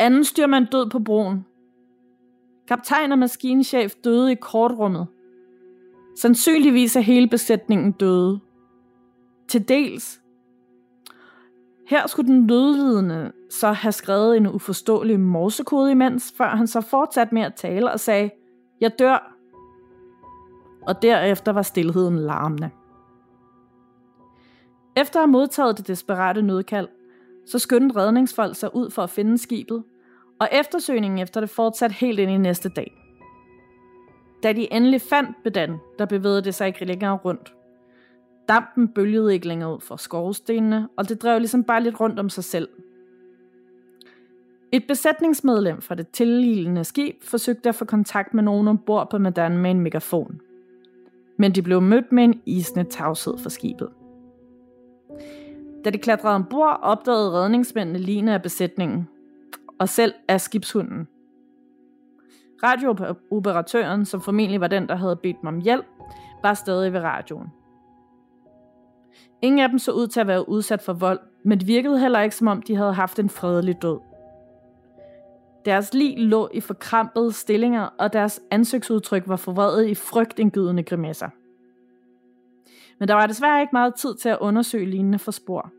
Anden 0.00 0.24
styrmand 0.24 0.66
død 0.66 0.90
på 0.90 0.98
broen. 0.98 1.46
Kaptajn 2.68 3.12
og 3.12 3.18
maskinchef 3.18 3.94
døde 4.04 4.32
i 4.32 4.34
kortrummet. 4.34 5.06
Sandsynligvis 6.20 6.96
er 6.96 7.00
hele 7.00 7.28
besætningen 7.28 7.92
døde. 7.92 8.40
Til 9.48 9.68
dels. 9.68 10.20
Her 11.86 12.06
skulle 12.06 12.32
den 12.32 12.46
nødlidende 12.46 13.32
så 13.50 13.72
have 13.72 13.92
skrevet 13.92 14.36
en 14.36 14.46
uforståelig 14.46 15.20
morsekode 15.20 15.90
imens, 15.90 16.34
før 16.36 16.48
han 16.48 16.66
så 16.66 16.80
fortsatte 16.80 17.34
med 17.34 17.42
at 17.42 17.54
tale 17.54 17.92
og 17.92 18.00
sagde, 18.00 18.30
jeg 18.80 18.98
dør, 18.98 19.32
og 20.86 21.02
derefter 21.02 21.52
var 21.52 21.62
stillheden 21.62 22.18
larmende. 22.18 22.70
Efter 24.96 25.20
at 25.20 25.22
have 25.22 25.32
modtaget 25.32 25.78
det 25.78 25.86
desperate 25.86 26.42
nødkald, 26.42 26.88
så 27.46 27.58
skyndte 27.58 27.96
redningsfolk 27.96 28.56
sig 28.56 28.76
ud 28.76 28.90
for 28.90 29.02
at 29.02 29.10
finde 29.10 29.38
skibet, 29.38 29.84
og 30.40 30.48
eftersøgningen 30.52 31.18
efter 31.18 31.40
det 31.40 31.50
fortsatte 31.50 31.94
helt 31.94 32.18
ind 32.18 32.30
i 32.30 32.36
næste 32.38 32.68
dag. 32.68 32.92
Da 34.42 34.52
de 34.52 34.72
endelig 34.72 35.00
fandt 35.00 35.36
Bedan, 35.44 35.78
der 35.98 36.06
bevægede 36.06 36.42
det 36.42 36.54
sig 36.54 36.66
ikke 36.66 36.84
længere 36.84 37.16
rundt. 37.16 37.55
Dampen 38.48 38.88
bølgede 38.88 39.34
ikke 39.34 39.48
længere 39.48 39.74
ud 39.74 39.80
fra 39.80 39.98
skorstenene, 39.98 40.88
og 40.96 41.08
det 41.08 41.22
drev 41.22 41.38
ligesom 41.38 41.64
bare 41.64 41.82
lidt 41.82 42.00
rundt 42.00 42.18
om 42.18 42.28
sig 42.28 42.44
selv. 42.44 42.68
Et 44.72 44.84
besætningsmedlem 44.88 45.80
fra 45.80 45.94
det 45.94 46.08
tillilende 46.08 46.84
skib 46.84 47.22
forsøgte 47.22 47.68
at 47.68 47.74
få 47.74 47.84
kontakt 47.84 48.34
med 48.34 48.42
nogen 48.42 48.68
ombord 48.68 49.10
på 49.10 49.18
Madan 49.18 49.58
med 49.58 49.70
en 49.70 49.80
megafon. 49.80 50.40
Men 51.36 51.52
de 51.52 51.62
blev 51.62 51.80
mødt 51.80 52.12
med 52.12 52.24
en 52.24 52.42
isende 52.46 52.90
tavshed 52.90 53.38
fra 53.38 53.50
skibet. 53.50 53.90
Da 55.84 55.90
de 55.90 55.98
klatrede 55.98 56.34
ombord, 56.34 56.78
opdagede 56.82 57.30
redningsmændene 57.30 57.98
lignende 57.98 58.34
af 58.34 58.42
besætningen, 58.42 59.08
og 59.78 59.88
selv 59.88 60.14
af 60.28 60.40
skibshunden. 60.40 61.08
Radiooperatøren, 62.62 64.04
som 64.04 64.20
formentlig 64.20 64.60
var 64.60 64.68
den, 64.68 64.88
der 64.88 64.96
havde 64.96 65.16
bedt 65.16 65.42
mig 65.42 65.52
om 65.52 65.60
hjælp, 65.60 65.86
var 66.42 66.54
stadig 66.54 66.92
ved 66.92 67.00
radioen. 67.00 67.48
Ingen 69.42 69.60
af 69.60 69.68
dem 69.68 69.78
så 69.78 69.92
ud 69.92 70.06
til 70.06 70.20
at 70.20 70.26
være 70.26 70.48
udsat 70.48 70.82
for 70.82 70.92
vold, 70.92 71.20
men 71.42 71.58
det 71.58 71.66
virkede 71.66 72.00
heller 72.00 72.20
ikke, 72.20 72.36
som 72.36 72.46
om 72.46 72.62
de 72.62 72.76
havde 72.76 72.92
haft 72.92 73.18
en 73.18 73.30
fredelig 73.30 73.82
død. 73.82 73.98
Deres 75.64 75.94
lig 75.94 76.18
lå 76.18 76.48
i 76.54 76.60
forkrampede 76.60 77.32
stillinger, 77.32 77.88
og 77.98 78.12
deres 78.12 78.40
ansigtsudtryk 78.50 79.22
var 79.26 79.36
forvredet 79.36 79.88
i 79.88 79.94
frygtindgydende 79.94 80.82
grimasser. 80.82 81.28
Men 82.98 83.08
der 83.08 83.14
var 83.14 83.26
desværre 83.26 83.60
ikke 83.60 83.72
meget 83.72 83.94
tid 83.94 84.14
til 84.14 84.28
at 84.28 84.38
undersøge 84.40 84.90
lignende 84.90 85.18
for 85.18 85.30
spor. 85.30 85.70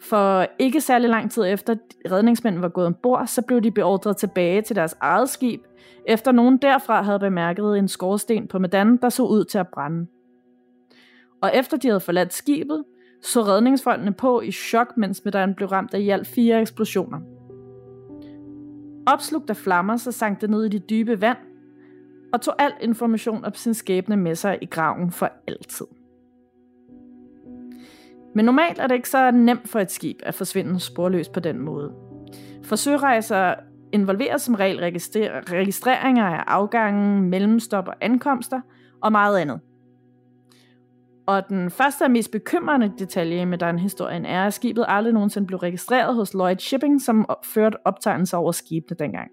For 0.00 0.46
ikke 0.58 0.80
særlig 0.80 1.10
lang 1.10 1.30
tid 1.30 1.44
efter 1.46 1.76
redningsmændene 2.10 2.62
var 2.62 2.68
gået 2.68 2.86
ombord, 2.86 3.26
så 3.26 3.42
blev 3.42 3.60
de 3.60 3.70
beordret 3.70 4.16
tilbage 4.16 4.62
til 4.62 4.76
deres 4.76 4.96
eget 5.00 5.28
skib, 5.28 5.60
efter 6.08 6.32
nogen 6.32 6.56
derfra 6.56 7.02
havde 7.02 7.18
bemærket 7.18 7.78
en 7.78 7.88
skorsten 7.88 8.48
på 8.48 8.58
Medan, 8.58 8.96
der 8.96 9.08
så 9.08 9.22
ud 9.22 9.44
til 9.44 9.58
at 9.58 9.68
brænde. 9.68 10.06
Og 11.42 11.50
efter 11.54 11.76
de 11.76 11.88
havde 11.88 12.00
forladt 12.00 12.32
skibet, 12.32 12.84
så 13.22 13.42
redningsfolkene 13.42 14.12
på 14.12 14.40
i 14.40 14.52
chok, 14.52 14.96
mens 14.96 15.24
Medan 15.24 15.54
blev 15.54 15.68
ramt 15.68 15.94
af 15.94 16.00
i 16.00 16.08
alt 16.08 16.26
fire 16.26 16.60
eksplosioner. 16.60 17.20
Opslugt 19.06 19.50
af 19.50 19.56
flammer, 19.56 19.96
så 19.96 20.12
sank 20.12 20.40
det 20.40 20.50
ned 20.50 20.64
i 20.64 20.68
det 20.68 20.90
dybe 20.90 21.20
vand, 21.20 21.38
og 22.32 22.40
tog 22.40 22.54
al 22.62 22.72
information 22.80 23.44
om 23.44 23.54
sin 23.54 23.74
skæbne 23.74 24.16
med 24.16 24.34
sig 24.34 24.58
i 24.62 24.66
graven 24.66 25.10
for 25.10 25.30
altid. 25.46 25.86
Men 28.34 28.44
normalt 28.44 28.78
er 28.78 28.86
det 28.86 28.94
ikke 28.94 29.08
så 29.08 29.30
nemt 29.30 29.68
for 29.68 29.80
et 29.80 29.90
skib 29.90 30.16
at 30.22 30.34
forsvinde 30.34 30.80
sporløst 30.80 31.32
på 31.32 31.40
den 31.40 31.58
måde. 31.58 31.92
For 32.62 32.76
sørejser 32.76 33.54
involverer 33.92 34.36
som 34.36 34.54
regel 34.54 34.78
registreringer 35.50 36.24
af 36.24 36.44
afgangen, 36.46 37.30
mellemstop 37.30 37.88
og 37.88 37.94
ankomster 38.00 38.60
og 39.02 39.12
meget 39.12 39.38
andet. 39.38 39.60
Og 41.28 41.48
den 41.48 41.70
første 41.70 42.02
og 42.02 42.10
mest 42.10 42.30
bekymrende 42.30 42.92
detalje 42.98 43.46
med 43.46 43.58
den 43.58 43.78
historien 43.78 44.24
er, 44.24 44.46
at 44.46 44.54
skibet 44.54 44.84
aldrig 44.88 45.14
nogensinde 45.14 45.46
blev 45.46 45.58
registreret 45.58 46.14
hos 46.14 46.34
Lloyd 46.34 46.56
Shipping, 46.58 47.02
som 47.02 47.26
førte 47.44 47.76
optegnelser 47.84 48.38
over 48.38 48.52
skibene 48.52 48.96
dengang. 48.98 49.30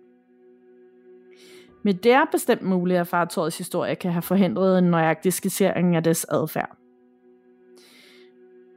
Men 1.84 1.96
det 1.96 2.12
er 2.12 2.26
bestemt 2.32 2.62
muligt, 2.62 3.00
at 3.00 3.08
fartøjets 3.08 3.58
historie 3.58 3.96
kan 3.96 4.12
have 4.12 4.22
forhindret 4.22 4.78
en 4.78 4.84
nøjagtig 4.84 5.34
skissering 5.34 5.96
af 5.96 6.04
dets 6.04 6.26
adfærd. 6.30 6.78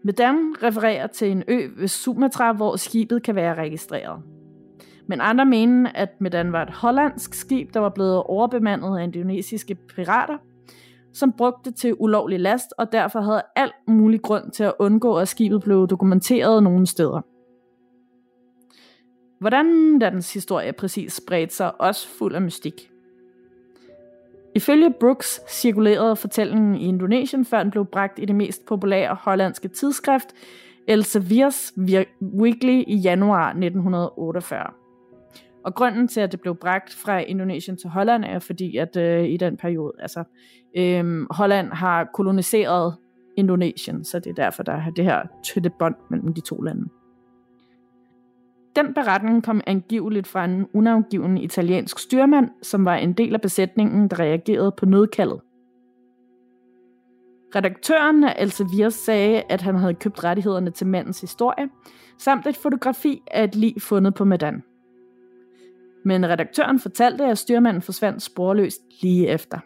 Medan 0.02 0.54
refererer 0.62 1.06
til 1.06 1.30
en 1.30 1.42
ø 1.48 1.68
ved 1.76 1.88
Sumatra, 1.88 2.52
hvor 2.52 2.76
skibet 2.76 3.22
kan 3.22 3.34
være 3.34 3.54
registreret. 3.54 4.22
Men 5.06 5.20
andre 5.20 5.44
mener, 5.44 5.90
at 5.94 6.20
Medan 6.20 6.52
var 6.52 6.62
et 6.62 6.70
hollandsk 6.70 7.34
skib, 7.34 7.74
der 7.74 7.80
var 7.80 7.88
blevet 7.88 8.22
overbemandet 8.22 8.98
af 8.98 9.02
indonesiske 9.02 9.74
pirater, 9.74 10.38
som 11.12 11.32
brugte 11.32 11.70
det 11.70 11.78
til 11.78 11.94
ulovlig 11.98 12.40
last, 12.40 12.74
og 12.78 12.92
derfor 12.92 13.20
havde 13.20 13.42
alt 13.56 13.74
mulig 13.88 14.22
grund 14.22 14.50
til 14.50 14.64
at 14.64 14.74
undgå, 14.78 15.16
at 15.16 15.28
skibet 15.28 15.62
blev 15.62 15.86
dokumenteret 15.88 16.62
nogle 16.62 16.86
steder. 16.86 17.20
Hvordan 19.40 19.98
dens 20.00 20.34
historie 20.34 20.72
præcis 20.72 21.12
spredte 21.12 21.54
sig, 21.54 21.80
også 21.80 22.08
fuld 22.08 22.34
af 22.34 22.42
mystik. 22.42 22.90
Ifølge 24.54 24.94
Brooks 25.00 25.40
cirkulerede 25.48 26.16
fortællingen 26.16 26.74
i 26.74 26.88
Indonesien, 26.88 27.44
før 27.44 27.62
den 27.62 27.70
blev 27.70 27.86
bragt 27.86 28.18
i 28.18 28.24
det 28.24 28.34
mest 28.34 28.66
populære 28.66 29.14
hollandske 29.20 29.68
tidsskrift, 29.68 30.28
Elsevier's 30.90 31.80
Weekly 32.22 32.84
i 32.86 32.96
januar 32.96 33.48
1948. 33.48 34.70
Og 35.64 35.74
grunden 35.74 36.08
til, 36.08 36.20
at 36.20 36.32
det 36.32 36.40
blev 36.40 36.56
bragt 36.56 36.94
fra 36.94 37.18
Indonesien 37.18 37.76
til 37.76 37.90
Holland, 37.90 38.24
er 38.24 38.38
fordi, 38.38 38.76
at 38.76 38.96
øh, 38.96 39.24
i 39.24 39.36
den 39.36 39.56
periode, 39.56 39.92
altså 39.98 40.24
øh, 40.76 41.26
Holland 41.30 41.72
har 41.72 42.04
koloniseret 42.14 42.94
Indonesien, 43.36 44.04
så 44.04 44.18
det 44.18 44.30
er 44.30 44.34
derfor, 44.34 44.62
der 44.62 44.72
er 44.72 44.90
det 44.90 45.04
her 45.04 45.22
tætte 45.44 45.70
bånd 45.78 45.94
mellem 46.10 46.34
de 46.34 46.40
to 46.40 46.60
lande. 46.60 46.88
Den 48.76 48.94
beretning 48.94 49.44
kom 49.44 49.60
angiveligt 49.66 50.26
fra 50.26 50.44
en 50.44 50.66
unavngiven 50.74 51.38
italiensk 51.38 51.98
styrmand, 51.98 52.50
som 52.62 52.84
var 52.84 52.94
en 52.94 53.12
del 53.12 53.34
af 53.34 53.40
besætningen, 53.40 54.08
der 54.08 54.18
reagerede 54.18 54.72
på 54.76 54.86
nødkaldet. 54.86 55.40
Redaktøren 57.54 58.24
af 58.24 58.36
Elsevier 58.38 58.88
sagde, 58.88 59.42
at 59.48 59.60
han 59.60 59.74
havde 59.74 59.94
købt 59.94 60.24
rettighederne 60.24 60.70
til 60.70 60.86
mandens 60.86 61.20
historie, 61.20 61.68
samt 62.18 62.46
et 62.46 62.56
fotografi 62.56 63.22
af 63.30 63.44
et 63.44 63.54
lig 63.54 63.82
fundet 63.82 64.14
på 64.14 64.24
Medan. 64.24 64.62
Men 66.08 66.28
redaktøren 66.28 66.78
fortalte, 66.78 67.24
at 67.24 67.38
styrmanden 67.38 67.82
forsvandt 67.82 68.22
sporløst 68.22 68.80
lige 69.02 69.28
efter. 69.28 69.58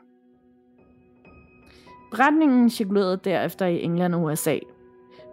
Beretningen 2.11 2.71
cirkulerede 2.71 3.21
derefter 3.25 3.67
i 3.67 3.83
England 3.83 4.15
og 4.15 4.23
USA, 4.23 4.59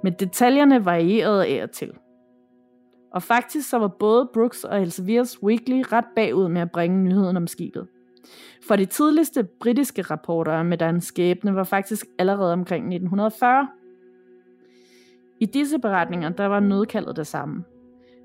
men 0.04 0.14
detaljerne 0.20 0.86
varierede 0.86 1.46
af 1.46 1.64
og 1.64 1.72
til– 1.72 1.92
og 3.12 3.24
faktisk 3.24 3.70
så 3.70 3.78
var 3.78 3.88
både 3.88 4.30
Brooks 4.34 4.64
og 4.64 4.82
Elsevier's 4.82 5.44
Weekly 5.44 5.84
ret 5.92 6.06
bagud 6.16 6.48
med 6.48 6.62
at 6.62 6.72
bringe 6.72 7.04
nyheden 7.04 7.38
om 7.38 7.48
skibet. 7.48 7.88
For 8.68 8.76
de 8.76 8.86
tidligste 8.86 9.44
britiske 9.44 10.02
rapporter 10.02 10.64
med 10.64 10.78
deres 10.78 11.04
skæbne 11.04 11.56
var 11.56 11.64
faktisk 11.64 12.06
allerede 12.20 12.54
omkring 12.54 12.84
1940. 12.84 13.68
I 15.40 15.46
disse 15.46 15.80
beretninger 15.80 16.30
der 16.30 16.46
var 16.46 16.60
nødkaldet 16.60 17.16
det 17.16 17.28
samme, 17.28 17.64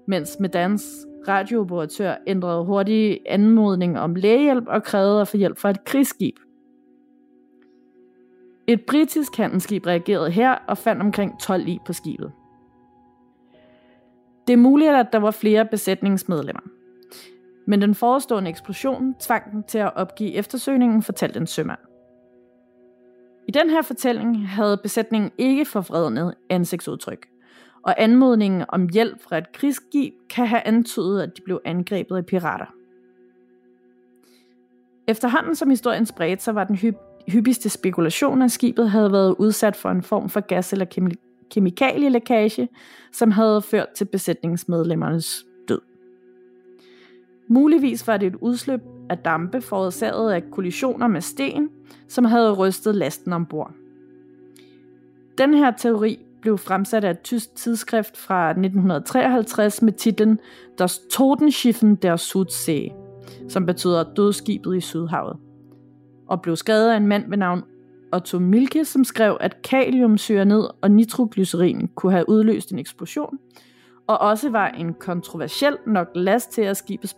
mens 0.06 0.36
Medans 0.40 1.06
radiooperatør 1.28 2.14
ændrede 2.26 2.64
hurtigt 2.64 3.18
anmodning 3.26 3.98
om 3.98 4.14
lægehjælp 4.14 4.68
og 4.68 4.82
krævede 4.82 5.20
at 5.20 5.28
få 5.28 5.36
hjælp 5.36 5.58
fra 5.58 5.70
et 5.70 5.84
krigsskib. 5.84 6.34
Et 8.66 8.86
britisk 8.86 9.36
handelsskib 9.36 9.86
reagerede 9.86 10.30
her 10.30 10.54
og 10.68 10.78
fandt 10.78 11.02
omkring 11.02 11.40
12 11.40 11.64
lig 11.64 11.80
på 11.86 11.92
skibet. 11.92 12.32
Det 14.46 14.52
er 14.52 14.56
muligt, 14.56 14.90
at 14.90 15.12
der 15.12 15.18
var 15.18 15.30
flere 15.30 15.64
besætningsmedlemmer. 15.64 16.62
Men 17.66 17.82
den 17.82 17.94
forestående 17.94 18.50
eksplosion 18.50 19.14
tvang 19.20 19.52
dem 19.52 19.62
til 19.62 19.78
at 19.78 19.92
opgive 19.96 20.32
eftersøgningen, 20.32 21.02
fortalte 21.02 21.40
en 21.40 21.46
sømand. 21.46 21.78
I 23.48 23.50
den 23.50 23.70
her 23.70 23.82
fortælling 23.82 24.48
havde 24.48 24.80
besætningen 24.82 25.30
ikke 25.38 25.64
forvrednet 25.64 26.34
ansigtsudtryk, 26.50 27.26
og 27.84 28.02
anmodningen 28.02 28.64
om 28.68 28.88
hjælp 28.88 29.22
fra 29.22 29.38
et 29.38 29.52
krigsskib 29.52 30.14
kan 30.30 30.46
have 30.46 30.62
antydet, 30.66 31.22
at 31.22 31.36
de 31.36 31.42
blev 31.42 31.60
angrebet 31.64 32.16
af 32.16 32.26
pirater. 32.26 32.66
Efterhånden 35.08 35.54
som 35.54 35.70
historien 35.70 36.06
spredte 36.06 36.44
sig, 36.44 36.54
var 36.54 36.64
den 36.64 36.94
hyppigste 37.28 37.68
spekulation, 37.68 38.42
at 38.42 38.50
skibet 38.50 38.90
havde 38.90 39.12
været 39.12 39.34
udsat 39.38 39.76
for 39.76 39.90
en 39.90 40.02
form 40.02 40.28
for 40.28 40.40
gas- 40.40 40.72
eller 40.72 41.16
kemikalielækage, 41.50 42.68
som 43.12 43.30
havde 43.30 43.62
ført 43.62 43.88
til 43.96 44.04
besætningsmedlemmernes 44.04 45.46
død. 45.68 45.80
Muligvis 47.48 48.06
var 48.06 48.16
det 48.16 48.26
et 48.26 48.36
udsløb 48.40 48.80
af 49.10 49.18
dampe 49.18 49.60
forårsaget 49.60 50.32
af 50.32 50.50
kollisioner 50.50 51.06
med 51.06 51.20
sten, 51.20 51.70
som 52.08 52.24
havde 52.24 52.52
rystet 52.52 52.94
lasten 52.94 53.32
ombord. 53.32 53.72
Den 55.38 55.54
her 55.54 55.70
teori 55.70 56.18
blev 56.44 56.58
fremsat 56.58 57.04
af 57.04 57.10
et 57.10 57.20
tysk 57.20 57.54
tidsskrift 57.54 58.16
fra 58.16 58.50
1953 58.50 59.82
med 59.82 59.92
titlen 59.92 60.38
Das 60.78 60.98
Totenschiffen 61.12 61.94
der 61.94 62.16
Südsee, 62.16 62.94
som 63.48 63.66
betyder 63.66 64.14
dødskibet 64.16 64.76
i 64.76 64.80
Sydhavet, 64.80 65.36
og 66.28 66.42
blev 66.42 66.56
skrevet 66.56 66.90
af 66.90 66.96
en 66.96 67.06
mand 67.06 67.30
ved 67.30 67.36
navn 67.36 67.62
Otto 68.12 68.38
Milke, 68.38 68.84
som 68.84 69.04
skrev, 69.04 69.36
at 69.40 69.62
kaliumsyrenid 69.62 70.62
og 70.82 70.90
nitroglycerin 70.90 71.88
kunne 71.94 72.12
have 72.12 72.28
udløst 72.28 72.72
en 72.72 72.78
eksplosion, 72.78 73.38
og 74.06 74.18
også 74.18 74.50
var 74.50 74.68
en 74.68 74.94
kontroversiel 74.94 75.76
nok 75.86 76.08
last 76.14 76.50
til, 76.50 76.62
at 76.62 76.76
skibets 76.76 77.16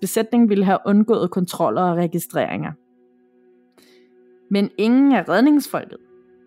besætning 0.00 0.48
ville 0.48 0.64
have 0.64 0.78
undgået 0.86 1.30
kontroller 1.30 1.82
og 1.82 1.96
registreringer. 1.96 2.72
Men 4.50 4.70
ingen 4.78 5.12
af 5.12 5.28
redningsfolket 5.28 5.98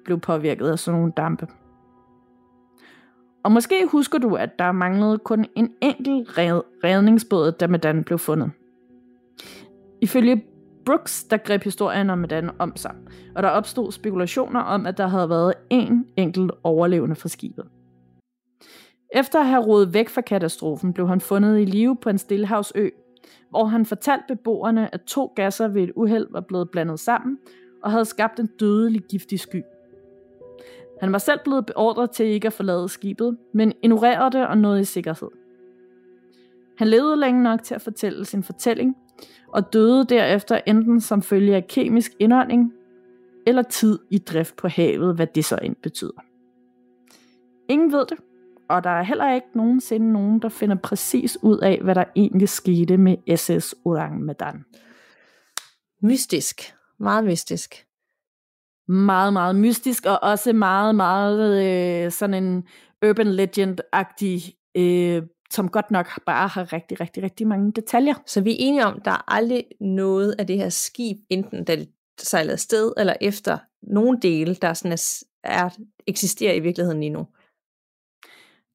blev 0.05 0.19
påvirket 0.19 0.67
af 0.67 0.79
sådan 0.79 0.99
nogle 0.99 1.13
dampe. 1.17 1.47
Og 3.47 3.51
måske 3.51 3.85
husker 3.85 4.17
du, 4.17 4.35
at 4.35 4.59
der 4.59 4.71
manglede 4.71 5.17
kun 5.17 5.45
en 5.55 5.71
enkelt 5.81 6.37
redningsbåd, 6.83 7.51
da 7.51 7.67
Madan 7.67 8.03
blev 8.03 8.19
fundet. 8.19 8.51
Ifølge 10.01 10.43
Brooks, 10.85 11.23
der 11.23 11.37
greb 11.37 11.63
historien 11.63 12.09
om 12.09 12.17
Madan 12.17 12.49
om 12.59 12.75
sig, 12.75 12.95
og 13.35 13.43
der 13.43 13.49
opstod 13.49 13.91
spekulationer 13.91 14.59
om, 14.59 14.85
at 14.85 14.97
der 14.97 15.07
havde 15.07 15.29
været 15.29 15.53
én 15.73 16.13
enkelt 16.17 16.51
overlevende 16.63 17.15
fra 17.15 17.29
skibet. 17.29 17.65
Efter 19.15 19.39
at 19.39 19.47
have 19.47 19.65
rodet 19.65 19.93
væk 19.93 20.09
fra 20.09 20.21
katastrofen, 20.21 20.93
blev 20.93 21.07
han 21.07 21.21
fundet 21.21 21.59
i 21.59 21.65
live 21.65 21.97
på 22.01 22.09
en 22.09 22.17
stillehavsø, 22.17 22.89
hvor 23.49 23.65
han 23.65 23.85
fortalte 23.85 24.23
beboerne, 24.27 24.93
at 24.93 25.01
to 25.01 25.33
gasser 25.35 25.67
ved 25.67 25.83
et 25.83 25.91
uheld 25.95 26.27
var 26.31 26.41
blevet 26.41 26.69
blandet 26.71 26.99
sammen 26.99 27.37
og 27.83 27.91
havde 27.91 28.05
skabt 28.05 28.39
en 28.39 28.49
dødelig 28.59 29.01
giftig 29.01 29.39
sky. 29.39 29.61
Han 30.99 31.11
var 31.11 31.17
selv 31.17 31.39
blevet 31.43 31.65
beordret 31.65 32.11
til 32.11 32.25
ikke 32.25 32.47
at 32.47 32.53
forlade 32.53 32.89
skibet, 32.89 33.37
men 33.53 33.73
ignorerede 33.83 34.37
det 34.37 34.47
og 34.47 34.57
nåede 34.57 34.81
i 34.81 34.83
sikkerhed. 34.83 35.29
Han 36.77 36.87
levede 36.87 37.19
længe 37.19 37.43
nok 37.43 37.63
til 37.63 37.75
at 37.75 37.81
fortælle 37.81 38.25
sin 38.25 38.43
fortælling, 38.43 38.95
og 39.47 39.73
døde 39.73 40.05
derefter 40.05 40.61
enten 40.67 41.01
som 41.01 41.21
følge 41.21 41.55
af 41.55 41.67
kemisk 41.67 42.11
indånding, 42.19 42.73
eller 43.47 43.61
tid 43.61 43.99
i 44.09 44.17
drift 44.17 44.55
på 44.55 44.67
havet, 44.67 45.15
hvad 45.15 45.27
det 45.27 45.45
så 45.45 45.59
end 45.61 45.75
betyder. 45.83 46.23
Ingen 47.69 47.91
ved 47.91 48.05
det, 48.05 48.17
og 48.69 48.83
der 48.83 48.89
er 48.89 49.03
heller 49.03 49.33
ikke 49.33 49.47
nogensinde 49.53 50.11
nogen, 50.11 50.39
der 50.39 50.49
finder 50.49 50.75
præcis 50.75 51.37
ud 51.43 51.57
af, 51.57 51.79
hvad 51.83 51.95
der 51.95 52.03
egentlig 52.15 52.49
skete 52.49 52.97
med 52.97 53.37
SS 53.37 53.75
Orang 53.85 54.21
Medan. 54.21 54.65
Mystisk. 56.01 56.73
Meget 56.99 57.23
mystisk. 57.23 57.86
Meget, 58.87 59.33
meget 59.33 59.55
mystisk, 59.55 60.05
og 60.05 60.23
også 60.23 60.53
meget, 60.53 60.95
meget 60.95 61.65
øh, 61.65 62.11
sådan 62.11 62.43
en 62.43 62.63
urban 63.05 63.27
legend-agtig, 63.27 64.53
øh, 64.77 65.23
som 65.51 65.69
godt 65.69 65.91
nok 65.91 66.07
bare 66.25 66.47
har 66.47 66.73
rigtig, 66.73 66.99
rigtig, 66.99 67.23
rigtig 67.23 67.47
mange 67.47 67.71
detaljer. 67.71 68.13
Så 68.25 68.41
vi 68.41 68.51
er 68.51 68.55
enige 68.59 68.85
om, 68.85 69.01
der 69.01 69.11
er 69.11 69.33
aldrig 69.33 69.65
noget 69.81 70.35
af 70.39 70.47
det 70.47 70.57
her 70.57 70.69
skib, 70.69 71.17
enten 71.29 71.63
da 71.63 71.75
det 71.75 71.89
sejlede 72.19 72.57
sted 72.57 72.93
eller 72.97 73.13
efter 73.21 73.57
nogle 73.81 74.19
dele, 74.21 74.55
der 74.55 74.73
sådan 74.73 74.91
er, 74.91 75.23
er, 75.43 75.69
eksisterer 76.07 76.53
i 76.53 76.59
virkeligheden 76.59 76.99
lige 76.99 77.09
nu. 77.09 77.27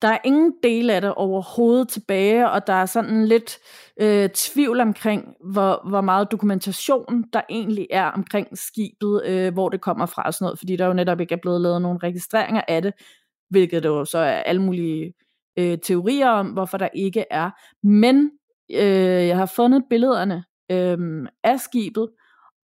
Der 0.02 0.08
er 0.08 0.18
ingen 0.24 0.52
del 0.62 0.90
af 0.90 1.00
det 1.00 1.14
overhovedet 1.14 1.88
tilbage, 1.88 2.50
og 2.50 2.66
der 2.66 2.72
er 2.72 2.86
sådan 2.86 3.26
lidt 3.26 3.58
øh, 4.00 4.30
tvivl 4.34 4.80
omkring, 4.80 5.34
hvor, 5.52 5.88
hvor 5.88 6.00
meget 6.00 6.30
dokumentation 6.30 7.24
der 7.32 7.40
egentlig 7.50 7.86
er 7.90 8.04
omkring 8.04 8.58
skibet, 8.58 9.22
øh, 9.26 9.52
hvor 9.52 9.68
det 9.68 9.80
kommer 9.80 10.06
fra 10.06 10.22
og 10.22 10.34
sådan 10.34 10.44
noget, 10.44 10.58
fordi 10.58 10.76
der 10.76 10.86
jo 10.86 10.92
netop 10.92 11.20
ikke 11.20 11.34
er 11.34 11.38
blevet 11.42 11.60
lavet 11.60 11.82
nogen 11.82 12.02
registreringer 12.02 12.62
af 12.68 12.82
det, 12.82 12.92
hvilket 13.50 13.84
jo 13.84 14.04
så 14.04 14.18
er 14.18 14.42
alle 14.42 14.62
mulige 14.62 15.12
øh, 15.58 15.78
teorier 15.78 16.28
om, 16.28 16.46
hvorfor 16.46 16.78
der 16.78 16.88
ikke 16.94 17.24
er. 17.30 17.50
Men 17.86 18.30
øh, 18.72 19.26
jeg 19.28 19.36
har 19.36 19.52
fundet 19.56 19.84
billederne 19.90 20.44
øh, 20.70 21.26
af 21.44 21.60
skibet, 21.60 22.08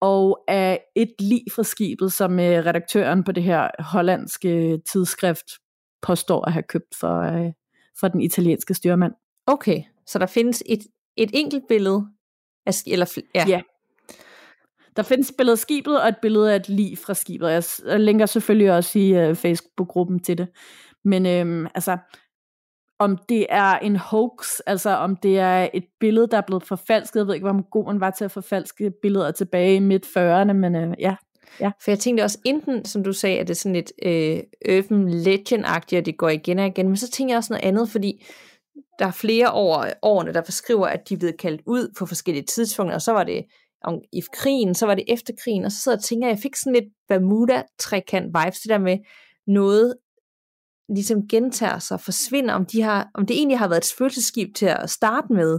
og 0.00 0.44
af 0.48 0.80
et 0.96 1.12
lig 1.20 1.42
fra 1.54 1.62
skibet, 1.62 2.12
som 2.12 2.40
øh, 2.40 2.66
redaktøren 2.66 3.24
på 3.24 3.32
det 3.32 3.42
her 3.42 3.68
hollandske 3.78 4.48
øh, 4.48 4.78
tidsskrift 4.92 5.46
påstår 6.02 6.44
at 6.44 6.52
have 6.52 6.62
købt 6.62 6.94
for, 7.00 7.20
øh, 7.20 7.52
for 8.00 8.08
den 8.08 8.20
italienske 8.20 8.74
styrmand. 8.74 9.12
Okay, 9.46 9.82
så 10.06 10.18
der 10.18 10.26
findes 10.26 10.62
et, 10.66 10.80
et 11.16 11.30
enkelt 11.34 11.64
billede 11.68 12.06
af 12.66 12.72
eller 12.86 13.18
ja. 13.34 13.44
ja. 13.48 13.60
Der 14.96 15.02
findes 15.02 15.30
et 15.30 15.36
billede 15.36 15.52
af 15.52 15.58
skibet 15.58 16.02
og 16.02 16.08
et 16.08 16.16
billede 16.22 16.52
af 16.52 16.56
et 16.56 16.68
lig 16.68 16.98
fra 16.98 17.14
skibet. 17.14 17.50
Jeg, 17.50 17.62
jeg 17.86 18.00
linker 18.00 18.26
selvfølgelig 18.26 18.72
også 18.72 18.98
i 18.98 19.14
øh, 19.14 19.34
Facebook-gruppen 19.34 20.20
til 20.20 20.38
det. 20.38 20.48
Men 21.04 21.26
øh, 21.26 21.70
altså, 21.74 21.98
om 22.98 23.18
det 23.28 23.46
er 23.48 23.78
en 23.78 23.96
hoax, 23.96 24.58
altså 24.66 24.90
om 24.90 25.16
det 25.16 25.38
er 25.38 25.68
et 25.74 25.84
billede, 26.00 26.26
der 26.26 26.36
er 26.36 26.46
blevet 26.46 26.62
forfalsket. 26.62 27.20
Jeg 27.20 27.26
ved 27.26 27.34
ikke, 27.34 27.50
hvor 27.50 27.70
god 27.70 27.86
man 27.86 28.00
var 28.00 28.10
til 28.10 28.24
at 28.24 28.30
forfalske 28.30 28.92
billeder 29.02 29.30
tilbage 29.30 29.74
i 29.74 29.78
midt-40'erne, 29.78 30.52
men 30.52 30.74
øh, 30.74 30.94
ja, 30.98 31.16
Ja. 31.60 31.70
For 31.84 31.90
jeg 31.90 31.98
tænkte 31.98 32.22
også, 32.22 32.38
enten, 32.44 32.84
som 32.84 33.04
du 33.04 33.12
sagde, 33.12 33.38
at 33.38 33.48
det 33.48 33.54
er 33.54 33.58
sådan 33.58 33.74
lidt 33.74 33.92
øh, 34.02 34.40
urban 34.78 35.08
legend-agtigt, 35.08 35.98
og 35.98 36.06
det 36.06 36.18
går 36.18 36.28
igen 36.28 36.58
og 36.58 36.66
igen, 36.66 36.86
men 36.86 36.96
så 36.96 37.10
tænker 37.10 37.34
jeg 37.34 37.38
også 37.38 37.52
noget 37.52 37.64
andet, 37.64 37.88
fordi 37.88 38.24
der 38.98 39.06
er 39.06 39.10
flere 39.10 39.50
over 39.50 39.92
årene, 40.02 40.32
der 40.32 40.42
beskriver, 40.42 40.86
at 40.86 41.08
de 41.08 41.14
er 41.14 41.18
blevet 41.18 41.38
kaldt 41.38 41.62
ud 41.66 41.94
på 41.98 42.06
forskellige 42.06 42.44
tidspunkter, 42.44 42.94
og 42.94 43.02
så 43.02 43.12
var 43.12 43.24
det 43.24 43.44
om, 43.84 43.94
i 44.12 44.22
krigen, 44.32 44.74
så 44.74 44.86
var 44.86 44.94
det 44.94 45.04
efter 45.08 45.32
krigen, 45.44 45.64
og 45.64 45.72
så 45.72 45.78
sidder 45.82 45.96
jeg 45.96 46.00
og 46.00 46.04
tænker, 46.04 46.28
at 46.28 46.34
jeg 46.34 46.42
fik 46.42 46.56
sådan 46.56 46.72
lidt 46.72 46.92
Bermuda-trekant 47.08 48.26
vibes, 48.26 48.60
det 48.60 48.70
der 48.70 48.78
med 48.78 48.98
noget 49.46 49.94
ligesom 50.88 51.28
gentager 51.28 51.78
sig, 51.78 52.00
forsvinder, 52.00 52.54
om, 52.54 52.66
de 52.66 52.82
har, 52.82 53.08
om 53.14 53.26
det 53.26 53.36
egentlig 53.36 53.58
har 53.58 53.68
været 53.68 53.80
et 53.80 53.84
spøgelseskib 53.84 54.54
til 54.54 54.66
at 54.66 54.90
starte 54.90 55.32
med, 55.32 55.58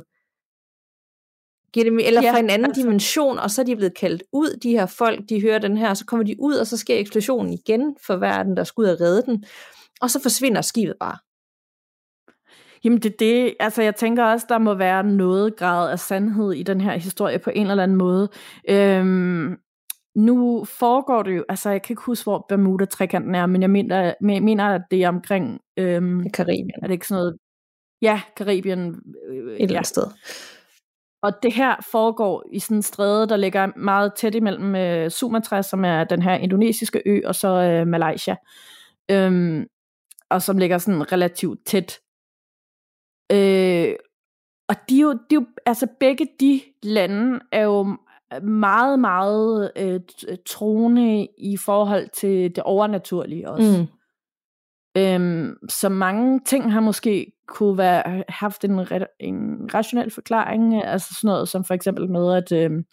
Giver 1.73 1.89
det, 1.89 2.07
eller 2.07 2.21
ja, 2.21 2.31
fra 2.31 2.39
en 2.39 2.49
anden 2.49 2.65
altså. 2.65 2.81
dimension, 2.81 3.39
og 3.39 3.51
så 3.51 3.61
er 3.61 3.65
de 3.65 3.75
blevet 3.75 3.97
kaldt 3.97 4.23
ud, 4.33 4.59
de 4.63 4.71
her 4.71 4.85
folk, 4.85 5.19
de 5.29 5.41
hører 5.41 5.59
den 5.59 5.77
her, 5.77 5.93
så 5.93 6.05
kommer 6.05 6.25
de 6.25 6.35
ud, 6.39 6.55
og 6.55 6.67
så 6.67 6.77
sker 6.77 6.97
eksplosionen 6.97 7.53
igen 7.53 7.95
for 8.05 8.15
verden, 8.15 8.57
der 8.57 8.63
skal 8.63 8.81
ud 8.81 8.87
og 8.87 9.01
redde 9.01 9.21
den, 9.25 9.43
og 10.01 10.09
så 10.09 10.21
forsvinder 10.21 10.61
skibet 10.61 10.95
bare. 10.99 11.17
Jamen 12.83 12.99
det, 12.99 13.19
det, 13.19 13.55
altså 13.59 13.81
jeg 13.81 13.95
tænker 13.95 14.23
også, 14.23 14.45
der 14.49 14.57
må 14.57 14.73
være 14.73 15.03
noget 15.03 15.55
grad 15.55 15.91
af 15.91 15.99
sandhed 15.99 16.51
i 16.51 16.63
den 16.63 16.81
her 16.81 16.97
historie 16.97 17.39
på 17.39 17.49
en 17.49 17.67
eller 17.67 17.83
anden 17.83 17.97
måde. 17.97 18.29
Øhm, 18.69 19.57
nu 20.15 20.65
foregår 20.79 21.23
det 21.23 21.37
jo, 21.37 21.45
altså 21.49 21.69
jeg 21.69 21.81
kan 21.81 21.93
ikke 21.93 22.03
huske, 22.05 22.23
hvor 22.23 22.45
Bermuda-trekanten 22.49 23.35
er, 23.35 23.45
men 23.45 23.61
jeg 23.61 23.69
mener, 23.69 24.01
jeg 24.03 24.43
mener 24.43 24.65
at 24.65 24.81
det 24.91 25.03
er 25.03 25.07
omkring... 25.07 25.59
Øhm, 25.77 26.29
Karibien. 26.29 26.71
Er 26.83 26.87
det 26.87 26.93
ikke 26.93 27.07
sådan 27.07 27.19
noget... 27.19 27.37
Ja, 28.01 28.21
Karibien. 28.37 28.79
Øh, 29.29 29.35
Et 29.35 29.51
eller 29.51 29.61
andet 29.61 29.71
ja. 29.71 29.83
sted. 29.83 30.03
Og 31.21 31.33
det 31.43 31.53
her 31.53 31.75
foregår 31.91 32.43
i 32.51 32.59
sådan 32.59 32.77
en 32.77 32.81
stræde, 32.81 33.29
der 33.29 33.37
ligger 33.37 33.67
meget 33.75 34.13
tæt 34.13 34.35
imellem 34.35 34.75
øh, 34.75 35.11
Sumatra, 35.11 35.61
som 35.61 35.85
er 35.85 36.03
den 36.03 36.21
her 36.21 36.35
indonesiske 36.35 37.01
ø, 37.05 37.21
og 37.25 37.35
så 37.35 37.47
øh, 37.47 37.87
Malaysia. 37.87 38.35
Øhm, 39.11 39.65
og 40.29 40.41
som 40.41 40.57
ligger 40.57 40.77
sådan 40.77 41.11
relativt 41.11 41.65
tæt. 41.65 41.99
Øh, 43.31 43.95
og 44.69 44.75
de 44.89 44.97
er, 44.97 45.01
jo, 45.01 45.13
de 45.13 45.35
er 45.35 45.35
jo, 45.35 45.45
altså 45.65 45.87
begge 45.99 46.27
de 46.39 46.61
lande 46.83 47.39
er 47.51 47.61
jo 47.63 47.97
meget, 48.41 48.99
meget 48.99 49.71
øh, 49.75 49.99
troende 50.45 51.27
i 51.37 51.57
forhold 51.57 52.09
til 52.09 52.55
det 52.55 52.63
overnaturlige 52.63 53.49
også. 53.49 53.79
Mm. 53.81 53.98
Øhm, 54.97 55.55
så 55.69 55.89
mange 55.89 56.39
ting 56.45 56.73
har 56.73 56.79
måske 56.79 57.31
kunne 57.47 57.77
være 57.77 58.23
haft 58.29 58.63
en, 58.63 58.79
en 59.19 59.69
rationel 59.73 60.11
forklaring, 60.11 60.83
altså 60.85 61.13
sådan 61.13 61.27
noget 61.27 61.49
som 61.49 61.63
for 61.63 61.73
eksempel 61.73 62.11
med, 62.11 62.33
at 62.33 62.51
øhm, 62.51 62.85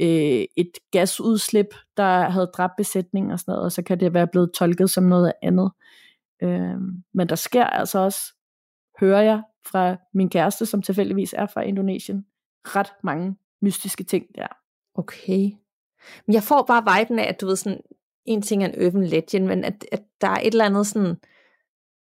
øh, 0.00 0.44
et 0.56 0.72
gasudslip, 0.90 1.74
der 1.96 2.28
havde 2.28 2.50
dræbt 2.54 2.76
besætningen 2.76 3.32
og 3.32 3.40
sådan 3.40 3.52
noget, 3.52 3.64
og 3.64 3.72
så 3.72 3.82
kan 3.82 4.00
det 4.00 4.14
være 4.14 4.26
blevet 4.26 4.52
tolket 4.52 4.90
som 4.90 5.04
noget 5.04 5.32
andet. 5.42 5.70
Øhm, 6.42 7.02
men 7.14 7.28
der 7.28 7.36
sker 7.36 7.64
altså 7.64 7.98
også, 7.98 8.20
hører 9.00 9.22
jeg 9.22 9.42
fra 9.66 9.96
min 10.14 10.30
kæreste, 10.30 10.66
som 10.66 10.82
tilfældigvis 10.82 11.34
er 11.38 11.46
fra 11.46 11.62
Indonesien, 11.62 12.26
ret 12.64 12.92
mange 13.02 13.36
mystiske 13.60 14.04
ting 14.04 14.26
der. 14.34 14.46
Okay. 14.94 15.50
Men 16.26 16.34
jeg 16.34 16.42
får 16.42 16.62
bare 16.62 16.98
viben 16.98 17.18
af, 17.18 17.28
at 17.28 17.40
du 17.40 17.46
ved 17.46 17.56
sådan, 17.56 17.80
en 18.24 18.42
ting 18.42 18.64
er 18.64 18.68
en 18.68 18.86
urban 18.86 19.04
legend, 19.04 19.46
men 19.46 19.64
at, 19.64 19.84
at 19.92 20.02
der 20.20 20.28
er 20.28 20.40
et 20.40 20.52
eller 20.52 20.64
andet 20.64 20.86
sådan, 20.86 21.16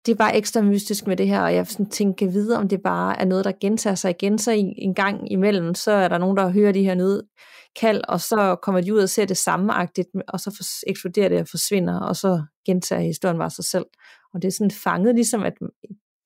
det 0.07 0.13
er 0.13 0.17
bare 0.17 0.37
ekstra 0.37 0.61
mystisk 0.61 1.07
med 1.07 1.17
det 1.17 1.29
her, 1.29 1.41
og 1.41 1.55
jeg 1.55 1.67
sådan 1.67 1.91
tænker 1.91 2.31
videre, 2.31 2.59
om 2.59 2.69
det 2.69 2.83
bare 2.83 3.21
er 3.21 3.25
noget, 3.25 3.45
der 3.45 3.53
gentager 3.61 3.95
sig 3.95 4.11
igen, 4.11 4.39
så 4.39 4.51
en, 4.51 4.75
en 4.79 4.95
gang 4.95 5.33
imellem, 5.33 5.75
så 5.75 5.91
er 5.91 6.09
der 6.09 6.19
nogen, 6.19 6.37
der 6.37 6.49
hører 6.49 6.73
de 6.73 6.85
her 6.85 6.95
nødkald, 6.95 8.03
og 8.09 8.21
så 8.21 8.57
kommer 8.63 8.81
de 8.81 8.95
ud 8.95 8.99
og 8.99 9.09
ser 9.09 9.25
det 9.25 9.37
sammeagtigt, 9.37 10.09
og 10.29 10.41
så 10.41 10.83
eksploderer 10.87 11.29
det 11.29 11.41
og 11.41 11.49
forsvinder, 11.49 12.01
og 12.01 12.17
så 12.17 12.43
gentager 12.67 13.03
historien 13.03 13.39
bare 13.39 13.51
sig 13.51 13.65
selv. 13.65 13.87
Og 14.35 14.43
det 14.43 14.49
er 14.49 14.53
sådan 14.53 14.71
fanget, 14.71 15.15
ligesom 15.15 15.43
at 15.43 15.55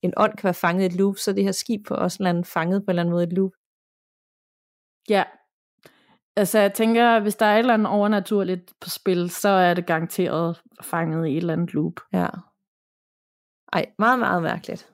en 0.02 0.12
ånd 0.16 0.36
kan 0.36 0.44
være 0.44 0.54
fanget 0.54 0.82
i 0.82 0.86
et 0.86 0.96
loop, 0.96 1.16
så 1.16 1.32
det 1.32 1.44
her 1.44 1.52
skib 1.52 1.86
på 1.86 1.94
også 1.94 2.16
en 2.16 2.22
eller 2.22 2.30
anden 2.30 2.44
fanget 2.44 2.80
på 2.80 2.84
en 2.84 2.90
eller 2.90 3.02
anden 3.02 3.12
måde 3.12 3.24
et 3.24 3.32
loop. 3.32 3.50
Ja, 5.08 5.24
altså 6.36 6.58
jeg 6.58 6.74
tænker, 6.74 7.20
hvis 7.20 7.36
der 7.36 7.46
er 7.46 7.54
et 7.54 7.58
eller 7.58 7.74
andet 7.74 7.88
overnaturligt 7.88 8.72
på 8.80 8.88
spil, 8.88 9.30
så 9.30 9.48
er 9.48 9.74
det 9.74 9.86
garanteret 9.86 10.62
fanget 10.82 11.28
i 11.28 11.32
et 11.32 11.36
eller 11.36 11.52
andet 11.52 11.74
loop. 11.74 12.00
Ja, 12.12 12.28
ej, 13.72 13.86
meget, 13.98 14.18
meget 14.18 14.42
mærkeligt. 14.42 14.88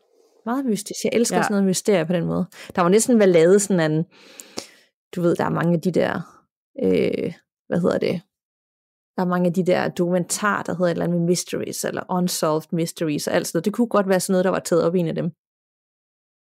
Meget 0.46 0.64
mystisk. 0.66 1.04
Jeg 1.04 1.10
elsker 1.12 1.36
ja. 1.36 1.42
sådan 1.42 1.54
noget 1.54 1.68
mysterie 1.68 2.06
på 2.06 2.12
den 2.12 2.24
måde. 2.24 2.46
Der 2.76 2.82
var 2.82 2.88
næsten 2.88 3.18
været 3.18 3.28
lavet 3.28 3.62
sådan 3.62 3.92
en, 3.92 4.04
du 5.16 5.22
ved, 5.22 5.36
der 5.36 5.44
er 5.44 5.50
mange 5.50 5.74
af 5.74 5.80
de 5.80 5.92
der, 5.92 6.20
øh, 6.84 7.32
hvad 7.68 7.80
hedder 7.80 7.98
det, 7.98 8.20
der 9.16 9.22
er 9.22 9.26
mange 9.26 9.46
af 9.46 9.52
de 9.52 9.66
der 9.66 9.88
dokumentarer, 9.88 10.62
der 10.62 10.72
hedder 10.72 10.86
et 10.86 10.90
eller 10.90 11.04
andet 11.04 11.20
med 11.20 11.28
mysteries, 11.28 11.84
eller 11.84 12.02
unsolved 12.10 12.72
mysteries, 12.72 13.26
og 13.26 13.34
alt 13.34 13.46
sådan 13.46 13.56
noget. 13.56 13.64
Det 13.64 13.72
kunne 13.72 13.86
godt 13.86 14.08
være 14.08 14.20
sådan 14.20 14.32
noget, 14.32 14.44
der 14.44 14.50
var 14.50 14.58
taget 14.58 14.84
op 14.84 14.94
i 14.94 14.98
en 14.98 15.08
af 15.08 15.14
dem. 15.14 15.30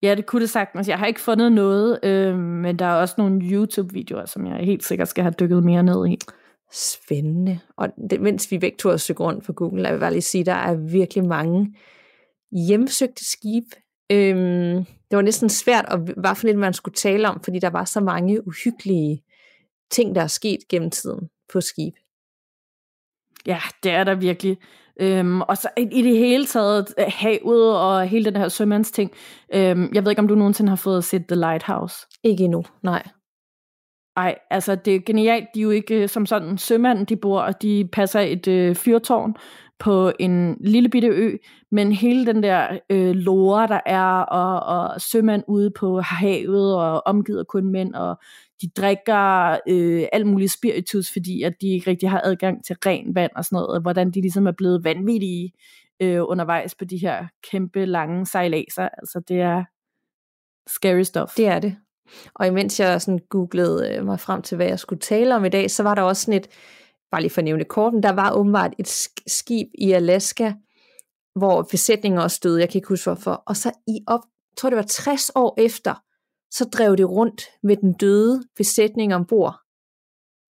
Ja, 0.03 0.15
det 0.15 0.27
kunne 0.27 0.43
det 0.43 0.51
sagtens. 0.51 0.89
Jeg 0.89 0.99
har 0.99 1.07
ikke 1.07 1.21
fundet 1.21 1.53
noget, 1.53 1.99
øh, 2.03 2.39
men 2.39 2.79
der 2.79 2.85
er 2.85 2.95
også 2.95 3.15
nogle 3.19 3.41
YouTube-videoer, 3.43 4.27
som 4.27 4.47
jeg 4.47 4.57
helt 4.57 4.85
sikkert 4.85 5.09
skal 5.09 5.25
have 5.25 5.35
dykket 5.41 5.65
mere 5.65 5.83
ned 5.83 6.07
i. 6.07 6.19
Spændende. 6.73 7.61
Og 7.77 7.89
det, 8.11 8.21
mens 8.21 8.51
vi 8.51 8.59
begge 8.59 8.77
to 8.79 8.89
har 8.89 8.97
søgt 8.97 9.21
rundt 9.21 9.45
på 9.45 9.53
Google, 9.53 9.83
jeg 9.83 9.93
vil 9.93 10.01
bare 10.01 10.13
lige 10.13 10.23
sige, 10.23 10.45
der 10.45 10.55
er 10.55 10.75
virkelig 10.75 11.25
mange 11.25 11.75
hjemsøgte 12.53 13.31
skib. 13.31 13.65
Øhm, 14.13 14.85
det 14.85 15.17
var 15.17 15.23
næsten 15.23 15.49
svært, 15.49 15.85
at 15.89 16.01
hvad 16.17 16.35
for 16.35 16.47
lidt 16.47 16.59
man 16.59 16.75
skulle 16.75 16.95
tale 16.95 17.29
om, 17.29 17.41
fordi 17.45 17.59
der 17.59 17.71
var 17.71 17.85
så 17.85 18.01
mange 18.01 18.47
uhyggelige 18.47 19.23
ting, 19.91 20.15
der 20.15 20.23
er 20.23 20.27
sket 20.27 20.59
gennem 20.69 20.91
tiden 20.91 21.29
på 21.53 21.61
skib. 21.61 21.95
Ja, 23.47 23.61
det 23.83 23.93
er 23.93 24.05
der 24.05 24.15
virkelig. 24.15 24.59
Øhm, 25.01 25.41
og 25.41 25.57
så 25.57 25.69
i, 25.77 25.83
i 25.93 26.03
det 26.03 26.19
hele 26.19 26.47
taget 26.47 26.95
øh, 26.99 27.05
havet 27.09 27.77
og 27.77 28.07
hele 28.09 28.25
den 28.25 28.37
her 28.37 28.49
sømandsting. 28.49 29.11
Øhm, 29.55 29.91
jeg 29.95 30.05
ved 30.05 30.13
ikke, 30.13 30.21
om 30.21 30.29
du 30.29 30.35
nogensinde 30.35 30.69
har 30.69 30.77
fået 30.77 31.05
set 31.05 31.27
The 31.29 31.37
Lighthouse? 31.37 32.07
Ikke 32.23 32.45
endnu, 32.45 32.65
nej. 32.83 33.03
Nej, 34.17 34.39
altså 34.51 34.75
det 34.75 34.95
er 34.95 35.01
genialt. 35.01 35.47
De 35.55 35.61
er 35.61 35.63
jo 35.63 35.71
ikke 35.71 36.03
øh, 36.03 36.09
som 36.09 36.27
sådan 36.27 36.59
sømand, 36.59 37.07
de 37.07 37.17
bor, 37.17 37.41
og 37.41 37.63
de 37.63 37.89
passer 37.93 38.21
et 38.21 38.49
øh, 38.49 38.75
fyrtårn 38.77 39.35
på 39.79 40.13
en 40.19 40.57
lille 40.61 40.89
bitte 40.89 41.09
ø, 41.09 41.37
men 41.71 41.93
hele 41.93 42.27
den 42.27 42.43
der 42.43 42.79
øh, 42.91 43.15
lore, 43.15 43.67
der 43.67 43.81
er, 43.87 44.21
og, 44.21 44.61
og 44.79 45.01
sømand 45.01 45.43
ude 45.49 45.71
på 45.71 46.01
havet, 46.01 46.77
og 46.77 47.03
omgivet 47.07 47.47
kun 47.47 47.73
mænd, 47.73 47.95
og 47.95 48.21
de 48.63 48.69
drikker 48.77 49.53
øh, 49.69 50.05
alt 50.13 50.27
muligt 50.27 50.53
spiritus, 50.53 51.13
fordi 51.13 51.43
at 51.43 51.53
de 51.61 51.69
ikke 51.69 51.91
rigtig 51.91 52.11
har 52.11 52.21
adgang 52.25 52.65
til 52.65 52.77
ren 52.87 53.15
vand 53.15 53.31
og 53.37 53.45
sådan 53.45 53.57
noget, 53.57 53.69
og 53.69 53.81
hvordan 53.81 54.11
de 54.11 54.21
ligesom 54.21 54.47
er 54.47 54.53
blevet 54.53 54.85
vanvittige 54.85 55.53
øh, 56.03 56.21
undervejs 56.23 56.75
på 56.75 56.85
de 56.85 56.97
her 56.97 57.27
kæmpe 57.51 57.85
lange 57.85 58.27
sejlaser. 58.27 58.89
Altså 58.89 59.21
det 59.29 59.41
er 59.41 59.65
scary 60.71 61.03
stuff. 61.03 61.35
Det 61.37 61.47
er 61.47 61.59
det. 61.59 61.77
Og 62.35 62.47
imens 62.47 62.81
jeg 62.81 63.03
sådan 63.03 63.21
googlede 63.29 63.95
øh, 63.95 64.05
mig 64.05 64.21
frem 64.21 64.43
til, 64.43 64.57
hvad 64.57 64.67
jeg 64.67 64.79
skulle 64.79 65.01
tale 65.01 65.37
om 65.37 65.45
i 65.45 65.49
dag, 65.49 65.71
så 65.71 65.83
var 65.83 65.95
der 65.95 66.03
også 66.03 66.23
sådan 66.23 66.41
et, 66.41 66.49
bare 67.11 67.21
lige 67.21 67.31
for 67.31 67.41
at 67.41 67.45
nævne 67.45 67.65
korten, 67.65 68.03
der 68.03 68.13
var 68.13 68.33
åbenbart 68.33 68.75
et 68.79 69.09
skib 69.27 69.69
i 69.79 69.93
Alaska, 69.93 70.53
hvor 71.35 71.63
besætningen 71.63 72.21
også 72.21 72.41
døde, 72.43 72.61
jeg 72.61 72.69
kan 72.69 72.79
ikke 72.79 72.89
huske 72.89 73.11
hvorfor. 73.11 73.43
Og 73.47 73.57
så 73.57 73.73
i 73.87 74.01
op, 74.07 74.21
jeg 74.51 74.57
tror 74.57 74.71
det 74.71 74.77
var 74.77 74.83
60 74.83 75.31
år 75.35 75.55
efter, 75.61 75.95
så 76.51 76.65
drev 76.65 76.97
det 76.97 77.11
rundt 77.11 77.43
med 77.63 77.77
den 77.77 77.93
døde 77.93 78.43
besætning 78.57 79.15
ombord. 79.15 79.61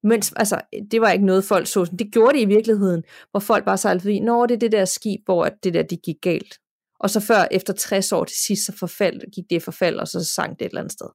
Mens, 0.03 0.33
altså, 0.33 0.61
det 0.91 1.01
var 1.01 1.11
ikke 1.11 1.27
noget, 1.27 1.45
folk 1.45 1.67
så. 1.67 1.85
Det 1.99 2.13
gjorde 2.13 2.35
det 2.35 2.43
i 2.43 2.45
virkeligheden, 2.45 3.03
hvor 3.31 3.41
folk 3.41 3.65
bare 3.65 3.79
sejlede 3.79 4.03
forbi, 4.03 4.21
når 4.21 4.47
det 4.47 4.55
er 4.55 4.59
det 4.59 4.73
der 4.73 4.85
skib, 4.85 5.21
hvor 5.25 5.45
det 5.45 5.75
der, 5.75 5.83
det 5.83 6.03
gik 6.03 6.17
galt. 6.23 6.55
Og 7.01 7.11
så 7.11 7.21
før, 7.21 7.49
efter 7.51 7.73
60 7.73 8.13
år 8.13 8.25
til 8.25 8.37
sidst, 8.47 8.67
så 8.67 8.77
forfald, 8.79 9.21
gik 9.35 9.45
det 9.51 9.57
i 9.57 9.61
forfald, 9.61 9.99
og 9.99 10.09
så 10.09 10.25
sank 10.25 10.59
det 10.59 10.65
et 10.65 10.69
eller 10.69 10.81
andet 10.81 10.93
sted. 10.93 11.09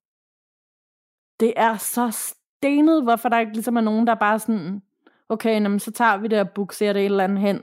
Det 1.39 1.54
er 1.56 1.78
så 1.78 2.34
stenet, 2.58 3.04
hvorfor 3.04 3.30
der 3.30 3.39
ikke 3.39 3.54
ligesom 3.54 3.76
er 3.76 3.82
nogen, 3.82 4.08
der 4.08 4.16
bare 4.16 4.39
sådan, 4.39 4.82
okay, 5.30 5.53
jamen, 5.53 5.80
så 5.80 5.91
tager 5.91 6.17
vi 6.17 6.28
det 6.28 6.39
og 6.39 6.49
bukserer 6.55 6.93
det 6.93 6.99
et 6.99 7.05
eller 7.05 7.24
andet 7.24 7.39
hen, 7.39 7.61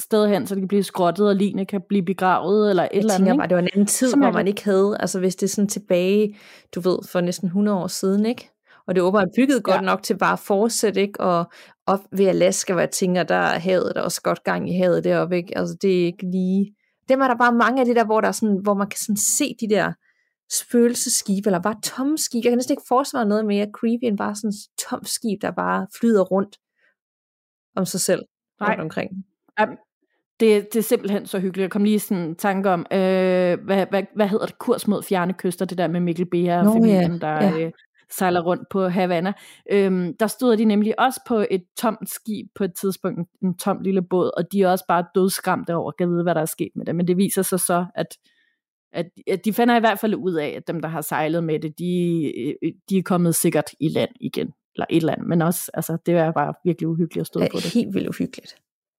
sted 0.00 0.28
hen, 0.28 0.46
så 0.46 0.54
det 0.54 0.60
kan 0.60 0.68
blive 0.68 0.82
skrottet, 0.82 1.28
og 1.28 1.36
line 1.36 1.66
kan 1.66 1.80
blive 1.88 2.04
begravet, 2.04 2.70
eller 2.70 2.82
et 2.82 2.88
jeg 2.92 2.98
eller 2.98 3.14
andet. 3.14 3.26
Jeg 3.26 3.36
bare, 3.36 3.48
det 3.48 3.54
var 3.54 3.62
en 3.62 3.68
anden 3.72 3.86
tid, 3.86 4.10
Som 4.10 4.20
hvor 4.20 4.30
man 4.30 4.48
ikke 4.48 4.64
havde, 4.64 4.96
altså 5.00 5.18
hvis 5.18 5.36
det 5.36 5.46
er 5.46 5.50
sådan 5.50 5.68
tilbage, 5.68 6.36
du 6.74 6.80
ved, 6.80 6.98
for 7.08 7.20
næsten 7.20 7.46
100 7.46 7.78
år 7.78 7.86
siden, 7.86 8.26
ikke? 8.26 8.50
Og 8.86 8.94
det 8.94 9.00
er 9.00 9.26
bygget 9.36 9.62
godt 9.62 9.76
ja. 9.76 9.80
nok 9.80 10.02
til 10.02 10.18
bare 10.18 10.32
at 10.32 10.38
fortsætte, 10.38 11.00
ikke? 11.00 11.20
Og 11.20 11.52
op 11.86 12.00
ved 12.12 12.26
Alaska, 12.26 12.72
hvor 12.72 12.80
jeg 12.80 12.90
tænker, 12.90 13.22
der 13.22 13.34
er 13.34 13.58
havet, 13.58 13.92
der 13.94 14.00
er 14.00 14.04
også 14.04 14.22
godt 14.22 14.44
gang 14.44 14.70
i 14.70 14.78
havet 14.78 15.04
deroppe, 15.04 15.36
ikke? 15.36 15.58
Altså 15.58 15.76
det 15.82 16.00
er 16.00 16.04
ikke 16.04 16.30
lige... 16.30 16.74
Dem 17.08 17.20
er 17.20 17.28
der 17.28 17.36
bare 17.36 17.52
mange 17.52 17.80
af 17.80 17.86
de 17.86 17.94
der, 17.94 18.04
hvor, 18.04 18.20
der 18.20 18.28
er 18.28 18.32
sådan, 18.32 18.58
hvor 18.62 18.74
man 18.74 18.88
kan 18.88 18.98
sådan 18.98 19.16
se 19.16 19.54
de 19.60 19.68
der 19.68 19.92
spøgelseskib, 20.52 21.46
eller 21.46 21.58
bare 21.58 21.80
tomme 21.82 22.18
skib. 22.18 22.44
Jeg 22.44 22.50
kan 22.50 22.58
næsten 22.58 22.72
ikke 22.72 22.88
forestille 22.88 23.18
mig 23.18 23.28
noget 23.28 23.46
mere 23.46 23.66
creepy, 23.74 24.04
end 24.04 24.18
bare 24.18 24.34
sådan 24.34 24.50
et 24.50 24.86
tomt 24.88 25.08
skib, 25.08 25.42
der 25.42 25.50
bare 25.50 25.86
flyder 26.00 26.22
rundt 26.22 26.56
om 27.76 27.84
sig 27.84 28.00
selv 28.00 28.22
Nej. 28.60 28.70
rundt 28.70 28.80
omkring. 28.80 29.10
Jamen, 29.60 29.76
det, 30.40 30.68
det 30.72 30.78
er 30.78 30.82
simpelthen 30.82 31.26
så 31.26 31.38
hyggeligt. 31.38 31.62
Jeg 31.62 31.70
kom 31.70 31.84
lige 31.84 32.00
sådan 32.00 32.22
en 32.22 32.36
tanke 32.36 32.70
om, 32.70 32.80
øh, 32.92 33.58
hvad, 33.64 33.86
hvad, 33.90 34.02
hvad 34.16 34.28
hedder 34.28 34.46
det, 34.46 34.58
kurs 34.58 34.88
mod 34.88 35.02
fjerne 35.02 35.32
kyster, 35.32 35.64
det 35.64 35.78
der 35.78 35.88
med 35.88 36.00
Mikkel 36.00 36.26
Beha 36.30 36.58
og 36.58 36.72
familien, 36.72 37.12
ja. 37.12 37.18
der 37.18 37.44
ja. 37.44 37.66
Øh, 37.66 37.72
sejler 38.10 38.40
rundt 38.40 38.62
på 38.70 38.88
Havana. 38.88 39.32
Øhm, 39.70 40.16
der 40.16 40.26
stod 40.26 40.56
de 40.56 40.64
nemlig 40.64 41.00
også 41.00 41.20
på 41.28 41.44
et 41.50 41.64
tomt 41.78 42.10
skib 42.10 42.46
på 42.54 42.64
et 42.64 42.74
tidspunkt, 42.74 43.20
en 43.42 43.58
tom 43.58 43.80
lille 43.80 44.02
båd, 44.02 44.30
og 44.36 44.52
de 44.52 44.62
er 44.62 44.70
også 44.70 44.84
bare 44.88 45.04
dødskramte 45.14 45.74
over 45.74 45.92
at 46.00 46.08
vide, 46.08 46.22
hvad 46.22 46.34
der 46.34 46.40
er 46.40 46.44
sket 46.46 46.70
med 46.74 46.86
det. 46.86 46.96
Men 46.96 47.08
det 47.08 47.16
viser 47.16 47.42
sig 47.42 47.60
så, 47.60 47.86
at 47.94 48.06
at, 48.92 49.06
at 49.26 49.44
de 49.44 49.52
finder 49.52 49.76
i 49.76 49.80
hvert 49.80 49.98
fald 49.98 50.14
ud 50.14 50.34
af, 50.34 50.48
at 50.48 50.66
dem, 50.66 50.80
der 50.80 50.88
har 50.88 51.00
sejlet 51.00 51.44
med 51.44 51.60
det, 51.60 51.78
de, 51.78 52.32
øh, 52.62 52.72
de 52.88 52.98
er 52.98 53.02
kommet 53.02 53.34
sikkert 53.34 53.70
i 53.80 53.88
land 53.88 54.10
igen. 54.20 54.52
Eller 54.74 54.86
et 54.90 54.96
eller 54.96 55.12
andet, 55.12 55.28
men 55.28 55.42
også, 55.42 55.70
altså, 55.74 55.96
det 56.06 56.14
er 56.14 56.32
bare 56.32 56.54
virkelig 56.64 56.88
uhyggeligt 56.88 57.20
at 57.20 57.26
stå 57.26 57.40
på 57.40 57.56
det. 57.56 57.72
Helt 57.74 57.94
vildt 57.94 58.08
uhyggeligt. 58.08 58.56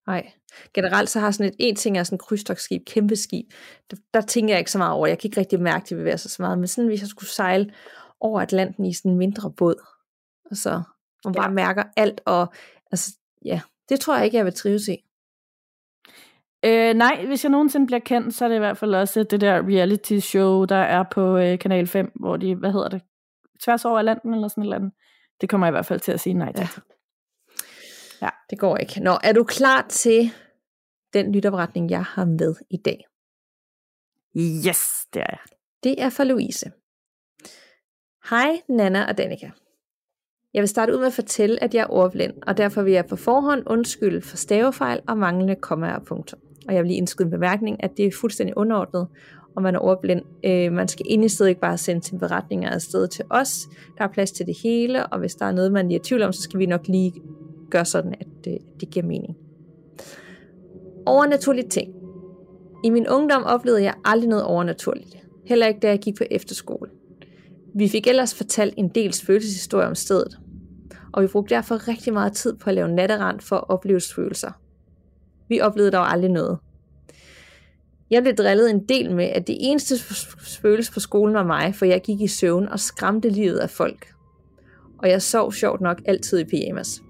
Nej. 0.08 0.32
Generelt 0.74 1.10
så 1.10 1.20
har 1.20 1.32
sådan 1.32 1.52
et, 1.52 1.56
en 1.60 1.76
ting 1.76 1.98
er 1.98 2.04
sådan 2.04 2.16
et 2.16 2.22
krydstogsskib, 2.22 2.86
kæmpe 2.86 3.16
skib. 3.16 3.46
Der, 3.92 3.98
der 4.14 4.22
tænker 4.22 4.54
jeg 4.54 4.60
ikke 4.60 4.72
så 4.72 4.78
meget 4.78 4.94
over. 4.94 5.08
Jeg 5.08 5.20
kan 5.20 5.28
ikke 5.28 5.40
rigtig 5.40 5.62
mærke, 5.62 5.84
at 5.84 5.90
det 5.90 5.98
bevæger 5.98 6.18
sig 6.18 6.32
så 6.32 6.42
meget. 6.42 6.58
Men 6.58 6.68
sådan, 6.68 6.88
hvis 6.88 7.02
jeg 7.02 7.08
skulle 7.08 7.30
sejle 7.30 7.74
over 8.20 8.42
Atlanten 8.42 8.86
i 8.86 8.94
sådan 8.94 9.12
en 9.12 9.18
mindre 9.18 9.52
båd, 9.52 9.76
og 10.52 10.58
så 10.58 10.82
man 11.26 11.34
bare 11.34 11.50
ja. 11.50 11.54
mærker 11.54 11.84
alt, 11.98 12.22
og 12.26 12.54
altså, 12.92 13.18
ja, 13.46 13.62
det 13.90 14.00
tror 14.00 14.16
jeg 14.16 14.26
ikke, 14.26 14.38
jeg 14.38 14.46
vil 14.46 14.54
trives 14.54 14.88
i. 14.88 14.98
Øh, 16.66 16.94
nej, 16.94 17.26
hvis 17.26 17.44
jeg 17.44 17.52
nogensinde 17.52 17.86
bliver 17.86 18.00
kendt, 18.00 18.34
så 18.34 18.46
er 18.46 18.50
det 18.50 18.56
i 18.56 18.60
hvert 18.60 18.78
fald 18.78 18.96
også 18.96 19.24
det 19.24 19.42
der 19.42 19.62
reality 19.62 20.20
show, 20.20 20.66
der 20.66 20.76
er 20.76 21.04
på 21.12 21.38
øh, 21.38 21.60
Kanal 21.60 21.88
5, 21.88 22.12
hvor 22.16 22.38
de, 22.38 22.56
hvad 22.56 22.72
hedder 22.72 22.90
det, 22.90 23.02
tværs 23.64 23.86
over 23.86 24.02
landen 24.02 24.34
eller 24.34 24.48
sådan 24.48 24.64
et 24.64 24.66
eller 24.66 24.76
andet. 24.76 24.92
Det 25.42 25.50
kommer 25.50 25.68
jeg 25.68 25.72
i 25.72 25.76
hvert 25.76 25.86
fald 25.86 26.00
til 26.00 26.12
at 26.12 26.20
sige 26.20 26.34
nej 26.34 26.54
til. 26.54 26.68
Ja. 28.22 28.26
ja. 28.26 28.30
Det 28.50 28.60
går 28.60 28.78
ikke. 28.78 29.00
Nå, 29.00 29.18
er 29.24 29.34
du 29.34 29.44
klar 29.44 29.86
til 29.90 30.32
den 31.14 31.32
lytopretning, 31.32 31.90
jeg 31.90 32.04
har 32.04 32.26
med 32.26 32.56
i 32.70 32.78
dag? 32.78 33.06
Yes, 34.38 35.08
det 35.14 35.22
er 35.22 35.28
jeg. 35.30 35.40
Det 35.84 36.02
er 36.02 36.10
for 36.10 36.24
Louise. 36.24 36.72
Hej, 38.30 38.62
Nana 38.70 39.08
og 39.10 39.18
Danika. 39.18 39.52
Jeg 40.54 40.62
vil 40.62 40.70
starte 40.70 40.94
ud 40.94 40.98
med 40.98 41.08
at 41.08 41.14
fortælle, 41.14 41.64
at 41.64 41.74
jeg 41.74 41.82
er 41.82 41.90
ordblind, 41.90 42.34
og 42.48 42.58
derfor 42.58 42.82
vil 42.82 42.94
jeg 42.94 43.06
på 43.06 43.16
forhånd 43.16 43.64
undskylde 43.68 44.22
for 44.22 44.38
stavefejl 44.38 45.02
og 45.08 45.18
manglende 45.18 45.56
komma 45.56 45.96
og 45.96 46.04
punkter. 46.06 46.38
Og 46.68 46.74
jeg 46.74 46.84
vil 46.84 46.88
lige 46.88 46.98
indskyde 46.98 47.26
en 47.26 47.32
bemærkning, 47.32 47.84
at 47.84 47.98
det 47.98 48.06
er 48.06 48.12
fuldstændig 48.22 48.58
underordnet, 48.58 49.08
og 49.56 49.64
man 49.64 49.76
er 49.76 49.80
ordblind. 49.80 50.22
Øh, 50.46 50.72
man 50.72 50.88
skal 50.88 51.06
ind 51.10 51.26
i 51.26 51.30
stedet 51.30 51.50
ikke 51.50 51.62
bare 51.62 51.78
sende 51.78 52.04
sine 52.04 52.20
beretninger 52.20 52.70
afsted 52.70 53.08
til 53.08 53.26
os. 53.30 53.68
Der 53.98 54.04
er 54.04 54.08
plads 54.08 54.32
til 54.32 54.46
det 54.46 54.58
hele, 54.64 55.08
og 55.08 55.20
hvis 55.20 55.36
der 55.36 55.46
er 55.46 55.52
noget, 55.52 55.72
man 55.72 55.92
er 55.92 55.96
i 55.96 56.00
tvivl 56.00 56.22
om, 56.22 56.34
så 56.34 56.42
skal 56.42 56.60
vi 56.60 56.66
nok 56.66 56.88
lige 56.88 57.14
gøre 57.70 57.86
sådan, 57.86 58.16
at 58.20 58.28
øh, 58.28 58.54
det, 58.54 58.58
det 58.80 58.90
giver 58.90 59.06
mening. 59.06 59.38
Overnaturlige 61.06 61.70
ting. 61.70 61.94
I 62.84 62.90
min 62.90 63.08
ungdom 63.08 63.44
oplevede 63.44 63.84
jeg 63.84 63.94
aldrig 64.06 64.30
noget 64.30 64.46
overnaturligt. 64.46 65.18
Heller 65.46 65.68
ikke 65.68 65.80
da 65.80 65.88
jeg 65.88 66.00
gik 66.00 66.18
på 66.18 66.24
efterskole. 66.32 66.90
Vi 67.76 67.88
fik 67.88 68.08
ellers 68.08 68.36
fortalt 68.36 68.74
en 68.78 68.88
del 68.90 69.14
følelseshistorie 69.26 69.88
om 69.88 69.96
stedet, 69.96 70.40
og 71.14 71.24
vi 71.24 71.28
brugte 71.28 71.56
derfor 71.56 71.88
rigtig 71.88 72.14
meget 72.14 72.34
tid 72.34 72.54
på 72.54 72.70
at 72.70 72.76
lave 72.76 72.88
natterand 72.88 73.40
for 73.40 73.56
at 73.56 73.70
opleve 73.70 74.02
følelser. 74.16 74.52
Vi 75.50 75.62
oplevede 75.62 75.92
dog 75.92 76.12
aldrig 76.12 76.32
noget. 76.32 76.60
Jeg 78.14 78.24
blev 78.24 78.36
drillet 78.36 78.70
en 78.70 78.84
del 78.84 79.16
med, 79.16 79.26
at 79.26 79.48
det 79.48 79.58
eneste 79.60 79.96
følelse 80.62 80.92
på 80.92 81.00
skolen 81.00 81.36
var 81.36 81.44
mig, 81.44 81.76
for 81.76 81.86
jeg 81.86 82.02
gik 82.02 82.22
i 82.22 82.28
søvn 82.28 82.70
og 82.70 82.80
skræmte 82.80 83.30
livet 83.30 83.58
af 83.58 83.70
folk. 83.70 84.14
Og 84.98 85.10
jeg 85.10 85.22
sov 85.22 85.54
sjovt 85.54 85.82
nok 85.82 86.02
altid 86.06 86.40
i 86.40 86.44
pyjamas. 86.44 87.02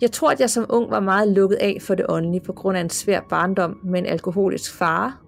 Jeg 0.00 0.12
tror, 0.12 0.30
at 0.30 0.40
jeg 0.40 0.50
som 0.50 0.66
ung 0.68 0.90
var 0.90 1.00
meget 1.00 1.28
lukket 1.28 1.56
af 1.56 1.78
for 1.80 1.94
det 1.94 2.06
åndelige 2.08 2.40
på 2.40 2.52
grund 2.52 2.76
af 2.76 2.80
en 2.80 2.90
svær 2.90 3.20
barndom 3.30 3.80
med 3.84 3.98
en 3.98 4.06
alkoholisk 4.06 4.74
far. 4.74 5.22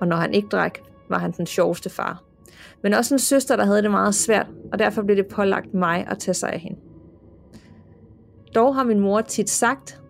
Og 0.00 0.08
når 0.08 0.16
han 0.16 0.34
ikke 0.34 0.48
drak, 0.48 0.78
var 1.08 1.18
han 1.18 1.32
den 1.32 1.46
sjoveste 1.46 1.90
far 1.90 2.22
men 2.82 2.94
også 2.94 3.14
en 3.14 3.18
søster, 3.18 3.56
der 3.56 3.64
havde 3.64 3.82
det 3.82 3.90
meget 3.90 4.14
svært, 4.14 4.46
og 4.72 4.78
derfor 4.78 5.02
blev 5.02 5.16
det 5.16 5.26
pålagt 5.26 5.74
mig 5.74 6.06
at 6.10 6.18
tage 6.18 6.34
sig 6.34 6.52
af 6.52 6.60
hende. 6.60 6.80
Dog 8.54 8.74
har 8.74 8.84
min 8.84 9.00
mor 9.00 9.20
tit 9.20 9.50
sagt, 9.50 10.01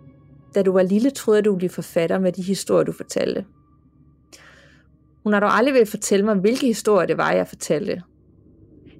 da 0.55 0.62
du 0.62 0.72
var 0.72 0.82
lille, 0.82 1.11
troede 1.11 1.36
jeg, 1.38 1.44
du 1.44 1.50
ville 1.50 1.59
blive 1.59 1.70
forfatter 1.70 2.18
med 2.18 2.32
de 2.32 2.42
historier, 2.42 2.84
du 2.84 2.92
fortalte. 2.92 3.44
Hun 5.22 5.32
har 5.32 5.40
dog 5.40 5.57
aldrig 5.57 5.74
vil 5.74 5.86
fortælle 5.86 6.24
mig, 6.24 6.34
hvilke 6.34 6.66
historier 6.66 7.07
det 7.07 7.18
var, 7.18 7.32
jeg 7.32 7.48
fortalte. 7.48 8.03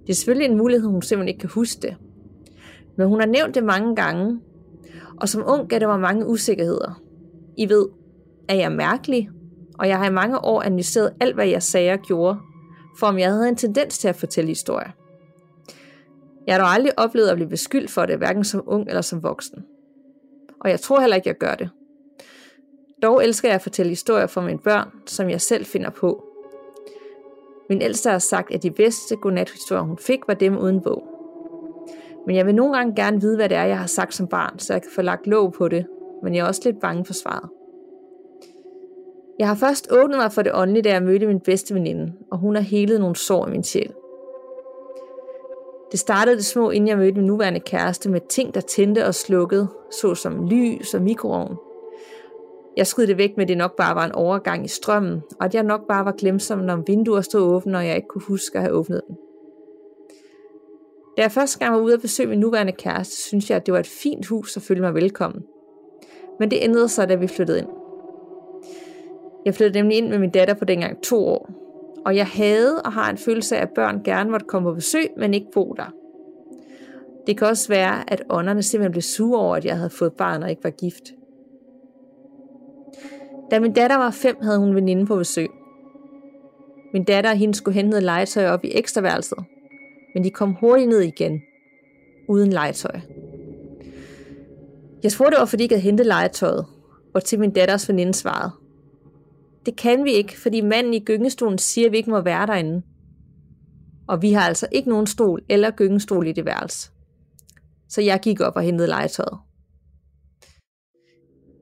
Det 0.07 0.11
er 0.11 0.15
selvfølgelig 0.15 0.51
en 0.51 0.59
mulighed, 0.59 0.89
hun 0.89 1.03
simpelthen 1.03 1.29
ikke 1.29 1.41
kan 1.41 1.51
huske 1.51 1.83
det. 1.83 1.97
Men 2.97 3.09
hun 3.09 3.21
har 3.21 3.27
nævnt 3.27 3.55
det 3.55 3.65
mange 3.65 3.97
gange, 3.97 4.41
og 5.17 5.29
som 5.29 5.43
ung 5.47 5.69
gav 5.69 5.79
det 5.79 5.89
mig 5.89 6.01
mange 6.01 6.27
usikkerheder. 6.27 7.03
I 7.59 7.69
ved, 7.69 7.87
at 8.49 8.57
jeg 8.57 8.65
er 8.65 8.77
mærkelig, 8.77 9.31
og 9.79 9.89
jeg 9.89 9.99
har 9.99 10.07
i 10.07 10.13
mange 10.13 10.45
år 10.45 10.63
analyseret 10.63 11.11
alt, 11.21 11.35
hvad 11.35 11.47
jeg 11.47 11.63
sagde 11.63 11.93
og 11.93 11.99
gjorde, 11.99 12.39
for 12.99 13.07
om 13.07 13.19
jeg 13.19 13.31
havde 13.31 13.49
en 13.49 13.57
tendens 13.57 13.99
til 13.99 14.09
at 14.09 14.17
fortælle 14.17 14.49
historier. 14.49 14.91
Jeg 16.47 16.55
har 16.55 16.61
dog 16.61 16.69
aldrig 16.69 16.99
oplevet 16.99 17.29
at 17.29 17.37
blive 17.37 17.49
beskyldt 17.49 17.91
for 17.91 18.07
det, 18.07 18.19
hverken 18.19 18.45
som 18.45 18.63
ung 18.67 18.89
eller 18.89 19.03
som 19.03 19.23
voksen. 19.23 19.65
Og 20.65 20.71
jeg 20.71 20.81
tror 20.81 21.01
heller 21.01 21.17
ikke, 21.17 21.29
jeg 21.29 21.39
gør 21.39 21.55
det. 21.55 21.71
Dog 23.03 23.25
elsker 23.25 23.49
jeg 23.49 23.55
at 23.55 23.63
fortælle 23.63 23.91
historier 23.91 24.27
for 24.27 24.41
mine 24.41 24.59
børn, 24.59 24.89
som 25.07 25.31
jeg 25.31 25.41
selv 25.41 25.65
finder 25.65 25.91
på. 25.91 26.25
Min 27.69 27.83
ældste 27.83 28.11
har 28.11 28.19
sagt, 28.19 28.55
at 28.55 28.63
de 28.63 28.71
bedste 28.71 29.17
godnathistorier, 29.17 29.83
hun 29.83 29.99
fik, 29.99 30.21
var 30.27 30.35
dem 30.35 30.59
uden 30.59 30.81
bog. 30.81 31.03
Men 32.27 32.37
jeg 32.37 32.47
vil 32.47 32.55
nogle 32.55 32.77
gange 32.77 32.95
gerne 32.97 33.21
vide, 33.21 33.37
hvad 33.37 33.49
det 33.49 33.57
er, 33.57 33.65
jeg 33.65 33.79
har 33.79 33.87
sagt 33.87 34.15
som 34.15 34.29
barn, 34.29 34.59
så 34.59 34.73
jeg 34.73 34.83
kan 34.83 34.91
få 34.95 35.03
lagt 35.03 35.27
låg 35.27 35.53
på 35.53 35.69
det, 35.69 35.87
men 36.23 36.35
jeg 36.35 36.43
er 36.43 36.47
også 36.47 36.61
lidt 36.65 36.81
bange 36.81 37.05
for 37.05 37.13
svaret. 37.13 37.49
Jeg 39.39 39.49
har 39.49 39.55
først 39.55 39.93
åbnet 39.93 40.19
mig 40.19 40.33
for 40.33 40.43
det 40.43 40.53
åndelige, 40.55 40.83
da 40.83 40.93
jeg 40.93 41.03
mødte 41.03 41.27
min 41.27 41.41
bedste 41.41 41.75
veninde, 41.75 42.13
og 42.31 42.39
hun 42.39 42.55
har 42.55 42.63
helet 42.63 43.01
nogle 43.01 43.17
sår 43.17 43.47
i 43.47 43.51
min 43.51 43.65
sjæl. 43.65 43.93
Det 45.93 46.01
startede 46.01 46.37
det 46.37 46.45
små, 46.45 46.71
inden 46.71 46.89
jeg 46.89 46.99
mødte 46.99 47.17
min 47.17 47.27
nuværende 47.27 47.61
kæreste, 47.61 48.11
med 48.11 48.21
ting, 48.29 48.55
der 48.55 48.61
tændte 48.61 49.07
og 49.07 49.15
slukkede, 49.15 49.69
såsom 50.01 50.47
lys 50.47 50.95
og 50.95 51.03
mikroovn, 51.03 51.57
Jeg 52.77 52.87
skød 52.87 53.07
det 53.07 53.19
væk 53.19 53.31
med, 53.37 53.45
at 53.45 53.49
det 53.49 53.57
nok 53.57 53.77
bare 53.77 53.95
var 53.95 54.05
en 54.05 54.13
overgang 54.13 54.65
i 54.65 54.69
strømmen, 54.69 55.23
og 55.41 55.45
at 55.45 55.55
jeg 55.55 55.63
nok 55.63 55.81
bare 55.89 56.05
var 56.05 56.13
glemsom, 56.13 56.59
når 56.59 56.83
vinduer 56.87 57.21
stod 57.21 57.41
åbne, 57.41 57.79
og 57.79 57.87
jeg 57.87 57.97
ikke 57.97 58.09
kunne 58.09 58.25
huske 58.25 58.59
at 58.59 58.63
have 58.63 58.75
åbnet 58.75 59.01
dem. 59.09 59.17
Da 61.17 61.23
jeg 61.23 61.33
første 61.33 61.59
gang 61.59 61.75
var 61.75 61.81
ude 61.81 61.95
at 61.95 62.01
besøge 62.01 62.29
min 62.29 62.41
nuværende 62.41 62.73
kæreste, 62.73 63.17
synes 63.17 63.51
jeg, 63.51 63.57
at 63.57 63.67
det 63.67 63.75
var 63.75 63.81
et 63.81 63.87
fint 63.87 64.27
hus 64.27 64.57
at 64.57 64.63
føle 64.63 64.81
mig 64.81 64.95
velkommen. 64.95 65.43
Men 66.39 66.51
det 66.51 66.59
ændrede 66.63 66.89
sig, 66.89 67.09
da 67.09 67.15
vi 67.15 67.27
flyttede 67.27 67.59
ind. 67.59 67.69
Jeg 69.45 69.55
flyttede 69.55 69.79
nemlig 69.79 69.99
ind 69.99 70.09
med 70.09 70.19
min 70.19 70.31
datter 70.31 70.55
på 70.55 70.65
dengang 70.65 71.03
to 71.03 71.27
år, 71.27 71.51
og 72.07 72.17
jeg 72.17 72.27
havde 72.27 72.83
og 72.83 72.93
har 72.93 73.11
en 73.11 73.19
følelse 73.19 73.57
af, 73.57 73.63
at 73.63 73.71
børn 73.75 74.03
gerne 74.03 74.31
måtte 74.31 74.47
komme 74.47 74.69
på 74.69 74.75
besøg, 74.75 75.09
men 75.17 75.35
ikke 75.35 75.47
bo 75.55 75.75
der. 75.77 75.95
Det 77.27 77.39
kan 77.39 77.47
også 77.47 77.69
være, 77.69 78.13
at 78.13 78.23
ånderne 78.31 78.63
simpelthen 78.63 78.93
blev 78.93 79.03
sure 79.03 79.41
over, 79.41 79.57
at 79.57 79.65
jeg 79.65 79.77
havde 79.77 79.91
fået 79.91 80.13
barn 80.13 80.43
og 80.43 80.51
ikke 80.51 80.65
var 80.65 80.71
gift. 80.71 81.13
Da 83.51 83.61
min 83.61 83.73
datter 83.73 83.97
var 83.97 84.11
fem, 84.11 84.37
havde 84.43 84.59
hun 84.59 84.75
veninde 84.75 85.07
på 85.07 85.17
besøg. 85.17 85.49
Min 86.93 87.05
datter 87.05 87.31
og 87.31 87.37
hende 87.37 87.55
skulle 87.55 87.75
hente 87.75 88.01
legetøj 88.01 88.47
op 88.47 88.65
i 88.65 88.71
ekstraværelset, 88.75 89.39
men 90.15 90.25
de 90.25 90.31
kom 90.31 90.57
hurtigt 90.61 90.89
ned 90.89 91.01
igen, 91.01 91.43
uden 92.29 92.53
legetøj. 92.53 93.01
Jeg 95.03 95.13
spurgte, 95.13 95.37
hvorfor 95.37 95.57
de 95.57 95.63
ikke 95.63 95.75
havde 95.75 95.83
hentet 95.83 96.07
legetøjet, 96.07 96.67
og 97.15 97.25
til 97.25 97.41
min 97.41 97.51
datters 97.51 97.89
veninde 97.89 98.15
svarede. 98.15 98.62
Det 99.67 99.77
kan 99.77 100.05
vi 100.05 100.13
ikke, 100.13 100.41
fordi 100.41 100.61
manden 100.61 100.95
i 100.95 101.01
gyngestolen 101.01 101.59
siger, 101.59 101.87
at 101.87 101.93
vi 101.93 101.97
ikke 101.97 102.11
må 102.11 102.21
være 102.21 102.47
derinde. 102.47 102.83
Og 104.07 104.23
vi 104.23 104.33
har 104.33 104.41
altså 104.41 104.67
ikke 104.73 104.89
nogen 104.89 105.07
stol 105.07 105.43
eller 105.49 105.71
gyngestol 105.71 106.27
i 106.27 106.33
det 106.33 106.45
værelse. 106.45 106.91
Så 107.89 108.01
jeg 108.01 108.21
gik 108.23 108.41
op 108.41 108.57
og 108.57 108.63
hentede 108.63 108.89
legetøjet. 108.89 109.39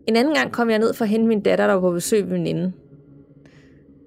En 0.09 0.16
anden 0.16 0.34
gang 0.34 0.53
kom 0.53 0.70
jeg 0.70 0.78
ned 0.78 0.94
for 0.94 1.05
at 1.05 1.09
hente 1.09 1.26
min 1.26 1.42
datter, 1.42 1.66
der 1.66 1.74
var 1.74 1.80
på 1.80 1.90
besøg 1.90 2.24
ved 2.24 2.30
veninde. 2.30 2.72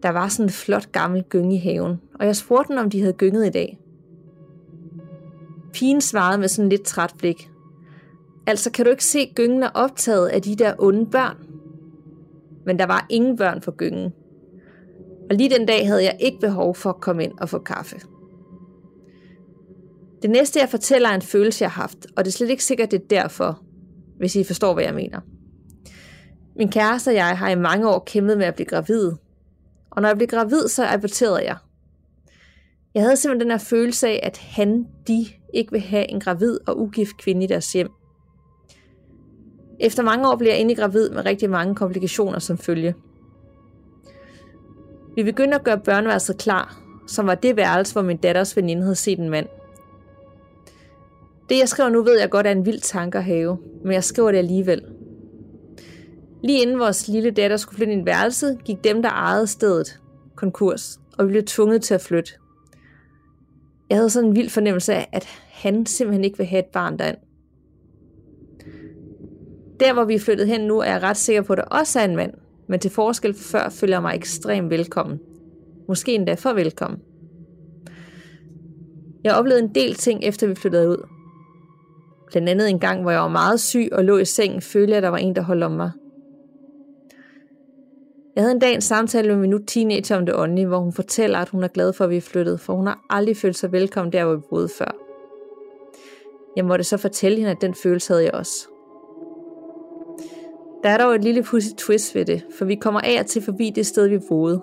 Der 0.03 0.09
var 0.09 0.27
sådan 0.27 0.45
en 0.45 0.49
flot 0.49 0.91
gammel 0.91 1.23
gynge 1.23 1.55
i 1.55 1.59
haven, 1.59 2.01
og 2.19 2.25
jeg 2.25 2.35
spurgte 2.35 2.73
dem, 2.73 2.77
om 2.83 2.89
de 2.89 2.99
havde 2.99 3.13
gynget 3.13 3.47
i 3.47 3.49
dag. 3.49 3.79
Pigen 5.73 6.01
svarede 6.01 6.37
med 6.37 6.47
sådan 6.47 6.69
lidt 6.69 6.83
træt 6.83 7.13
blik. 7.17 7.49
Altså, 8.47 8.71
kan 8.71 8.85
du 8.85 8.91
ikke 8.91 9.05
se, 9.05 9.19
at 9.19 9.35
gyngen 9.35 9.63
er 9.63 9.69
optaget 9.73 10.27
af 10.27 10.41
de 10.41 10.55
der 10.55 10.73
onde 10.79 11.05
børn? 11.05 11.52
Men 12.65 12.79
der 12.79 12.85
var 12.85 13.05
ingen 13.09 13.37
børn 13.37 13.61
for 13.61 13.71
gyngen. 13.71 14.13
Og 15.29 15.35
lige 15.35 15.49
den 15.49 15.65
dag 15.65 15.87
havde 15.87 16.03
jeg 16.03 16.17
ikke 16.19 16.39
behov 16.39 16.75
for 16.75 16.89
at 16.89 17.01
komme 17.01 17.23
ind 17.23 17.39
og 17.41 17.49
få 17.49 17.59
kaffe. 17.59 17.95
Det 20.21 20.29
næste, 20.29 20.59
jeg 20.59 20.69
fortæller, 20.69 21.09
er 21.09 21.15
en 21.15 21.21
følelse, 21.21 21.63
jeg 21.63 21.71
har 21.71 21.81
haft, 21.81 22.07
og 22.15 22.25
det 22.25 22.31
er 22.31 22.33
slet 22.33 22.49
ikke 22.49 22.63
sikkert, 22.63 22.91
det 22.91 23.01
er 23.01 23.07
derfor, 23.09 23.63
hvis 24.17 24.35
I 24.35 24.43
forstår, 24.43 24.73
hvad 24.73 24.83
jeg 24.83 24.93
mener. 24.93 25.19
Min 26.55 26.71
kæreste 26.71 27.09
og 27.09 27.15
jeg 27.15 27.37
har 27.37 27.49
i 27.49 27.55
mange 27.55 27.89
år 27.89 28.03
kæmpet 28.05 28.37
med 28.37 28.45
at 28.45 28.55
blive 28.55 28.65
gravid. 28.65 29.11
Og 29.89 30.01
når 30.01 30.09
jeg 30.09 30.17
blev 30.17 30.27
gravid, 30.27 30.67
så 30.67 30.85
aborterede 30.85 31.43
jeg. 31.45 31.57
Jeg 32.93 33.03
havde 33.03 33.17
simpelthen 33.17 33.49
den 33.49 33.59
her 33.59 33.65
følelse 33.65 34.07
af, 34.07 34.19
at 34.23 34.37
han, 34.37 34.87
de, 35.07 35.25
ikke 35.53 35.71
vil 35.71 35.81
have 35.81 36.11
en 36.11 36.19
gravid 36.19 36.59
og 36.67 36.79
ugift 36.79 37.17
kvinde 37.17 37.43
i 37.43 37.47
deres 37.47 37.73
hjem. 37.73 37.89
Efter 39.83 40.03
mange 40.03 40.29
år 40.29 40.35
blev 40.35 40.49
jeg 40.49 40.59
endelig 40.59 40.77
gravid 40.77 41.09
med 41.09 41.25
rigtig 41.25 41.49
mange 41.49 41.75
komplikationer 41.75 42.39
som 42.39 42.57
følge. 42.57 42.95
Vi 45.15 45.23
begyndte 45.23 45.55
at 45.55 45.63
gøre 45.63 45.79
børneværelset 45.79 46.37
klar, 46.37 46.79
som 47.07 47.27
var 47.27 47.35
det 47.35 47.57
værelse, 47.57 47.93
hvor 47.93 48.01
min 48.01 48.17
datters 48.17 48.57
veninde 48.57 48.81
havde 48.81 48.95
set 48.95 49.19
en 49.19 49.29
mand. 49.29 49.47
Det 51.49 51.59
jeg 51.59 51.69
skriver 51.69 51.89
nu 51.89 52.03
ved 52.03 52.19
jeg 52.19 52.29
godt 52.29 52.47
er 52.47 52.51
en 52.51 52.65
vild 52.65 52.79
tanke 52.79 53.17
at 53.17 53.23
have, 53.23 53.57
men 53.83 53.93
jeg 53.93 54.03
skriver 54.03 54.31
det 54.31 54.37
alligevel. 54.37 54.81
Lige 56.43 56.61
inden 56.61 56.79
vores 56.79 57.07
lille 57.07 57.31
datter 57.31 57.57
skulle 57.57 57.75
flytte 57.77 57.93
ind 57.93 58.01
i 58.01 58.05
værelset, 58.05 58.59
gik 58.65 58.83
dem, 58.83 59.01
der 59.01 59.09
ejede 59.09 59.47
stedet, 59.47 59.99
konkurs, 60.35 60.99
og 61.17 61.25
vi 61.25 61.31
blev 61.31 61.43
tvunget 61.43 61.81
til 61.81 61.93
at 61.93 62.01
flytte. 62.01 62.31
Jeg 63.89 63.97
havde 63.97 64.09
sådan 64.09 64.29
en 64.29 64.35
vild 64.35 64.49
fornemmelse 64.49 64.93
af, 64.93 65.09
at 65.11 65.27
han 65.51 65.85
simpelthen 65.85 66.23
ikke 66.23 66.37
vil 66.37 66.47
have 66.47 66.59
et 66.59 66.71
barn 66.73 66.99
derind. 66.99 67.17
Der, 69.79 69.93
hvor 69.93 70.03
vi 70.03 70.15
er 70.15 70.19
flyttet 70.19 70.47
hen 70.47 70.61
nu, 70.61 70.79
er 70.79 70.91
jeg 70.91 71.03
ret 71.03 71.17
sikker 71.17 71.41
på, 71.41 71.53
at 71.53 71.57
der 71.57 71.63
også 71.63 71.99
er 71.99 72.03
en 72.03 72.15
mand, 72.15 72.33
men 72.67 72.79
til 72.79 72.91
forskel 72.91 73.33
før 73.33 73.69
føler 73.69 73.93
jeg 73.93 74.01
mig 74.01 74.15
ekstremt 74.15 74.69
velkommen. 74.69 75.19
Måske 75.87 76.15
endda 76.15 76.33
for 76.33 76.53
velkommen. 76.53 76.99
Jeg 79.23 79.35
oplevede 79.35 79.63
en 79.63 79.75
del 79.75 79.93
ting, 79.95 80.23
efter 80.23 80.47
vi 80.47 80.55
flyttede 80.55 80.89
ud. 80.89 81.07
Blandt 82.31 82.49
andet 82.49 82.69
en 82.69 82.79
gang, 82.79 83.01
hvor 83.01 83.11
jeg 83.11 83.21
var 83.21 83.27
meget 83.27 83.59
syg 83.59 83.89
og 83.91 84.03
lå 84.03 84.17
i 84.17 84.25
sengen, 84.25 84.61
følte 84.61 84.89
jeg, 84.91 84.97
at 84.97 85.03
der 85.03 85.09
var 85.09 85.17
en, 85.17 85.35
der 85.35 85.41
holdt 85.41 85.63
om 85.63 85.71
mig. 85.71 85.91
Jeg 88.35 88.43
havde 88.43 88.53
en 88.53 88.59
dag 88.59 88.73
en 88.73 88.81
samtale 88.81 89.27
med 89.27 89.37
min 89.37 89.49
nu 89.49 89.57
teenager 89.57 90.17
om 90.17 90.25
det 90.25 90.35
åndelige, 90.35 90.67
hvor 90.67 90.79
hun 90.79 90.93
fortæller, 90.93 91.39
at 91.39 91.49
hun 91.49 91.63
er 91.63 91.67
glad 91.67 91.93
for, 91.93 92.03
at 92.03 92.09
vi 92.09 92.17
er 92.17 92.21
flyttet, 92.21 92.59
for 92.59 92.75
hun 92.75 92.87
har 92.87 93.05
aldrig 93.09 93.37
følt 93.37 93.57
sig 93.57 93.71
velkommen 93.71 94.13
der, 94.13 94.25
hvor 94.25 94.35
vi 94.35 94.41
boede 94.49 94.69
før. 94.77 94.95
Jeg 96.55 96.65
måtte 96.65 96.83
så 96.83 96.97
fortælle 96.97 97.37
hende, 97.37 97.51
at 97.51 97.61
den 97.61 97.73
følelse 97.73 98.13
havde 98.13 98.23
jeg 98.23 98.33
også. 98.33 98.67
Der 100.83 100.89
er 100.89 100.97
dog 100.97 101.15
et 101.15 101.23
lille 101.23 101.43
pussy 101.43 101.69
twist 101.77 102.15
ved 102.15 102.25
det, 102.25 102.45
for 102.57 102.65
vi 102.65 102.75
kommer 102.75 103.01
af 103.01 103.19
og 103.19 103.25
til 103.25 103.41
forbi 103.41 103.69
det 103.75 103.85
sted, 103.85 104.07
vi 104.07 104.19
boede. 104.29 104.61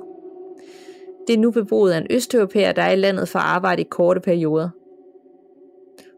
Det 1.27 1.35
er 1.35 1.39
nu 1.39 1.51
beboet 1.51 1.93
af 1.93 1.99
en 1.99 2.07
østeuropæer, 2.11 2.73
der 2.73 2.83
er 2.83 2.93
i 2.93 2.97
landet 2.97 3.29
for 3.29 3.39
at 3.39 3.45
arbejde 3.45 3.83
i 3.83 3.87
korte 3.91 4.21
perioder. 4.21 4.69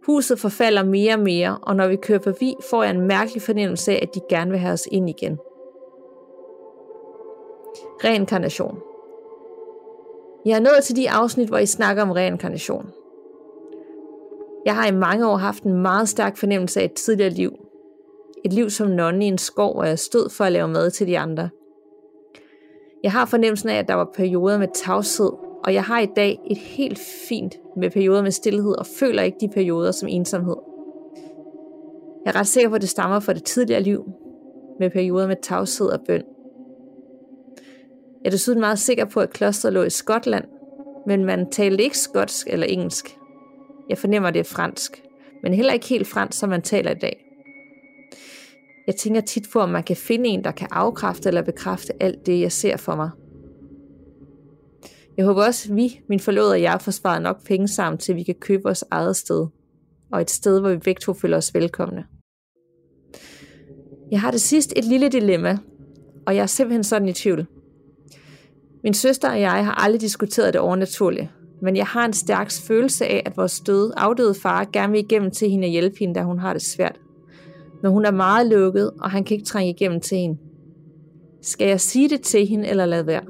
Huset 0.07 0.39
forfalder 0.39 0.85
mere 0.85 1.15
og 1.15 1.21
mere, 1.21 1.59
og 1.63 1.77
når 1.77 1.89
vi 1.89 1.97
kører 1.97 2.19
forbi, 2.19 2.55
får 2.71 2.83
jeg 2.83 2.95
en 2.95 3.07
mærkelig 3.07 3.43
fornemmelse 3.43 3.93
af, 3.93 3.99
at 4.03 4.15
de 4.15 4.21
gerne 4.29 4.51
vil 4.51 4.61
have 4.61 4.73
os 4.73 4.89
ind 4.93 5.09
igen. 5.09 5.39
Reinkarnation. 8.05 8.79
Jeg 10.47 10.57
er 10.57 10.61
nået 10.61 10.85
til 10.85 10.97
de 10.97 11.11
afsnit, 11.11 11.49
hvor 11.49 11.59
I 11.59 11.67
snakker 11.67 12.03
om 12.03 12.11
reinkarnation. 12.11 12.87
Jeg 14.65 14.75
har 14.75 14.89
i 14.89 14.95
mange 14.95 15.29
år 15.29 15.37
haft 15.37 15.63
en 15.63 15.83
meget 15.83 16.09
stærk 16.09 16.37
fornemmelse 16.37 16.81
af 16.81 16.85
et 16.85 16.93
tidligere 16.93 17.31
liv. 17.31 17.62
Et 18.45 18.53
liv 18.53 18.71
som 18.71 18.89
nonne 18.89 19.25
i 19.25 19.29
en 19.29 19.39
skov, 19.39 19.75
hvor 19.75 19.85
jeg 19.85 19.99
stod 19.99 20.31
for 20.31 20.45
at 20.45 20.53
lave 20.53 20.69
mad 20.69 20.91
til 20.91 21.07
de 21.07 21.19
andre. 21.19 21.49
Jeg 23.03 23.13
har 23.13 23.27
fornemmelsen 23.27 23.69
af, 23.69 23.79
at 23.79 23.89
der 23.89 23.95
var 23.95 24.11
perioder 24.15 24.59
med 24.59 24.69
tavshed, 24.75 25.31
og 25.65 25.75
jeg 25.75 25.85
har 25.85 26.01
i 26.01 26.09
dag 26.17 26.41
et 26.51 26.59
helt 26.59 27.01
fint 27.29 27.57
med 27.77 27.91
perioder 27.91 28.23
med 28.23 28.31
stillhed, 28.31 28.79
og 28.79 28.87
føler 28.87 29.23
ikke 29.23 29.39
de 29.41 29.49
perioder 29.49 29.93
som 29.93 30.09
ensomhed. 30.09 30.57
Jeg 32.25 32.35
er 32.35 32.37
ret 32.37 32.47
sikker 32.47 32.69
på, 32.69 32.75
at 32.75 32.81
det 32.81 32.89
stammer 32.89 33.21
fra 33.21 33.33
det 33.33 33.45
tidligere 33.45 33.83
liv, 33.83 34.05
med 34.81 34.91
perioder 34.91 35.27
med 35.27 35.37
tavshed 35.43 35.87
og 35.87 36.01
bøn. 36.07 36.23
Jeg 38.23 38.29
er 38.29 38.31
desuden 38.31 38.61
meget 38.61 38.79
sikker 38.79 39.05
på, 39.05 39.21
at 39.21 39.31
klosteret 39.31 39.75
lå 39.75 39.83
i 39.83 39.91
Skotland, 39.91 40.45
men 41.07 41.25
man 41.25 41.51
talte 41.51 41.83
ikke 41.83 41.99
skotsk 41.99 42.49
eller 42.51 42.67
engelsk. 42.67 43.19
Jeg 43.89 43.99
fornemmer, 43.99 44.29
at 44.29 44.35
det 44.35 44.41
er 44.41 44.45
fransk, 44.45 45.03
men 45.43 45.55
heller 45.55 45.73
ikke 45.73 45.87
helt 45.87 46.07
fransk, 46.07 46.39
som 46.39 46.49
man 46.49 46.63
taler 46.63 46.91
i 46.91 46.99
dag. 46.99 47.32
Jeg 48.87 48.97
tænker 48.97 49.21
tit 49.21 49.47
på, 49.53 49.61
om 49.61 49.69
man 49.69 49.83
kan 49.83 49.97
finde 49.97 50.29
en, 50.29 50.45
der 50.45 50.51
kan 50.51 50.69
afkræfte 50.71 51.29
eller 51.29 51.43
bekræfte 51.43 52.03
alt 52.03 52.27
det, 52.27 52.41
jeg 52.41 52.53
ser 52.53 52.77
for 52.77 52.97
mig. 52.97 53.11
Jeg 55.17 55.25
håber 55.25 55.45
også, 55.45 55.69
at 55.71 55.77
vi, 55.77 56.01
min 56.09 56.21
forlovede 56.21 56.53
og 56.53 56.63
jeg, 56.63 56.81
får 56.81 56.93
sparet 56.93 57.23
nok 57.23 57.47
penge 57.47 57.69
sammen, 57.69 57.99
til 57.99 58.17
vi 58.17 58.23
kan 58.23 58.35
købe 58.35 58.63
vores 58.63 58.85
eget 58.91 59.17
sted. 59.17 59.47
Og 60.13 60.21
et 60.21 60.31
sted, 60.31 60.61
hvor 60.61 60.71
vi 60.71 60.77
begge 60.77 61.01
to 61.01 61.15
føler 61.15 61.37
os 61.37 61.55
velkomne. 61.55 62.05
Jeg 64.11 64.21
har 64.21 64.31
det 64.31 64.41
sidst 64.41 64.73
et 64.77 64.85
lille 64.85 65.09
dilemma, 65.09 65.59
og 66.27 66.37
jeg 66.37 66.43
er 66.43 66.47
simpelthen 66.47 66.85
sådan 66.85 67.09
i 67.09 67.13
tvivl. 67.13 67.47
Min 68.83 68.95
søster 68.95 69.31
og 69.31 69.41
jeg 69.41 69.65
har 69.65 69.85
aldrig 69.85 70.01
diskuteret 70.01 70.53
det 70.53 70.61
overnaturlige, 70.61 71.31
men 71.63 71.77
jeg 71.77 71.87
har 71.87 72.05
en 72.05 72.13
stærk 72.13 72.51
følelse 72.67 73.07
af, 73.07 73.23
at 73.27 73.37
vores 73.37 73.61
døde, 73.61 73.93
afdøde 73.97 74.35
far 74.35 74.69
gerne 74.73 74.93
vil 74.93 75.01
igennem 75.01 75.31
til 75.31 75.51
hende 75.51 75.67
og 75.67 75.71
hjælpe 75.71 75.99
hende, 75.99 76.15
da 76.15 76.23
hun 76.23 76.39
har 76.39 76.53
det 76.53 76.63
svært. 76.63 77.02
Men 77.83 77.93
hun 77.93 78.05
er 78.05 78.11
meget 78.11 78.47
lukket, 78.47 78.91
og 78.91 79.11
han 79.11 79.25
kan 79.25 79.35
ikke 79.35 79.47
trænge 79.47 79.73
igennem 79.73 80.01
til 80.01 80.19
hende. 80.19 80.39
Skal 81.43 81.69
jeg 81.69 81.81
sige 81.81 82.09
det 82.09 82.21
til 82.21 82.47
hende, 82.47 82.69
eller 82.69 82.87
lade 82.87 83.07
være? 83.07 83.25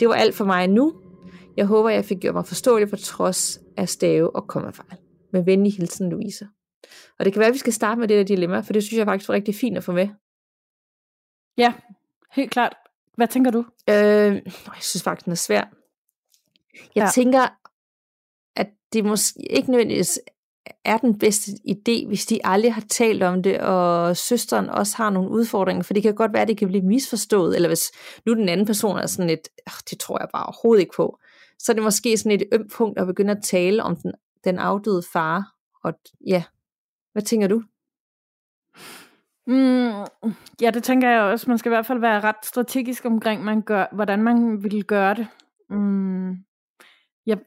Det 0.00 0.08
var 0.08 0.14
alt 0.14 0.34
for 0.34 0.44
mig 0.44 0.68
nu. 0.68 0.94
Jeg 1.56 1.66
håber, 1.66 1.90
jeg 1.90 2.04
fik 2.04 2.18
gjort 2.20 2.34
mig 2.34 2.46
forståelig 2.46 2.90
på 2.90 2.96
trods 2.96 3.60
af 3.76 3.88
stave 3.88 4.36
og 4.36 4.48
kommafejl. 4.48 4.98
Med 5.32 5.44
venlig 5.44 5.74
hilsen, 5.74 6.10
Louise. 6.10 6.48
Og 7.18 7.24
det 7.24 7.32
kan 7.32 7.40
være, 7.40 7.48
at 7.48 7.54
vi 7.54 7.58
skal 7.58 7.72
starte 7.72 8.00
med 8.00 8.08
det 8.08 8.16
der 8.16 8.24
dilemma, 8.24 8.60
for 8.60 8.72
det 8.72 8.82
synes 8.82 8.98
jeg 8.98 9.06
faktisk 9.06 9.28
var 9.28 9.34
rigtig 9.34 9.54
fint 9.54 9.76
at 9.76 9.84
få 9.84 9.92
med. 9.92 10.08
Ja, 11.58 11.72
helt 12.32 12.50
klart. 12.50 12.76
Hvad 13.16 13.28
tænker 13.28 13.50
du? 13.50 13.64
Øh, 13.88 13.94
jeg 13.94 14.42
synes 14.80 15.02
faktisk, 15.02 15.24
den 15.24 15.30
er 15.30 15.36
svær. 15.36 15.64
Jeg 16.94 17.04
ja. 17.04 17.08
tænker, 17.14 17.48
at 18.56 18.68
det 18.92 19.04
måske 19.04 19.52
ikke 19.52 19.70
nødvendigvis 19.70 20.20
er 20.84 20.96
den 20.96 21.18
bedste 21.18 21.50
idé, 21.68 22.06
hvis 22.06 22.26
de 22.26 22.40
aldrig 22.44 22.74
har 22.74 22.84
talt 22.90 23.22
om 23.22 23.42
det, 23.42 23.60
og 23.60 24.16
søsteren 24.16 24.68
også 24.70 24.96
har 24.96 25.10
nogle 25.10 25.30
udfordringer, 25.30 25.82
for 25.82 25.94
det 25.94 26.02
kan 26.02 26.14
godt 26.14 26.32
være, 26.32 26.42
at 26.42 26.48
det 26.48 26.58
kan 26.58 26.68
blive 26.68 26.84
misforstået, 26.84 27.56
eller 27.56 27.68
hvis 27.68 27.92
nu 28.26 28.34
den 28.34 28.48
anden 28.48 28.66
person 28.66 28.98
er 28.98 29.06
sådan 29.06 29.30
et, 29.30 29.48
det 29.90 29.98
tror 29.98 30.18
jeg 30.20 30.28
bare 30.32 30.46
overhovedet 30.46 30.80
ikke 30.80 30.94
på, 30.96 31.18
så 31.58 31.72
er 31.72 31.74
det 31.74 31.82
måske 31.82 32.16
sådan 32.18 32.32
et 32.32 32.42
ømt 32.52 32.72
punkt 32.72 32.98
at 32.98 33.06
begynde 33.06 33.30
at 33.30 33.42
tale 33.42 33.82
om 33.82 33.96
den, 33.96 34.12
den 34.44 34.58
afdøde 34.58 35.02
far, 35.12 35.54
og 35.84 35.92
ja, 36.26 36.42
hvad 37.12 37.22
tænker 37.22 37.48
du? 37.48 37.62
Mm, 39.46 39.90
ja, 40.60 40.70
det 40.70 40.82
tænker 40.82 41.10
jeg 41.10 41.20
også. 41.20 41.50
Man 41.50 41.58
skal 41.58 41.68
i 41.68 41.74
hvert 41.74 41.86
fald 41.86 41.98
være 41.98 42.20
ret 42.20 42.44
strategisk 42.44 43.04
omkring, 43.04 43.44
man 43.44 43.62
gør, 43.62 43.86
hvordan 43.92 44.22
man 44.22 44.62
vil 44.64 44.84
gøre 44.84 45.14
det. 45.14 45.26
Mm. 45.70 46.03
Jeg, 47.26 47.38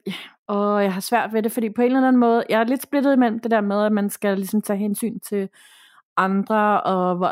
og 0.46 0.82
jeg 0.82 0.94
har 0.94 1.00
svært 1.00 1.32
ved 1.32 1.42
det, 1.42 1.52
fordi 1.52 1.70
på 1.70 1.82
en 1.82 1.86
eller 1.86 2.08
anden 2.08 2.20
måde, 2.20 2.44
jeg 2.48 2.60
er 2.60 2.64
lidt 2.64 2.82
splittet 2.82 3.12
imellem 3.12 3.38
det 3.38 3.50
der 3.50 3.60
med, 3.60 3.84
at 3.84 3.92
man 3.92 4.10
skal 4.10 4.36
ligesom 4.36 4.60
tage 4.60 4.78
hensyn 4.78 5.18
til 5.20 5.48
andre, 6.16 6.82
og 6.82 7.26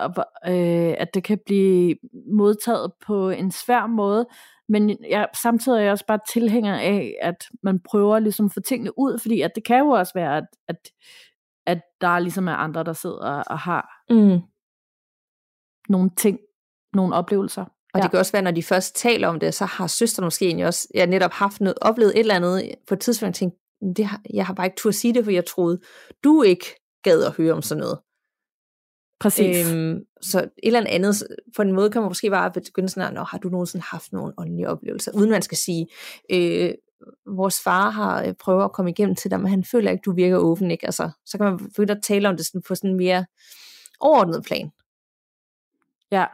øh, 0.46 0.94
at 0.98 1.14
det 1.14 1.24
kan 1.24 1.38
blive 1.46 1.96
modtaget 2.32 2.92
på 3.06 3.30
en 3.30 3.50
svær 3.50 3.86
måde. 3.86 4.26
Men 4.68 5.04
jeg, 5.10 5.28
samtidig 5.34 5.78
er 5.78 5.82
jeg 5.82 5.92
også 5.92 6.06
bare 6.06 6.18
tilhænger 6.28 6.74
af, 6.74 7.14
at 7.22 7.44
man 7.62 7.80
prøver 7.80 8.18
ligesom 8.18 8.46
at 8.46 8.52
få 8.52 8.60
tingene 8.60 8.98
ud, 8.98 9.18
fordi 9.18 9.40
at 9.40 9.50
det 9.54 9.64
kan 9.64 9.78
jo 9.78 9.88
også 9.88 10.12
være, 10.14 10.36
at, 10.36 10.46
at, 10.68 10.76
at 11.66 11.80
der 12.00 12.18
ligesom 12.18 12.48
er 12.48 12.54
andre, 12.54 12.84
der 12.84 12.92
sidder 12.92 13.42
og 13.42 13.58
har 13.58 14.02
mm. 14.10 14.40
nogle 15.88 16.10
ting, 16.16 16.38
nogle 16.92 17.14
oplevelser. 17.14 17.64
Og 17.96 18.00
ja. 18.00 18.02
det 18.02 18.10
kan 18.10 18.20
også 18.20 18.32
være, 18.32 18.42
når 18.42 18.50
de 18.50 18.62
først 18.62 18.96
taler 18.96 19.28
om 19.28 19.40
det, 19.40 19.54
så 19.54 19.64
har 19.64 19.86
søsteren 19.86 20.26
måske 20.26 20.46
egentlig 20.46 20.66
også 20.66 20.88
jeg 20.94 21.06
netop 21.06 21.32
haft 21.32 21.60
noget, 21.60 21.78
oplevet 21.80 22.12
et 22.14 22.20
eller 22.20 22.34
andet 22.34 22.74
på 22.86 22.94
et 22.94 23.00
tidspunkt, 23.00 23.30
og 23.30 23.34
tænkt, 23.34 23.56
det 23.96 24.04
har, 24.04 24.20
jeg 24.34 24.46
har 24.46 24.54
bare 24.54 24.66
ikke 24.66 24.76
tur 24.76 24.88
at 24.88 24.94
sige 24.94 25.14
det, 25.14 25.24
for 25.24 25.30
jeg 25.30 25.46
troede, 25.46 25.80
du 26.24 26.42
ikke 26.42 26.66
gad 27.02 27.22
at 27.22 27.32
høre 27.32 27.52
om 27.52 27.62
sådan 27.62 27.80
noget. 27.80 27.98
Præcis. 29.20 29.72
Øhm, 29.72 30.00
så 30.20 30.40
et 30.40 30.50
eller 30.62 30.84
andet, 30.88 31.26
på 31.56 31.62
en 31.62 31.72
måde 31.72 31.90
kan 31.90 32.02
man 32.02 32.10
måske 32.10 32.30
bare 32.30 32.52
begynde 32.52 32.88
sådan, 32.88 33.16
at 33.16 33.28
har 33.28 33.38
du 33.38 33.48
nogensinde 33.48 33.84
haft 33.90 34.12
nogle 34.12 34.34
åndelige 34.38 34.68
oplevelser, 34.68 35.12
uden 35.12 35.30
man 35.30 35.42
skal 35.42 35.58
sige, 35.58 35.86
øh, 36.32 36.74
vores 37.26 37.60
far 37.64 37.90
har 37.90 38.24
øh, 38.24 38.34
prøvet 38.34 38.64
at 38.64 38.72
komme 38.72 38.90
igennem 38.90 39.14
til 39.14 39.30
dig, 39.30 39.40
men 39.40 39.50
han 39.50 39.64
føler 39.64 39.90
ikke, 39.90 40.02
du 40.02 40.12
virker 40.12 40.36
åben, 40.36 40.70
ikke? 40.70 40.86
Altså, 40.86 41.10
så 41.26 41.38
kan 41.38 41.44
man 41.44 41.58
begynde 41.58 41.92
at 41.92 42.02
tale 42.02 42.28
om 42.28 42.36
det 42.36 42.46
sådan 42.46 42.62
på 42.62 42.74
sådan 42.74 42.90
en 42.90 42.96
mere 42.96 43.26
overordnet 44.00 44.44
plan. 44.44 44.70
Ja, 46.10 46.26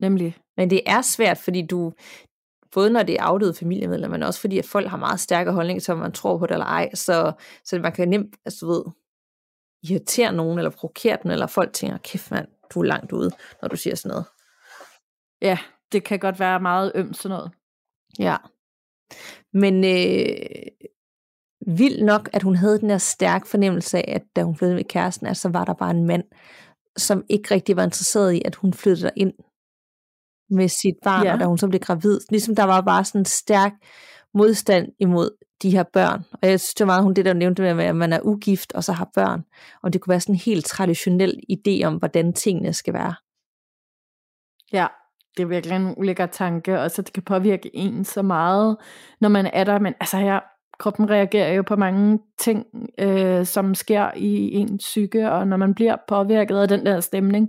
nemlig. 0.00 0.36
Men 0.56 0.70
det 0.70 0.80
er 0.86 1.02
svært, 1.02 1.38
fordi 1.38 1.66
du, 1.66 1.92
både 2.72 2.90
når 2.90 3.02
det 3.02 3.14
er 3.14 3.22
afdøde 3.22 3.54
familiemedlemmer, 3.54 4.18
men 4.18 4.22
også 4.22 4.40
fordi 4.40 4.58
at 4.58 4.66
folk 4.66 4.88
har 4.88 4.96
meget 4.96 5.20
stærke 5.20 5.52
holdninger 5.52 5.80
til, 5.80 5.92
om 5.92 6.00
man 6.00 6.12
tror 6.12 6.38
på 6.38 6.46
det 6.46 6.52
eller 6.52 6.66
ej, 6.66 6.94
så, 6.94 7.32
så 7.64 7.78
man 7.78 7.92
kan 7.92 8.08
nemt, 8.08 8.36
altså 8.44 8.66
du 8.66 8.72
ved, 8.72 8.84
irritere 9.82 10.32
nogen, 10.32 10.58
eller 10.58 10.70
provokere 10.70 11.18
den, 11.22 11.30
eller 11.30 11.46
folk 11.46 11.72
tænker, 11.72 11.98
kæft 11.98 12.30
mand, 12.30 12.48
du 12.74 12.80
er 12.80 12.84
langt 12.84 13.12
ude, 13.12 13.30
når 13.62 13.68
du 13.68 13.76
siger 13.76 13.96
sådan 13.96 14.10
noget. 14.10 14.24
Ja, 15.42 15.58
det 15.92 16.04
kan 16.04 16.18
godt 16.18 16.40
være 16.40 16.60
meget 16.60 16.92
ømt 16.94 17.16
sådan 17.16 17.36
noget. 17.36 17.52
Ja. 18.18 18.36
Men 19.52 19.84
øh, 19.84 20.36
vildt 21.66 22.04
nok, 22.04 22.28
at 22.32 22.42
hun 22.42 22.56
havde 22.56 22.80
den 22.80 22.90
her 22.90 22.98
stærk 22.98 23.46
fornemmelse 23.46 23.98
af, 23.98 24.14
at 24.16 24.22
da 24.36 24.42
hun 24.42 24.56
flyttede 24.56 24.76
med 24.76 24.84
kæresten, 24.84 25.26
at 25.26 25.36
så 25.36 25.48
var 25.48 25.64
der 25.64 25.74
bare 25.74 25.90
en 25.90 26.06
mand, 26.06 26.24
som 26.96 27.24
ikke 27.28 27.54
rigtig 27.54 27.76
var 27.76 27.84
interesseret 27.84 28.32
i, 28.32 28.42
at 28.44 28.54
hun 28.54 28.74
flyttede 28.74 29.12
ind 29.16 29.32
med 30.50 30.68
sit 30.68 30.94
barn, 31.04 31.24
ja. 31.24 31.32
og 31.32 31.40
da 31.40 31.44
hun 31.44 31.58
så 31.58 31.68
blev 31.68 31.80
gravid. 31.80 32.20
Ligesom 32.30 32.54
der 32.54 32.64
var 32.64 32.80
bare 32.80 33.04
sådan 33.04 33.20
en 33.20 33.24
stærk 33.24 33.72
modstand 34.34 34.88
imod 35.00 35.30
de 35.62 35.70
her 35.70 35.82
børn. 35.82 36.24
Og 36.42 36.48
jeg 36.48 36.60
synes, 36.60 36.74
det 36.74 36.86
var 36.86 36.92
meget 36.92 37.02
hun 37.02 37.14
det, 37.14 37.24
der 37.24 37.32
nævnte 37.32 37.74
med, 37.74 37.84
at 37.84 37.96
man 37.96 38.12
er 38.12 38.20
ugift 38.22 38.72
og 38.72 38.84
så 38.84 38.92
har 38.92 39.10
børn. 39.14 39.44
Og 39.82 39.92
det 39.92 40.00
kunne 40.00 40.10
være 40.10 40.20
sådan 40.20 40.34
en 40.34 40.40
helt 40.40 40.66
traditionel 40.66 41.40
idé 41.52 41.84
om, 41.84 41.94
hvordan 41.94 42.32
tingene 42.32 42.72
skal 42.72 42.94
være. 42.94 43.14
Ja, 44.72 44.86
det 45.36 45.42
er 45.42 45.46
virkelig 45.46 45.76
en 45.76 45.94
ulækker 45.96 46.26
tanke, 46.26 46.80
og 46.80 46.90
så 46.90 47.02
det 47.02 47.12
kan 47.12 47.22
påvirke 47.22 47.76
en 47.76 48.04
så 48.04 48.22
meget, 48.22 48.76
når 49.20 49.28
man 49.28 49.46
er 49.46 49.64
der. 49.64 49.78
Men 49.78 49.94
altså, 50.00 50.18
jeg, 50.18 50.42
kroppen 50.78 51.10
reagerer 51.10 51.52
jo 51.52 51.62
på 51.62 51.76
mange 51.76 52.18
ting, 52.38 52.66
øh, 52.98 53.46
som 53.46 53.74
sker 53.74 54.10
i 54.16 54.52
ens 54.52 54.82
psyke, 54.84 55.30
og 55.30 55.48
når 55.48 55.56
man 55.56 55.74
bliver 55.74 55.96
påvirket 56.08 56.56
af 56.56 56.68
den 56.68 56.86
der 56.86 57.00
stemning, 57.00 57.48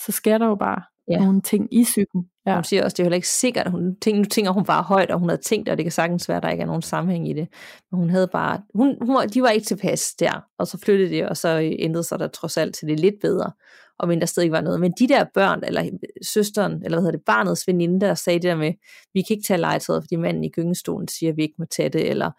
så 0.00 0.12
sker 0.12 0.38
der 0.38 0.46
jo 0.46 0.54
bare 0.54 0.82
ja. 1.08 1.18
nogle 1.18 1.40
ting 1.40 1.68
i 1.74 1.82
psyken. 1.82 2.28
Ja. 2.46 2.54
Hun 2.54 2.64
siger 2.64 2.84
også, 2.84 2.94
det 2.94 3.00
er 3.00 3.04
heller 3.04 3.16
ikke 3.16 3.28
sikkert, 3.28 3.66
at 3.66 3.72
hun 3.72 3.96
tænker, 4.00 4.18
nu 4.18 4.24
tænker 4.24 4.50
hun 4.50 4.64
bare 4.64 4.82
højt, 4.82 5.10
og 5.10 5.18
hun 5.18 5.28
havde 5.28 5.42
tænkt, 5.42 5.68
og 5.68 5.76
det 5.76 5.84
kan 5.84 5.92
sagtens 5.92 6.28
være, 6.28 6.36
at 6.36 6.42
der 6.42 6.50
ikke 6.50 6.62
er 6.62 6.66
nogen 6.66 6.82
sammenhæng 6.82 7.28
i 7.28 7.32
det. 7.32 7.48
Men 7.90 8.00
hun 8.00 8.10
havde 8.10 8.28
bare, 8.28 8.62
hun, 8.74 8.96
hun, 9.00 9.28
de 9.28 9.42
var 9.42 9.48
ikke 9.48 9.66
tilpas 9.66 10.14
der, 10.14 10.44
og 10.58 10.66
så 10.66 10.78
flyttede 10.78 11.10
de, 11.10 11.28
og 11.28 11.36
så 11.36 11.58
ændrede 11.78 12.04
sig 12.04 12.18
der 12.18 12.28
trods 12.28 12.56
alt 12.56 12.74
til 12.74 12.88
det 12.88 13.00
lidt 13.00 13.14
bedre, 13.20 13.52
og 13.98 14.08
men 14.08 14.20
der 14.20 14.26
stadig 14.26 14.52
var 14.52 14.60
noget. 14.60 14.80
Men 14.80 14.92
de 14.98 15.08
der 15.08 15.24
børn, 15.34 15.62
eller 15.66 15.90
søsteren, 16.22 16.72
eller 16.72 16.88
hvad 16.88 16.98
hedder 16.98 17.18
det, 17.18 17.24
barnets 17.26 17.66
veninde, 17.66 18.00
der 18.00 18.14
sagde 18.14 18.38
det 18.38 18.48
der 18.48 18.56
med, 18.56 18.72
vi 19.14 19.22
kan 19.22 19.36
ikke 19.36 19.46
tage 19.46 19.60
legetøjet, 19.60 20.02
fordi 20.02 20.16
manden 20.16 20.44
i 20.44 20.48
gyngestolen 20.48 21.08
siger, 21.08 21.30
at 21.30 21.36
vi 21.36 21.42
ikke 21.42 21.54
må 21.58 21.64
tage 21.64 21.88
det, 21.88 22.10
eller 22.10 22.30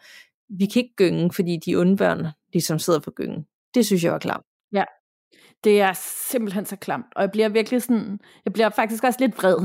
vi 0.50 0.66
kan 0.66 0.82
ikke 0.82 0.96
gynge, 0.96 1.32
fordi 1.34 1.58
de 1.66 1.76
onde 1.76 1.98
børn, 1.98 2.28
de 2.54 2.62
som 2.62 2.80
sidder 2.80 3.00
på 3.00 3.12
gyngen. 3.12 3.46
Det 3.74 3.86
synes 3.86 4.04
jeg 4.04 4.12
var 4.12 4.20
klart. 4.20 4.42
Det 5.64 5.82
er 5.82 5.94
simpelthen 6.30 6.66
så 6.66 6.76
klamt, 6.76 7.06
og 7.16 7.22
jeg 7.22 7.32
bliver 7.32 7.50
virkelig 7.50 7.82
sådan, 7.82 8.20
jeg 8.46 8.54
bliver 8.54 8.70
faktisk 8.70 9.04
også 9.04 9.20
lidt 9.20 9.38
vred 9.38 9.58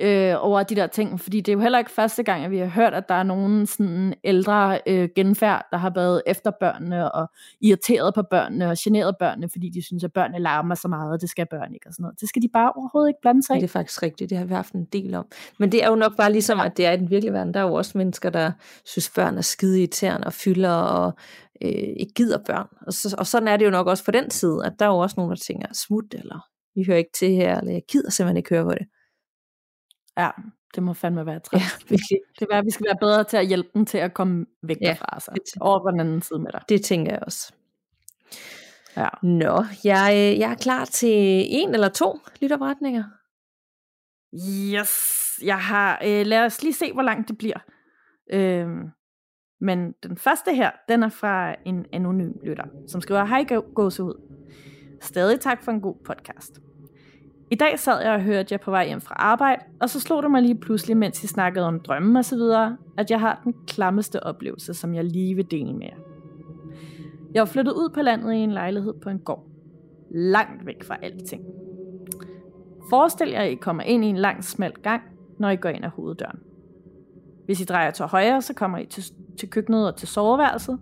øh, 0.00 0.34
over 0.38 0.62
de 0.62 0.74
der 0.74 0.86
ting, 0.86 1.20
fordi 1.20 1.40
det 1.40 1.52
er 1.52 1.56
jo 1.56 1.60
heller 1.60 1.78
ikke 1.78 1.90
første 1.90 2.22
gang, 2.22 2.44
at 2.44 2.50
vi 2.50 2.58
har 2.58 2.66
hørt, 2.66 2.94
at 2.94 3.08
der 3.08 3.14
er 3.14 3.22
nogen 3.22 3.66
sådan 3.66 4.14
ældre 4.24 4.80
øh, 4.86 5.08
genfærd, 5.16 5.66
der 5.70 5.76
har 5.76 5.90
været 5.94 6.22
efter 6.26 6.50
børnene, 6.60 7.12
og 7.12 7.30
irriteret 7.60 8.14
på 8.14 8.22
børnene, 8.30 8.70
og 8.70 8.76
generet 8.80 9.16
børnene, 9.18 9.48
fordi 9.48 9.68
de 9.68 9.82
synes, 9.86 10.04
at 10.04 10.12
børnene 10.12 10.38
larmer 10.38 10.74
så 10.74 10.88
meget, 10.88 11.12
og 11.12 11.20
det 11.20 11.30
skal 11.30 11.46
børn 11.50 11.74
ikke, 11.74 11.86
og 11.86 11.92
sådan 11.92 12.02
noget. 12.02 12.20
Det 12.20 12.28
skal 12.28 12.42
de 12.42 12.48
bare 12.52 12.72
overhovedet 12.76 13.08
ikke 13.10 13.20
blande 13.22 13.42
sig 13.46 13.56
i. 13.56 13.60
Det 13.60 13.64
er 13.64 13.72
faktisk 13.72 14.02
rigtigt, 14.02 14.30
det 14.30 14.38
har 14.38 14.44
vi 14.44 14.54
haft 14.54 14.72
en 14.72 14.84
del 14.84 15.14
om. 15.14 15.26
Men 15.58 15.72
det 15.72 15.84
er 15.84 15.88
jo 15.88 15.94
nok 15.94 16.16
bare 16.16 16.32
ligesom, 16.32 16.60
at 16.60 16.76
det 16.76 16.86
er 16.86 16.92
i 16.92 16.96
den 16.96 17.10
virkelige 17.10 17.32
verden, 17.32 17.54
der 17.54 17.60
er 17.60 17.64
jo 17.64 17.74
også 17.74 17.98
mennesker, 17.98 18.30
der 18.30 18.52
synes, 18.84 19.10
børn 19.10 19.36
er 19.38 19.42
skide 19.42 19.78
irriterende 19.78 20.26
og 20.26 20.32
fylder, 20.32 20.74
og 20.74 21.12
øh, 21.62 21.94
ikke 22.00 22.12
gider 22.14 22.38
børn. 22.46 22.68
Og, 22.86 22.92
så, 22.92 23.14
og 23.18 23.26
sådan 23.26 23.48
er 23.48 23.56
det 23.56 23.64
jo 23.64 23.70
nok 23.70 23.86
også 23.86 24.04
på 24.04 24.10
den 24.10 24.30
side, 24.30 24.66
at 24.66 24.72
der 24.78 24.84
er 24.84 24.90
jo 24.90 24.98
også 24.98 25.14
nogen, 25.16 25.30
der 25.30 25.36
tænker, 25.36 25.66
smut, 25.72 26.14
eller 26.14 26.48
vi 26.74 26.84
hører 26.86 26.98
ikke 26.98 27.12
til 27.14 27.34
her, 27.34 27.58
eller 27.58 27.72
jeg 27.72 27.82
gider 27.88 28.10
simpelthen 28.10 28.36
ikke 28.36 28.54
høre 28.54 28.64
på 28.64 28.70
det. 28.70 28.86
Ja, 30.18 30.30
det 30.74 30.82
må 30.82 30.92
fandme 30.92 31.26
være 31.26 31.40
træt. 31.40 31.60
Ja, 31.60 31.66
virkelig. 31.90 32.18
Det 32.38 32.48
er, 32.50 32.58
at 32.58 32.64
vi 32.64 32.70
skal 32.70 32.86
være 32.86 32.98
bedre 33.00 33.24
til 33.24 33.36
at 33.36 33.46
hjælpe 33.46 33.68
dem 33.74 33.86
til 33.86 33.98
at 33.98 34.14
komme 34.14 34.46
væk 34.62 34.76
ja, 34.80 34.88
derfra 34.88 35.20
sig. 35.20 35.34
Over 35.60 35.82
på 35.82 35.90
den 35.90 36.00
anden 36.00 36.22
side 36.22 36.38
med 36.38 36.52
dig. 36.52 36.62
Det 36.68 36.84
tænker 36.84 37.12
jeg 37.12 37.22
også. 37.22 37.52
Ja. 38.96 39.08
Nå, 39.22 39.64
jeg, 39.84 40.36
jeg 40.38 40.50
er 40.50 40.54
klar 40.54 40.84
til 40.84 41.46
en 41.48 41.74
eller 41.74 41.88
to 41.88 42.20
lytopretninger. 42.40 43.04
Yes, 44.34 44.92
jeg 45.42 45.58
har, 45.58 46.00
øh, 46.04 46.26
lad 46.26 46.44
os 46.44 46.62
lige 46.62 46.74
se, 46.74 46.92
hvor 46.92 47.02
langt 47.02 47.28
det 47.28 47.38
bliver. 47.38 47.58
Øh, 48.32 48.68
men 49.60 49.92
den 50.02 50.16
første 50.16 50.54
her, 50.54 50.70
den 50.88 51.02
er 51.02 51.08
fra 51.08 51.54
en 51.64 51.86
anonym 51.92 52.32
lytter, 52.44 52.64
som 52.86 53.00
skriver, 53.00 53.24
Hej 53.24 53.56
ud. 53.56 54.20
Stadig 55.00 55.40
tak 55.40 55.62
for 55.62 55.72
en 55.72 55.80
god 55.80 55.94
podcast. 56.04 56.60
I 57.50 57.54
dag 57.54 57.78
sad 57.78 58.02
jeg 58.02 58.12
og 58.12 58.20
hørte 58.20 58.52
jer 58.52 58.58
på 58.58 58.70
vej 58.70 58.86
hjem 58.86 59.00
fra 59.00 59.14
arbejde, 59.18 59.62
og 59.80 59.90
så 59.90 60.00
slog 60.00 60.22
det 60.22 60.30
mig 60.30 60.42
lige 60.42 60.54
pludselig, 60.54 60.96
mens 60.96 61.24
I 61.24 61.26
snakkede 61.26 61.66
om 61.66 61.80
drømme 61.80 62.18
og 62.18 62.24
så 62.24 62.36
videre, 62.36 62.76
at 62.98 63.10
jeg 63.10 63.20
har 63.20 63.40
den 63.44 63.54
klammeste 63.66 64.22
oplevelse, 64.22 64.74
som 64.74 64.94
jeg 64.94 65.04
lige 65.04 65.34
vil 65.34 65.50
dele 65.50 65.72
med 65.72 65.86
jer. 65.86 65.96
Jeg 67.34 67.40
var 67.40 67.46
flyttet 67.46 67.72
ud 67.72 67.90
på 67.94 68.02
landet 68.02 68.32
i 68.32 68.36
en 68.36 68.52
lejlighed 68.52 68.94
på 69.02 69.08
en 69.08 69.18
gård. 69.18 69.46
Langt 70.10 70.66
væk 70.66 70.84
fra 70.84 70.96
alting. 71.02 71.42
Forestil 72.90 73.28
jer, 73.28 73.40
at 73.40 73.50
I 73.50 73.54
kommer 73.54 73.82
ind 73.82 74.04
i 74.04 74.08
en 74.08 74.16
lang, 74.16 74.44
smal 74.44 74.72
gang, 74.72 75.02
når 75.38 75.50
I 75.50 75.56
går 75.56 75.68
ind 75.68 75.84
ad 75.84 75.90
hoveddøren. 75.90 76.38
Hvis 77.46 77.60
I 77.60 77.64
drejer 77.64 77.90
til 77.90 78.04
højre, 78.04 78.42
så 78.42 78.54
kommer 78.54 78.78
I 78.78 78.86
til, 78.86 79.04
til 79.38 79.50
køkkenet 79.50 79.86
og 79.86 79.96
til 79.96 80.08
soveværelset. 80.08 80.78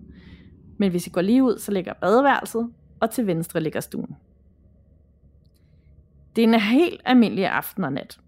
Men 0.79 0.91
hvis 0.91 1.07
I 1.07 1.11
går 1.11 1.21
lige 1.21 1.43
ud, 1.43 1.59
så 1.59 1.73
ligger 1.73 1.93
badeværelset, 2.01 2.71
og 3.01 3.11
til 3.11 3.27
venstre 3.27 3.61
ligger 3.61 3.81
stuen. 3.81 4.17
Det 6.37 6.45
er 6.45 6.49
en 6.49 6.61
helt 6.61 7.01
almindelig 7.05 7.47
aften 7.47 7.85
og 7.85 7.93
nat, 7.93 8.21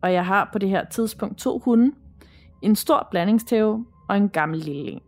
og 0.00 0.12
jeg 0.12 0.26
har 0.26 0.48
på 0.52 0.58
det 0.58 0.68
her 0.68 0.84
tidspunkt 0.84 1.38
to 1.38 1.58
hunde, 1.58 1.94
en 2.62 2.76
stor 2.76 3.08
blandingstæve 3.10 3.86
og 4.08 4.16
en 4.16 4.28
gammel 4.28 4.58
lille 4.58 4.82
en. 4.82 5.00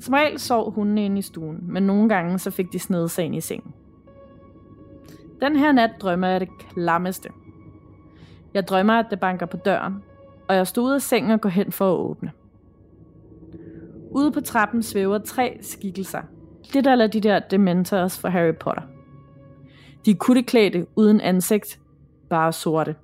Som 0.00 0.14
regel 0.14 0.38
sov 0.38 0.70
hundene 0.70 1.04
inde 1.04 1.18
i 1.18 1.22
stuen, 1.22 1.58
men 1.62 1.82
nogle 1.82 2.08
gange 2.08 2.38
så 2.38 2.50
fik 2.50 2.72
de 2.72 2.78
snedet 2.78 3.10
sig 3.10 3.24
ind 3.24 3.34
i 3.34 3.40
sengen. 3.40 3.74
Den 5.40 5.56
her 5.56 5.72
nat 5.72 5.90
drømmer 6.00 6.28
jeg 6.28 6.40
det 6.40 6.48
klammeste. 6.58 7.28
Jeg 8.54 8.68
drømmer, 8.68 8.94
at 8.94 9.06
det 9.10 9.20
banker 9.20 9.46
på 9.46 9.56
døren, 9.56 10.02
og 10.48 10.56
jeg 10.56 10.66
stod 10.66 10.84
ud 10.84 10.92
af 10.92 11.02
sengen 11.02 11.30
og 11.30 11.40
går 11.40 11.48
hen 11.48 11.72
for 11.72 11.92
at 11.92 11.98
åbne. 11.98 12.32
Ude 14.10 14.32
på 14.32 14.40
trappen 14.40 14.82
svæver 14.82 15.18
tre 15.18 15.58
skikkelser. 15.62 16.22
Lidt 16.74 16.86
eller 16.86 17.06
de 17.06 17.20
der 17.20 17.38
Dementors 17.38 18.18
fra 18.18 18.28
Harry 18.28 18.54
Potter. 18.60 18.82
De 20.04 20.10
er 20.10 20.14
kutteklædte 20.14 20.86
uden 20.96 21.20
ansigt, 21.20 21.80
bare 22.30 22.52
sorte. 22.52 22.96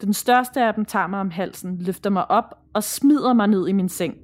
Den 0.00 0.12
største 0.12 0.62
af 0.62 0.74
dem 0.74 0.84
tager 0.84 1.06
mig 1.06 1.20
om 1.20 1.30
halsen, 1.30 1.78
løfter 1.78 2.10
mig 2.10 2.30
op 2.30 2.58
og 2.72 2.84
smider 2.84 3.32
mig 3.32 3.46
ned 3.46 3.68
i 3.68 3.72
min 3.72 3.88
seng. 3.88 4.14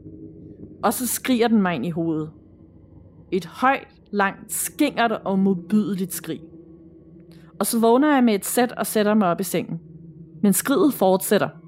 Og 0.83 0.95
så 0.95 1.07
skriger 1.07 1.49
den 1.49 1.63
mig 1.63 1.75
ind 1.75 1.87
i 1.87 1.91
hovedet. 1.91 2.31
Et 3.33 3.47
højt, 3.47 3.89
langt, 4.11 4.53
skingert 4.53 5.13
og 5.13 5.39
modbydeligt 5.39 6.13
skrig. 6.13 6.41
Og 7.59 7.67
så 7.67 7.81
vågner 7.81 8.15
jeg 8.15 8.25
med 8.25 8.35
et 8.35 8.45
sæt 8.45 8.73
og 8.73 8.87
sætter 8.87 9.15
mig 9.15 9.29
op 9.29 9.41
i 9.41 9.45
sengen. 9.45 9.81
Men 10.43 10.53
skridet 10.53 10.95
fortsætter– 10.95 11.49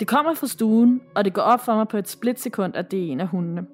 det 0.00 0.08
kommer 0.08 0.34
fra 0.34 0.46
stuen, 0.46 1.00
og 1.14 1.24
det 1.24 1.34
går 1.34 1.42
op 1.42 1.60
for 1.60 1.74
mig 1.74 1.88
på 1.88 1.96
et 1.96 2.08
splitsekund, 2.08 2.76
at 2.76 2.90
det 2.90 2.98
er 2.98 3.12
en 3.12 3.20
af 3.20 3.28
hundene. 3.28 3.66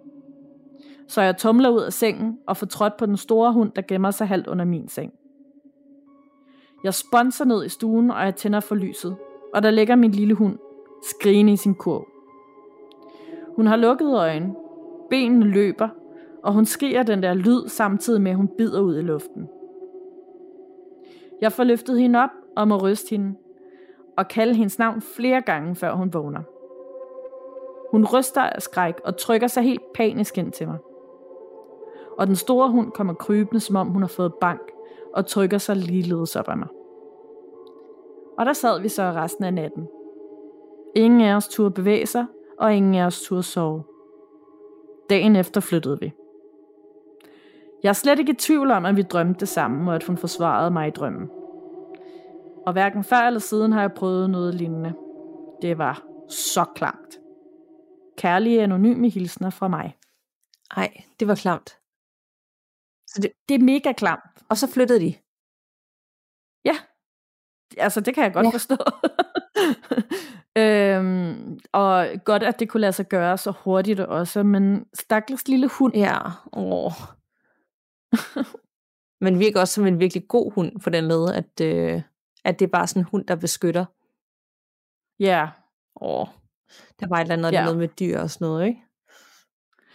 Så 1.08 1.22
jeg 1.22 1.36
tumler 1.36 1.70
ud 1.70 1.80
af 1.80 1.92
sengen 1.92 2.38
og 2.46 2.56
får 2.56 2.66
trådt 2.66 2.96
på 2.96 3.06
den 3.06 3.16
store 3.16 3.52
hund, 3.52 3.72
der 3.76 3.82
gemmer 3.82 4.10
sig 4.10 4.28
halvt 4.28 4.46
under 4.46 4.64
min 4.64 4.88
seng. 4.88 5.12
Jeg 6.84 6.94
sponser 6.94 7.44
ned 7.44 7.64
i 7.64 7.68
stuen, 7.68 8.10
og 8.10 8.24
jeg 8.24 8.34
tænder 8.34 8.60
for 8.60 8.74
lyset, 8.74 9.16
og 9.54 9.62
der 9.62 9.70
ligger 9.70 9.96
min 9.96 10.10
lille 10.10 10.34
hund, 10.34 10.58
skrigende 11.10 11.52
i 11.52 11.56
sin 11.56 11.74
kurv. 11.74 12.06
Hun 13.56 13.66
har 13.66 13.76
lukket 13.76 14.14
øjne, 14.14 14.54
benene 15.10 15.46
løber, 15.46 15.88
og 16.42 16.52
hun 16.52 16.64
skriger 16.64 17.02
den 17.02 17.22
der 17.22 17.34
lyd 17.34 17.68
samtidig 17.68 18.22
med, 18.22 18.30
at 18.30 18.36
hun 18.36 18.48
bider 18.58 18.80
ud 18.80 18.98
i 18.98 19.02
luften. 19.02 19.48
Jeg 21.40 21.52
får 21.52 21.64
løftet 21.64 22.00
hende 22.00 22.18
op 22.18 22.30
og 22.56 22.68
må 22.68 22.76
ryste 22.76 23.10
hende, 23.10 23.34
og 24.16 24.28
kalde 24.28 24.54
hendes 24.54 24.78
navn 24.78 25.00
flere 25.00 25.40
gange, 25.40 25.74
før 25.74 25.92
hun 25.92 26.14
vågner. 26.14 26.42
Hun 27.90 28.06
ryster 28.14 28.42
af 28.42 28.62
skræk 28.62 28.94
og 29.04 29.16
trykker 29.16 29.46
sig 29.46 29.62
helt 29.62 29.92
panisk 29.94 30.38
ind 30.38 30.52
til 30.52 30.66
mig. 30.66 30.78
Og 32.18 32.26
den 32.26 32.36
store 32.36 32.70
hund 32.70 32.92
kommer 32.92 33.14
krybende, 33.14 33.60
som 33.60 33.76
om 33.76 33.88
hun 33.88 34.02
har 34.02 34.08
fået 34.08 34.34
bank, 34.34 34.60
og 35.14 35.26
trykker 35.26 35.58
sig 35.58 35.76
ligeledes 35.76 36.36
op 36.36 36.48
af 36.48 36.56
mig. 36.56 36.68
Og 38.38 38.46
der 38.46 38.52
sad 38.52 38.80
vi 38.80 38.88
så 38.88 39.02
resten 39.02 39.44
af 39.44 39.54
natten. 39.54 39.88
Ingen 40.94 41.20
af 41.20 41.34
os 41.34 41.48
turde 41.48 41.70
bevæge 41.70 42.06
sig, 42.06 42.26
og 42.58 42.74
ingen 42.74 42.94
af 42.94 43.06
os 43.06 43.22
turde 43.22 43.42
sove. 43.42 43.82
Dagen 45.10 45.36
efter 45.36 45.60
flyttede 45.60 46.00
vi. 46.00 46.12
Jeg 47.82 47.88
er 47.88 47.92
slet 47.92 48.18
ikke 48.18 48.32
i 48.32 48.36
tvivl 48.36 48.70
om, 48.70 48.84
at 48.84 48.96
vi 48.96 49.02
drømte 49.02 49.40
det 49.40 49.48
samme, 49.48 49.90
og 49.90 49.94
at 49.94 50.04
hun 50.04 50.16
forsvarede 50.16 50.70
mig 50.70 50.88
i 50.88 50.90
drømmen. 50.90 51.30
Og 52.66 52.72
hverken 52.72 53.04
før 53.04 53.16
eller 53.16 53.40
siden 53.40 53.72
har 53.72 53.80
jeg 53.80 53.92
prøvet 53.92 54.30
noget 54.30 54.54
lignende. 54.54 54.94
Det 55.62 55.78
var 55.78 56.02
så 56.28 56.64
klamt. 56.74 57.18
Kærlige 58.18 58.62
anonyme 58.62 59.08
hilsner 59.08 59.50
fra 59.50 59.68
mig. 59.68 59.96
Ej, 60.76 61.04
det 61.20 61.28
var 61.28 61.34
klamt. 61.34 61.70
Så 63.06 63.20
det, 63.22 63.32
det 63.48 63.54
er 63.54 63.58
mega 63.64 63.92
klamt. 63.92 64.22
Og 64.48 64.56
så 64.56 64.66
flyttede 64.72 65.00
de. 65.00 65.14
Ja, 66.64 66.76
altså 67.78 68.00
det 68.00 68.14
kan 68.14 68.24
jeg 68.24 68.32
godt 68.32 68.46
Ja. 68.46 68.50
forstå. 68.50 68.76
øhm, 70.62 71.58
og 71.72 72.06
godt, 72.24 72.42
at 72.42 72.58
det 72.60 72.68
kunne 72.68 72.80
lade 72.80 72.92
sig 72.92 73.08
gøre 73.08 73.38
så 73.38 73.50
hurtigt 73.50 74.00
også, 74.00 74.42
men 74.42 74.86
stakkels 74.94 75.48
lille 75.48 75.68
hund. 75.68 75.94
Ja, 75.96 76.18
åh. 76.52 76.92
Men 79.20 79.38
virker 79.38 79.60
også 79.60 79.74
som 79.74 79.86
en 79.86 80.00
virkelig 80.00 80.28
god 80.28 80.52
hund 80.52 80.80
på 80.80 80.90
den 80.90 81.04
led, 81.08 81.32
at, 81.34 81.60
øh, 81.62 82.02
at 82.46 82.58
det 82.58 82.66
er 82.66 82.70
bare 82.70 82.86
sådan 82.86 83.02
en 83.02 83.08
hund, 83.10 83.26
der 83.26 83.36
beskytter. 83.36 83.84
Ja, 85.20 85.48
Åh, 86.00 86.26
der 87.00 87.08
var 87.08 87.16
et 87.16 87.20
eller 87.20 87.34
andet, 87.34 87.52
Ja. 87.52 87.58
ja. 87.58 87.64
noget 87.64 87.78
med 87.78 87.88
dyr 87.88 88.20
og 88.20 88.30
sådan 88.30 88.46
noget, 88.46 88.66
ikke? 88.66 88.80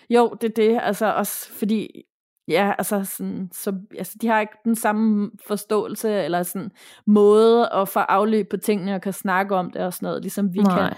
jo, 0.10 0.38
det 0.42 0.50
er 0.50 0.54
det, 0.54 0.80
altså 0.82 1.14
også 1.14 1.52
fordi, 1.52 2.04
ja, 2.48 2.74
altså, 2.78 3.04
sådan, 3.04 3.50
så, 3.54 3.74
altså 3.98 4.18
de 4.22 4.28
har 4.28 4.40
ikke 4.40 4.54
den 4.66 4.76
samme 4.76 5.32
forståelse, 5.48 6.24
eller 6.24 6.44
sådan 6.44 6.72
måde 7.08 7.70
at 7.74 7.90
få 7.90 8.00
afløb 8.00 8.50
på 8.50 8.58
tingene, 8.58 8.96
og 8.96 9.02
kan 9.02 9.14
snakke 9.14 9.56
om 9.56 9.72
det 9.72 9.82
og 9.82 9.94
sådan 9.94 10.06
noget, 10.06 10.22
ligesom 10.22 10.54
vi 10.54 10.60
Nej. 10.60 10.78
kan 10.78 10.98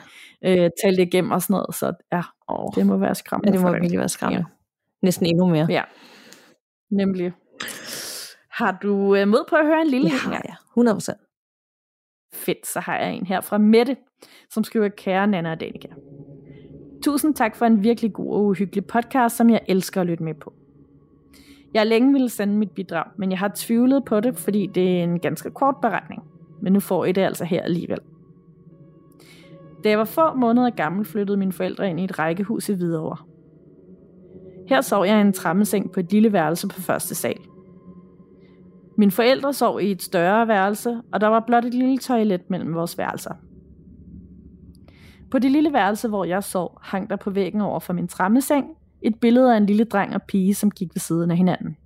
øh, 0.64 0.70
tale 0.84 0.98
det 0.98 1.04
igennem 1.08 1.32
og 1.32 1.42
sådan 1.42 1.54
noget, 1.54 1.76
så 1.76 1.94
ja, 2.12 2.22
Åh, 2.50 2.70
det 2.76 2.86
må 2.86 2.98
være 2.98 3.08
ja, 3.08 3.14
skræmmende 3.14 3.54
det 3.54 3.62
må 3.62 3.72
virkelig 3.72 4.00
være 4.00 4.10
skræmmende. 4.10 4.46
Næsten 5.02 5.26
endnu 5.26 5.48
mere. 5.48 5.68
Ja, 5.70 5.84
nemlig. 6.92 7.34
Har 8.52 8.78
du 8.82 9.16
øh, 9.16 9.28
mod 9.28 9.46
på 9.50 9.56
at 9.56 9.66
høre 9.66 9.82
en 9.82 9.88
lille 9.88 10.10
her? 10.10 10.32
jeg. 10.32 10.56
100 10.74 10.96
procent. 10.96 11.18
Fedt, 12.46 12.68
så 12.68 12.80
har 12.80 12.98
jeg 12.98 13.14
en 13.14 13.26
her 13.26 13.42
fra 13.42 13.58
Mette, 13.58 13.98
som 14.50 14.64
skriver, 14.64 14.88
kære 14.88 15.28
Nana 15.28 15.52
og 15.52 15.60
Danika. 15.60 15.88
Tusind 17.04 17.36
tak 17.36 17.56
for 17.56 17.66
en 17.66 17.84
virkelig 17.84 18.14
god 18.14 18.34
og 18.34 18.46
uhyggelig 18.46 18.86
podcast, 18.86 19.36
som 19.36 19.50
jeg 19.50 19.62
elsker 19.68 20.02
at 20.02 20.08
lytte 20.08 20.24
med 20.24 20.34
på. 20.34 20.54
Jeg 21.74 21.80
har 21.80 21.86
længe 21.86 22.14
ville 22.14 22.30
sende 22.30 22.58
mit 22.58 22.72
bidrag, 22.72 23.06
men 23.18 23.32
jeg 23.32 23.40
har 23.40 23.52
tvivlet 23.56 24.06
på 24.06 24.20
det, 24.20 24.38
fordi 24.38 24.68
det 24.76 25.00
er 25.00 25.04
en 25.04 25.20
ganske 25.20 25.52
kort 25.52 25.76
beretning. 25.82 26.24
Men 26.62 26.74
nu 26.74 26.80
får 26.80 27.06
I 27.06 27.12
det 27.12 27.22
altså 27.22 27.46
her 27.46 27.62
alligevel. 27.62 28.00
Da 29.84 29.90
jeg 29.90 29.98
var 29.98 30.06
få 30.06 30.34
måneder 30.34 30.70
gammel, 30.70 31.06
flyttede 31.06 31.38
mine 31.38 31.52
forældre 31.52 31.90
ind 31.90 32.00
i 32.00 32.04
et 32.04 32.20
rækkehus 32.20 32.70
i 32.70 32.74
Hvidovre. 32.74 33.18
Her 34.68 34.82
sov 34.82 35.06
jeg 35.06 35.18
i 35.18 35.22
en 35.22 35.34
trammeseng 35.34 35.92
på 35.92 36.00
et 36.00 36.12
lille 36.12 36.34
værelse 36.34 36.68
på 36.68 36.82
første 36.82 37.16
sal. 37.16 37.38
Mine 38.98 39.12
forældre 39.12 39.54
sov 39.54 39.82
i 39.82 39.92
et 39.92 40.02
større 40.02 40.48
værelse, 40.48 41.02
og 41.14 41.22
der 41.22 41.28
var 41.28 41.44
blot 41.48 41.66
et 41.66 41.74
lille 41.74 41.98
toilet 41.98 42.50
mellem 42.50 42.76
vores 42.76 42.98
værelser. 42.98 43.34
På 45.32 45.40
det 45.40 45.52
lille 45.52 45.74
værelse, 45.74 46.08
hvor 46.08 46.26
jeg 46.26 46.44
sov, 46.44 46.80
hang 46.82 47.10
der 47.10 47.16
på 47.16 47.30
væggen 47.30 47.62
over 47.62 47.80
for 47.80 47.94
min 47.94 48.08
trammeseng 48.08 48.66
et 49.02 49.20
billede 49.20 49.54
af 49.54 49.58
en 49.58 49.66
lille 49.66 49.84
dreng 49.84 50.14
og 50.16 50.22
pige, 50.22 50.56
som 50.56 50.72
gik 50.72 50.96
ved 50.96 51.00
siden 51.00 51.32
af 51.32 51.38
hinanden. 51.38 51.78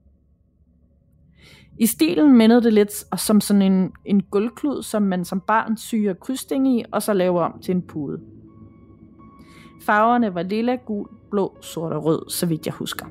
I 1.80 1.86
stilen 1.86 2.38
mindede 2.38 2.64
det 2.64 2.74
lidt 2.74 3.20
som 3.20 3.42
sådan 3.42 3.62
en, 3.62 3.92
en 4.06 4.22
gulvklud, 4.22 4.84
som 4.84 5.02
man 5.02 5.26
som 5.26 5.42
barn 5.42 5.78
syger 5.78 6.14
krydsting 6.14 6.68
i, 6.68 6.84
og 6.92 7.04
så 7.04 7.14
laver 7.14 7.42
om 7.42 7.60
til 7.60 7.76
en 7.76 7.82
pude. 7.82 8.20
Farverne 9.82 10.36
var 10.36 10.44
lilla, 10.44 10.76
gul, 10.76 11.08
blå, 11.32 11.58
sort 11.62 11.94
og 11.94 12.06
rød, 12.06 12.30
så 12.30 12.46
vidt 12.46 12.66
jeg 12.66 12.74
husker. 12.74 13.06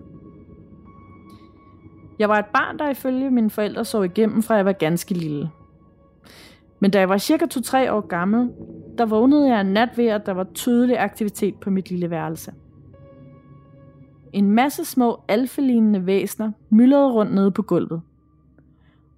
Jeg 2.18 2.28
var 2.28 2.38
et 2.38 2.46
barn, 2.46 2.78
der 2.78 2.90
ifølge 2.90 3.30
mine 3.30 3.50
forældre 3.50 3.84
så 3.84 4.02
igennem, 4.02 4.42
fra 4.42 4.54
jeg 4.54 4.64
var 4.64 4.72
ganske 4.72 5.14
lille. 5.14 5.50
Men 6.80 6.90
da 6.90 6.98
jeg 6.98 7.08
var 7.08 7.18
cirka 7.18 7.44
2-3 7.54 7.90
år 7.90 8.00
gammel, 8.00 8.50
der 8.98 9.06
vågnede 9.06 9.48
jeg 9.48 9.60
en 9.60 9.66
nat 9.66 9.88
ved, 9.96 10.06
at 10.06 10.26
der 10.26 10.32
var 10.32 10.46
tydelig 10.54 10.98
aktivitet 10.98 11.54
på 11.54 11.70
mit 11.70 11.90
lille 11.90 12.10
værelse. 12.10 12.52
En 14.32 14.50
masse 14.50 14.84
små 14.84 15.20
alfelignende 15.28 16.06
væsner 16.06 16.52
myldrede 16.70 17.12
rundt 17.12 17.34
nede 17.34 17.50
på 17.50 17.62
gulvet. 17.62 18.00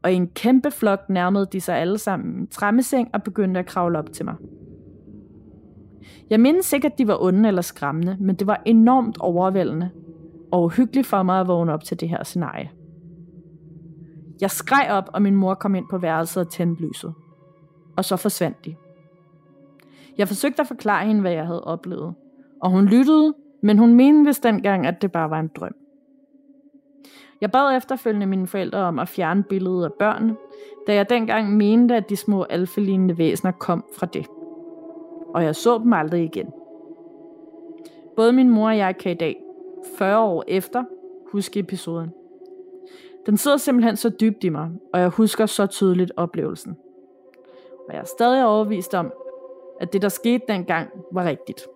Og 0.03 0.13
i 0.13 0.15
en 0.15 0.29
kæmpe 0.29 0.71
flok 0.71 1.09
nærmede 1.09 1.47
de 1.53 1.61
sig 1.61 1.77
alle 1.77 1.99
sammen 1.99 2.37
min 2.37 2.47
træmmeseng 2.47 3.11
og 3.15 3.23
begyndte 3.23 3.61
at 3.61 3.67
kravle 3.67 3.99
op 3.99 4.13
til 4.13 4.25
mig. 4.25 4.35
Jeg 6.31 6.41
mindes 6.41 6.73
ikke, 6.73 6.87
at 6.87 6.99
de 6.99 7.09
var 7.09 7.23
onde 7.23 7.49
eller 7.49 7.63
skræmmende, 7.63 8.17
men 8.21 8.37
det 8.37 8.47
var 8.47 8.63
enormt 8.65 9.19
overvældende 9.19 9.91
og 10.51 10.63
uhyggeligt 10.63 11.07
for 11.07 11.23
mig 11.23 11.41
at 11.41 11.49
vågne 11.49 11.73
op 11.73 11.85
til 11.85 12.01
det 12.01 12.09
her 12.09 12.25
scenarie. 12.25 12.71
Jeg 14.41 14.51
skreg 14.51 14.89
op, 14.91 15.11
og 15.13 15.23
min 15.23 15.35
mor 15.35 15.55
kom 15.55 15.75
ind 15.75 15.89
på 15.89 15.99
værelset 15.99 16.41
og 16.41 16.51
tændte 16.53 16.83
lyset. 16.83 17.15
Og 17.97 18.05
så 18.05 18.17
forsvandt 18.17 18.65
de. 18.65 18.75
Jeg 20.19 20.29
forsøgte 20.29 20.61
at 20.61 20.69
forklare 20.69 21.07
hende, 21.07 21.21
hvad 21.21 21.33
jeg 21.33 21.47
havde 21.47 21.65
oplevet. 21.65 22.15
Og 22.61 22.71
hun 22.71 22.85
lyttede, 22.85 23.35
men 23.63 23.79
hun 23.79 23.95
mente 23.95 24.29
vist 24.29 24.43
dengang, 24.43 24.87
at 24.87 25.03
det 25.03 25.13
bare 25.13 25.31
var 25.31 25.41
en 25.41 25.51
drøm. 25.57 25.75
Jeg 27.41 27.53
bad 27.53 27.77
efterfølgende 27.77 28.27
mine 28.27 28.47
forældre 28.47 28.79
om 28.79 28.99
at 28.99 29.09
fjerne 29.09 29.43
billedet 29.43 29.85
af 29.85 29.93
børnene, 29.93 30.37
da 30.87 30.95
jeg 30.95 31.11
dengang 31.11 31.57
mente, 31.57 31.97
at 31.97 32.11
de 32.11 32.17
små 32.17 32.43
alfelignende 32.43 33.19
væsener 33.19 33.53
kom 33.53 33.85
fra 33.99 34.07
det. 34.07 34.27
Og 35.35 35.45
jeg 35.45 35.57
så 35.57 35.79
dem 35.79 35.93
aldrig 35.93 36.25
igen. 36.25 36.47
Både 38.17 38.33
min 38.33 38.51
mor 38.51 38.69
og 38.69 38.79
jeg 38.79 38.97
kan 38.97 39.13
i 39.13 39.15
dag, 39.15 39.37
40 39.99 40.19
år 40.19 40.45
efter, 40.49 40.85
huske 41.33 41.61
episoden. 41.61 42.11
Den 43.29 43.37
sidder 43.37 43.57
simpelthen 43.57 43.97
så 43.97 44.09
dybt 44.09 44.45
i 44.45 44.49
mig, 44.49 44.71
og 44.93 45.01
jeg 45.01 45.09
husker 45.09 45.47
så 45.47 45.67
tydeligt 45.67 46.13
oplevelsen. 46.17 46.77
Og 47.89 47.95
jeg 47.95 48.01
er 48.01 48.05
stadig 48.05 48.47
overbevist 48.47 48.95
om, 48.95 49.13
at 49.81 49.93
det 49.93 50.03
der 50.03 50.09
skete 50.09 50.45
dengang 50.49 50.91
var 51.13 51.25
rigtigt. 51.25 51.67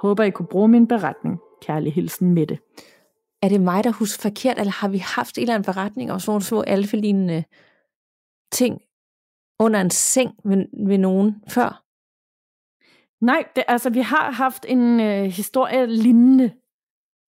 Håber 0.00 0.24
I 0.24 0.30
kunne 0.30 0.46
bruge 0.46 0.68
min 0.68 0.88
beretning. 0.88 1.38
Kærlig 1.62 1.92
hilsen 1.92 2.34
Mette. 2.34 2.58
Er 3.42 3.48
det 3.48 3.60
mig, 3.60 3.84
der 3.84 3.92
husker 3.92 4.22
forkert, 4.22 4.58
eller 4.58 4.72
har 4.72 4.88
vi 4.88 4.98
haft 4.98 5.38
en 5.38 5.42
eller 5.42 5.54
anden 5.54 5.72
beretning 5.72 6.12
om 6.12 6.20
sådan 6.20 6.30
nogle 6.30 6.44
små 6.44 6.60
alfelignende 6.60 7.44
ting 8.52 8.82
under 9.58 9.80
en 9.80 9.90
seng 9.90 10.30
ved, 10.44 10.86
ved 10.86 10.98
nogen 10.98 11.42
før? 11.48 11.84
Nej, 13.20 13.44
det, 13.56 13.64
altså 13.68 13.90
vi 13.90 14.00
har 14.00 14.30
haft 14.30 14.64
en 14.68 15.00
øh, 15.00 15.24
historie 15.24 15.86
lignende 15.86 16.50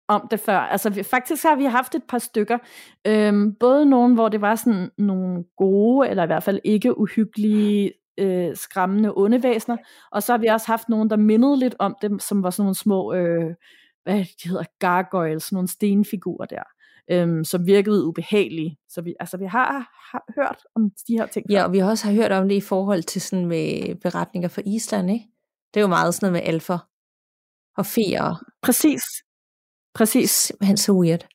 om 0.09 0.29
det 0.31 0.41
før. 0.41 0.59
Altså 0.59 0.91
vi, 0.91 1.03
faktisk 1.03 1.43
har 1.43 1.57
vi 1.57 1.65
haft 1.65 1.95
et 1.95 2.03
par 2.09 2.19
stykker. 2.19 2.59
Øhm, 3.07 3.55
både 3.55 3.87
nogle, 3.87 4.15
hvor 4.15 4.29
det 4.29 4.41
var 4.41 4.55
sådan 4.55 4.91
nogle 4.99 5.45
gode, 5.57 6.09
eller 6.09 6.23
i 6.23 6.27
hvert 6.27 6.43
fald 6.43 6.61
ikke 6.65 6.99
uhyggelige, 6.99 7.93
øh, 8.19 8.57
skræmmende 8.57 9.13
onde 9.17 9.43
væsener. 9.43 9.77
Og 10.13 10.23
så 10.23 10.33
har 10.33 10.39
vi 10.39 10.47
også 10.47 10.67
haft 10.67 10.89
nogle, 10.89 11.11
der 11.11 11.17
mindede 11.17 11.59
lidt 11.59 11.75
om 11.79 11.97
dem, 12.03 12.19
som 12.19 12.43
var 12.43 12.51
sådan 12.51 12.65
nogle 12.65 12.75
små, 12.75 13.15
øh, 13.15 13.55
hvad 14.03 14.19
de 14.19 14.49
hedder, 14.49 14.65
gargoyles, 14.79 15.43
sådan 15.43 15.57
nogle 15.57 15.69
stenfigurer 15.69 16.47
der, 16.47 16.63
øhm, 17.11 17.45
som 17.45 17.67
virkede 17.67 18.05
ubehagelige. 18.07 18.79
Så 18.89 19.03
vi, 19.03 19.15
altså, 19.21 19.37
vi 19.37 19.47
har, 19.47 19.93
har 20.13 20.25
hørt 20.37 20.59
om 20.75 20.91
de 21.09 21.13
her 21.13 21.27
ting. 21.27 21.47
Ja, 21.51 21.61
før. 21.61 21.65
og 21.65 21.73
vi 21.73 21.79
har 21.79 21.91
også 21.91 22.13
hørt 22.13 22.33
om 22.33 22.49
det 22.49 22.55
i 22.55 22.61
forhold 22.61 23.03
til 23.03 23.21
sådan 23.21 23.47
med 23.47 23.95
beretninger 23.95 24.49
fra 24.49 24.63
Island, 24.67 25.11
ikke? 25.11 25.27
Det 25.75 25.81
er 25.81 25.85
jo 25.85 25.89
meget 25.89 26.15
sådan 26.15 26.33
noget 26.33 26.43
med 26.43 26.55
alfer 26.55 26.79
og 27.77 27.87
feer. 27.87 28.45
Præcis. 28.63 29.03
Præcis. 29.95 30.31
Simpelthen 30.31 30.77
så 30.77 30.93
weird. 30.93 31.27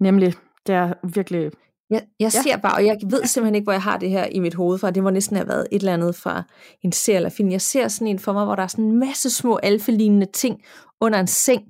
Nemlig, 0.00 0.34
det 0.66 0.74
er 0.74 0.94
virkelig 1.14 1.50
Jeg, 1.90 2.06
jeg 2.20 2.32
Ja. 2.34 2.42
ser 2.42 2.56
bare, 2.56 2.74
og 2.74 2.86
jeg 2.86 2.98
ved 3.10 3.24
simpelthen 3.26 3.54
ikke, 3.54 3.64
hvor 3.64 3.72
jeg 3.72 3.82
har 3.82 3.98
det 3.98 4.10
her 4.10 4.26
i 4.26 4.38
mit 4.38 4.54
hoved 4.54 4.78
fra. 4.78 4.90
Det 4.90 5.02
må 5.02 5.10
næsten 5.10 5.36
have 5.36 5.48
været 5.48 5.66
et 5.72 5.80
eller 5.80 5.92
andet 5.94 6.16
fra 6.16 6.42
en 6.82 6.92
serie 6.92 7.16
eller 7.16 7.30
film. 7.30 7.50
Jeg 7.50 7.60
ser 7.60 7.88
sådan 7.88 8.08
en 8.08 8.18
for 8.18 8.32
mig, 8.32 8.44
hvor 8.44 8.54
der 8.56 8.62
er 8.62 8.66
sådan 8.66 8.84
en 8.84 8.98
masse 8.98 9.30
små 9.30 9.56
alfelignende 9.56 10.26
ting 10.32 10.62
under 11.00 11.20
en 11.20 11.26
seng. 11.26 11.62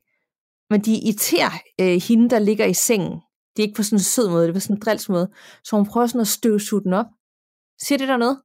Men 0.71 0.81
de 0.81 0.93
irriterer 1.07 1.51
øh, 1.81 2.01
hende, 2.09 2.31
der 2.31 2.39
ligger 2.39 2.67
i 2.67 2.75
sengen. 2.75 3.21
Det 3.57 3.63
er 3.63 3.67
ikke 3.67 3.77
på 3.77 3.83
sådan 3.83 3.97
en 3.97 4.03
sød 4.03 4.29
måde, 4.31 4.43
det 4.43 4.49
er 4.49 4.55
på 4.55 4.61
sådan 4.61 4.77
en 4.77 4.83
drils 4.83 5.09
måde. 5.09 5.31
Så 5.65 5.77
hun 5.77 5.87
prøver 5.87 6.07
sådan 6.07 6.21
at 6.21 6.27
støvsuge 6.29 6.83
den 6.83 6.93
op. 6.93 7.07
Siger 7.83 7.99
det 7.99 8.09
der 8.09 8.17
noget? 8.17 8.37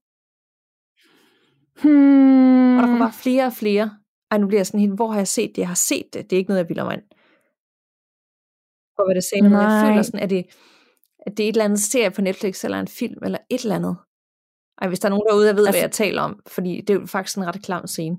Hmm. 1.81 2.77
Og 2.77 2.81
der 2.81 2.87
kommer 2.87 3.05
bare 3.05 3.13
flere 3.13 3.45
og 3.45 3.53
flere. 3.53 3.97
Ej, 4.31 4.37
nu 4.37 4.47
bliver 4.47 4.59
jeg 4.59 4.67
sådan 4.67 4.79
helt, 4.79 4.95
hvor 4.95 5.07
har 5.07 5.17
jeg 5.17 5.27
set 5.27 5.49
det? 5.55 5.57
Jeg 5.57 5.67
har 5.67 5.81
set 5.89 6.13
det. 6.13 6.29
Det 6.29 6.33
er 6.33 6.37
ikke 6.37 6.49
noget, 6.49 6.59
jeg 6.59 6.67
bilder 6.67 6.83
mig 6.83 6.93
ind. 6.93 7.07
For 8.95 9.05
hvad 9.05 9.15
det 9.15 9.23
sagde, 9.23 9.43
men 9.43 9.51
jeg 9.51 9.85
føler 9.85 10.01
sådan, 10.01 10.19
at 10.19 10.29
det, 10.29 10.45
at 11.25 11.37
det 11.37 11.43
er 11.43 11.49
et 11.49 11.53
eller 11.53 11.65
andet 11.65 11.79
serie 11.79 12.11
på 12.11 12.21
Netflix, 12.21 12.63
eller 12.63 12.79
en 12.79 12.87
film, 12.87 13.19
eller 13.23 13.37
et 13.49 13.61
eller 13.61 13.75
andet. 13.75 13.97
Ej, 14.81 14.87
hvis 14.87 14.99
der 14.99 15.07
er 15.07 15.09
nogen 15.09 15.27
derude, 15.29 15.47
der 15.47 15.53
ved, 15.53 15.65
altså, 15.67 15.79
hvad 15.79 15.87
jeg 15.89 15.91
taler 15.91 16.21
om, 16.21 16.41
fordi 16.47 16.81
det 16.81 16.89
er 16.89 16.99
jo 16.99 17.05
faktisk 17.05 17.37
en 17.37 17.47
ret 17.47 17.63
klam 17.63 17.87
scene. 17.87 18.17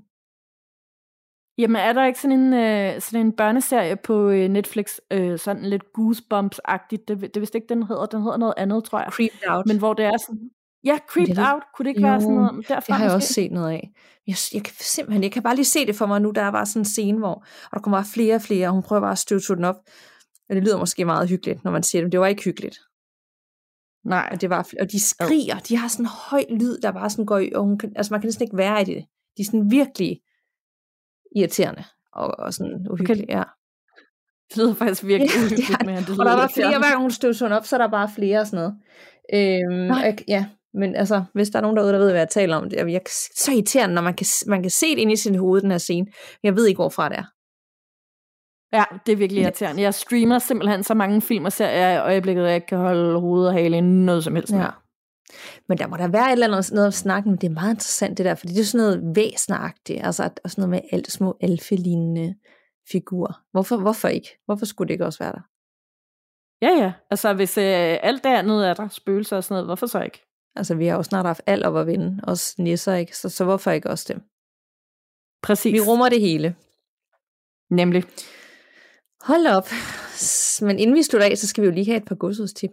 Jamen, 1.57 1.75
er 1.75 1.93
der 1.93 2.05
ikke 2.05 2.19
sådan 2.19 2.39
en, 2.39 2.53
øh, 2.53 3.01
sådan 3.01 3.25
en 3.25 3.35
børneserie 3.35 3.95
på 3.95 4.29
øh, 4.29 4.47
Netflix, 4.47 4.97
øh, 5.11 5.39
sådan 5.39 5.65
lidt 5.65 5.83
Goosebumps-agtigt? 5.97 7.03
Det, 7.07 7.33
det 7.33 7.41
vist 7.41 7.55
ikke, 7.55 7.67
den 7.67 7.83
hedder. 7.83 8.05
Den 8.05 8.21
hedder 8.21 8.37
noget 8.37 8.53
andet, 8.57 8.83
tror 8.83 8.99
jeg. 8.99 9.11
Creeped 9.11 9.49
Out. 9.49 9.65
Men 9.65 9.77
hvor 9.77 9.93
det 9.93 10.05
er 10.05 10.17
sådan... 10.17 10.49
Ja, 10.83 10.97
Creeped 11.09 11.35
det- 11.35 11.45
Out. 11.53 11.63
Kunne 11.75 11.83
det 11.83 11.89
ikke 11.89 12.03
være 12.03 12.21
sådan 12.21 12.35
Jo, 12.35 12.41
noget 12.41 12.67
derfra? 12.67 12.85
Det 12.87 12.95
har 12.95 13.03
jeg 13.03 13.07
måske? 13.07 13.15
også 13.15 13.33
set 13.33 13.51
noget 13.51 13.71
af. 13.71 13.91
Jeg, 14.27 14.35
jeg 14.53 14.63
kan 14.63 14.73
simpelthen, 14.79 15.23
jeg 15.23 15.31
kan 15.31 15.43
bare 15.43 15.55
lige 15.55 15.65
se 15.65 15.85
det 15.85 15.95
for 15.95 16.05
mig 16.05 16.21
nu, 16.21 16.31
der 16.31 16.41
er 16.41 16.51
bare 16.51 16.65
sådan 16.65 16.81
en 16.81 16.85
scene, 16.85 17.17
hvor 17.17 17.33
og 17.63 17.71
der 17.73 17.79
kommer 17.79 17.97
bare 17.97 18.07
flere 18.13 18.35
og 18.35 18.41
flere, 18.41 18.67
og 18.67 18.73
hun 18.73 18.83
prøver 18.83 19.01
bare 19.01 19.11
at 19.11 19.17
støvsuge 19.17 19.55
den 19.57 19.65
op. 19.65 19.75
Og 20.49 20.55
det 20.55 20.63
lyder 20.63 20.77
måske 20.77 21.05
meget 21.05 21.29
hyggeligt, 21.29 21.63
når 21.63 21.71
man 21.71 21.83
siger 21.83 21.99
det, 22.01 22.05
men 22.05 22.11
det 22.11 22.19
var 22.19 22.27
ikke 22.27 22.43
hyggeligt. 22.43 22.77
Nej. 24.05 24.29
Og, 24.31 24.41
det 24.41 24.49
var, 24.49 24.67
og 24.81 24.91
de 24.91 24.99
skriger, 24.99 25.59
de 25.59 25.77
har 25.77 25.87
sådan 25.87 26.05
en 26.05 26.09
høj 26.29 26.43
lyd, 26.49 26.77
der 26.77 26.91
bare 26.91 27.09
sådan 27.09 27.25
går 27.25 27.37
i, 27.37 27.51
og 27.55 27.63
hun 27.63 27.77
kan, 27.77 27.93
altså 27.95 28.13
man 28.13 28.21
kan 28.21 28.27
næsten 28.27 28.43
ikke 28.43 28.57
være 28.57 28.81
i 28.81 28.85
det. 28.85 29.05
De 29.37 29.41
er 29.41 29.45
sådan 29.45 29.71
virkelig 29.71 30.19
irriterende, 31.35 31.83
og, 32.13 32.39
og 32.39 32.53
sådan 32.53 32.87
uhyggelige, 32.91 33.25
ja. 33.37 33.43
Det 34.49 34.57
lyder 34.57 34.75
faktisk 34.75 35.03
virkelig 35.03 35.31
Ja, 35.35 35.39
ja, 35.39 35.45
uhyggeligt, 35.45 35.69
er 35.81 35.85
men 35.85 35.95
det 35.95 36.09
Og 36.09 36.15
der 36.17 36.23
lyder 36.23 36.35
var 36.35 36.47
flere, 36.53 36.77
hver 36.79 36.89
gang 36.89 37.01
hun 37.01 37.11
støvsuger 37.11 37.49
den 37.49 37.57
op, 37.57 37.65
så 37.65 37.75
er 37.75 37.77
der 37.81 37.87
bare 37.87 38.09
flere 38.15 38.39
og 38.39 38.47
sådan 38.47 38.63
noget. 38.63 38.75
Øhm, 39.33 39.87
Nej. 39.87 40.07
og, 40.17 40.23
ja, 40.27 40.45
men 40.73 40.95
altså, 40.95 41.23
hvis 41.33 41.49
der 41.49 41.57
er 41.57 41.61
nogen 41.61 41.77
derude, 41.77 41.93
der 41.93 41.99
ved, 41.99 42.09
hvad 42.11 42.19
jeg 42.21 42.29
taler 42.29 42.55
om, 42.55 42.69
det 42.69 42.79
er 42.79 42.85
jeg, 42.85 43.01
så 43.35 43.51
irriterende, 43.51 43.95
når 43.95 44.01
man 44.01 44.13
kan, 44.13 44.25
man 44.47 44.61
kan 44.61 44.71
se 44.71 44.89
det 44.95 44.97
inde 45.01 45.13
i 45.13 45.15
sin 45.15 45.35
hoved, 45.35 45.61
den 45.61 45.71
her 45.71 45.77
scene. 45.77 46.07
Jeg 46.43 46.55
ved 46.55 46.67
ikke, 46.67 46.77
hvorfra 46.77 47.09
det 47.09 47.17
er. 47.17 47.23
Ja, 48.77 48.83
det 49.05 49.11
er 49.11 49.15
virkelig 49.15 49.39
Ja. 49.41 49.45
irriterende. 49.45 49.81
Jeg 49.81 49.93
streamer 49.93 50.39
simpelthen 50.39 50.83
så 50.83 50.93
mange 50.93 51.21
film 51.21 51.45
og 51.45 51.51
serier 51.51 51.91
i 51.93 51.97
øjeblikket, 51.99 52.41
at 52.43 52.47
jeg 52.47 52.55
ikke 52.55 52.67
kan 52.67 52.77
holde 52.77 53.19
hovedet 53.19 53.47
og 53.47 53.53
hale 53.53 53.77
i 53.77 53.81
noget 53.81 54.23
som 54.23 54.35
helst. 54.35 54.51
Ja. 54.53 54.57
mere. 54.57 54.71
Men 55.69 55.77
der 55.77 55.87
må 55.87 55.97
der 55.97 56.07
være 56.07 56.25
et 56.27 56.31
eller 56.31 56.47
andet 56.57 56.71
noget 56.73 56.87
at 56.87 56.93
snakke 56.93 57.29
om. 57.29 57.37
Det 57.37 57.49
er 57.49 57.53
meget 57.53 57.73
interessant 57.73 58.17
det 58.17 58.25
der, 58.25 58.35
fordi 58.35 58.53
det 58.53 58.59
er 58.61 58.65
sådan 58.65 58.85
noget 58.85 59.15
væsneragtigt, 59.15 60.05
altså 60.05 60.23
at- 60.23 60.39
og 60.43 60.49
sådan 60.51 60.61
noget 60.61 60.69
med 60.69 60.89
alt 60.91 61.11
små 61.11 61.37
alfelignende 61.41 62.35
figurer. 62.91 63.41
Hvorfor, 63.51 63.77
hvorfor 63.77 64.07
ikke? 64.07 64.29
Hvorfor 64.45 64.65
skulle 64.65 64.87
det 64.87 64.93
ikke 64.93 65.05
også 65.05 65.19
være 65.23 65.31
der? 65.31 65.41
Ja, 66.65 66.83
ja. 66.83 66.93
Altså, 67.11 67.33
hvis 67.33 67.57
øh, 67.57 67.97
alt 68.03 68.23
det 68.23 68.29
andet 68.29 68.67
er 68.67 68.73
der, 68.73 68.87
spøgelser 68.87 69.37
og 69.37 69.43
sådan 69.43 69.53
noget, 69.55 69.67
hvorfor 69.67 69.85
så 69.87 70.01
ikke? 70.01 70.25
Altså, 70.59 70.75
vi 70.75 70.85
har 70.87 70.95
jo 70.97 71.03
snart 71.03 71.25
haft 71.25 71.41
alt 71.45 71.65
op 71.65 71.77
at 71.77 71.87
vinde, 71.87 72.19
også 72.23 72.55
nisser, 72.57 72.95
ikke? 72.95 73.17
Så, 73.17 73.29
så 73.29 73.43
hvorfor 73.43 73.71
ikke 73.71 73.89
også 73.89 74.05
dem? 74.13 74.21
Præcis. 75.43 75.73
Vi 75.73 75.79
rummer 75.79 76.09
det 76.09 76.21
hele. 76.21 76.55
Nemlig. 77.71 78.03
Hold 79.21 79.47
op. 79.47 79.67
Men 80.67 80.79
inden 80.79 80.95
vi 80.95 81.03
slutter 81.03 81.27
af, 81.27 81.37
så 81.37 81.47
skal 81.47 81.61
vi 81.61 81.65
jo 81.67 81.73
lige 81.73 81.85
have 81.85 81.97
et 81.97 82.05
par 82.05 82.15
godsudstip. 82.15 82.69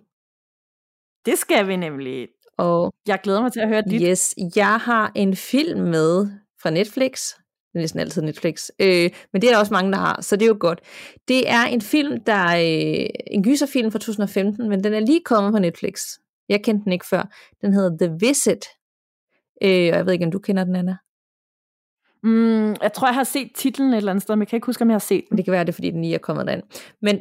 Det 1.26 1.38
skal 1.38 1.68
vi 1.68 1.76
nemlig. 1.76 2.28
Og 2.58 2.94
Jeg 3.06 3.20
glæder 3.22 3.42
mig 3.42 3.52
til 3.52 3.60
at 3.60 3.68
høre 3.68 3.82
dit. 3.82 4.02
yes, 4.04 4.34
jeg 4.56 4.76
har 4.80 5.12
en 5.14 5.36
film 5.36 5.80
med 5.80 6.28
fra 6.62 6.70
Netflix. 6.70 7.32
Det 7.72 7.78
er 7.78 7.78
næsten 7.78 8.00
altid 8.00 8.22
Netflix. 8.22 8.68
Øh, 8.80 9.10
men 9.32 9.42
det 9.42 9.48
er 9.48 9.52
der 9.52 9.58
også 9.58 9.72
mange, 9.72 9.92
der 9.92 9.98
har, 9.98 10.20
så 10.22 10.36
det 10.36 10.42
er 10.42 10.46
jo 10.48 10.56
godt. 10.60 10.80
Det 11.28 11.50
er 11.50 11.62
en 11.64 11.80
film, 11.80 12.20
der 12.24 12.32
er 12.32 12.58
øh, 12.58 13.08
en 13.26 13.42
gyserfilm 13.44 13.90
fra 13.92 13.98
2015, 13.98 14.68
men 14.68 14.84
den 14.84 14.94
er 14.94 15.00
lige 15.00 15.20
kommet 15.24 15.52
på 15.52 15.58
Netflix. 15.58 16.18
Jeg 16.48 16.64
kendte 16.64 16.84
den 16.84 16.92
ikke 16.92 17.06
før. 17.06 17.22
Den 17.60 17.72
hedder 17.72 18.06
The 18.06 18.16
Visit. 18.20 18.64
Øh, 19.62 19.90
og 19.92 19.96
jeg 19.96 20.06
ved 20.06 20.12
ikke, 20.12 20.24
om 20.24 20.30
du 20.30 20.38
kender 20.38 20.64
den, 20.64 20.76
Anna. 20.76 20.96
Mm, 22.22 22.74
jeg 22.82 22.92
tror, 22.94 23.08
jeg 23.08 23.14
har 23.14 23.24
set 23.24 23.50
titlen 23.54 23.92
et 23.92 23.96
eller 23.96 24.10
andet 24.10 24.22
sted, 24.22 24.36
men 24.36 24.40
jeg 24.40 24.48
kan 24.48 24.56
ikke 24.56 24.66
huske, 24.66 24.82
om 24.82 24.90
jeg 24.90 24.94
har 24.94 24.98
set 24.98 25.24
den. 25.28 25.36
Det 25.36 25.44
kan 25.44 25.52
være, 25.52 25.64
det 25.64 25.68
er, 25.68 25.72
fordi 25.72 25.90
den 25.90 26.02
lige 26.02 26.14
er 26.14 26.18
kommet 26.18 26.46
derind. 26.46 26.62
Men 27.02 27.18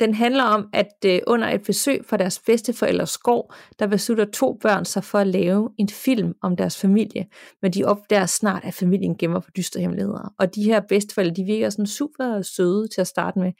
den 0.00 0.14
handler 0.14 0.44
om, 0.44 0.68
at 0.72 0.92
øh, 1.06 1.20
under 1.26 1.48
et 1.48 1.62
besøg 1.62 2.04
fra 2.04 2.16
deres 2.16 2.40
bedsteforældres 2.46 3.18
gård, 3.18 3.54
der 3.78 3.86
beslutter 3.86 4.24
to 4.24 4.58
børn 4.62 4.84
sig 4.84 5.04
for 5.04 5.18
at 5.18 5.26
lave 5.26 5.70
en 5.78 5.88
film 5.88 6.34
om 6.42 6.56
deres 6.56 6.80
familie. 6.80 7.26
Men 7.62 7.72
de 7.72 7.84
opdager 7.84 8.26
snart, 8.26 8.64
at 8.64 8.74
familien 8.74 9.16
gemmer 9.16 9.40
på 9.40 9.50
dystre 9.56 9.80
hemmeligheder. 9.80 10.34
Og 10.38 10.54
de 10.54 10.62
her 10.64 10.80
bedsteforældre, 10.88 11.34
de 11.34 11.44
virker 11.44 11.70
sådan 11.70 11.86
super 11.86 12.42
søde 12.42 12.88
til 12.88 13.00
at 13.00 13.06
starte 13.06 13.38
med. 13.38 13.52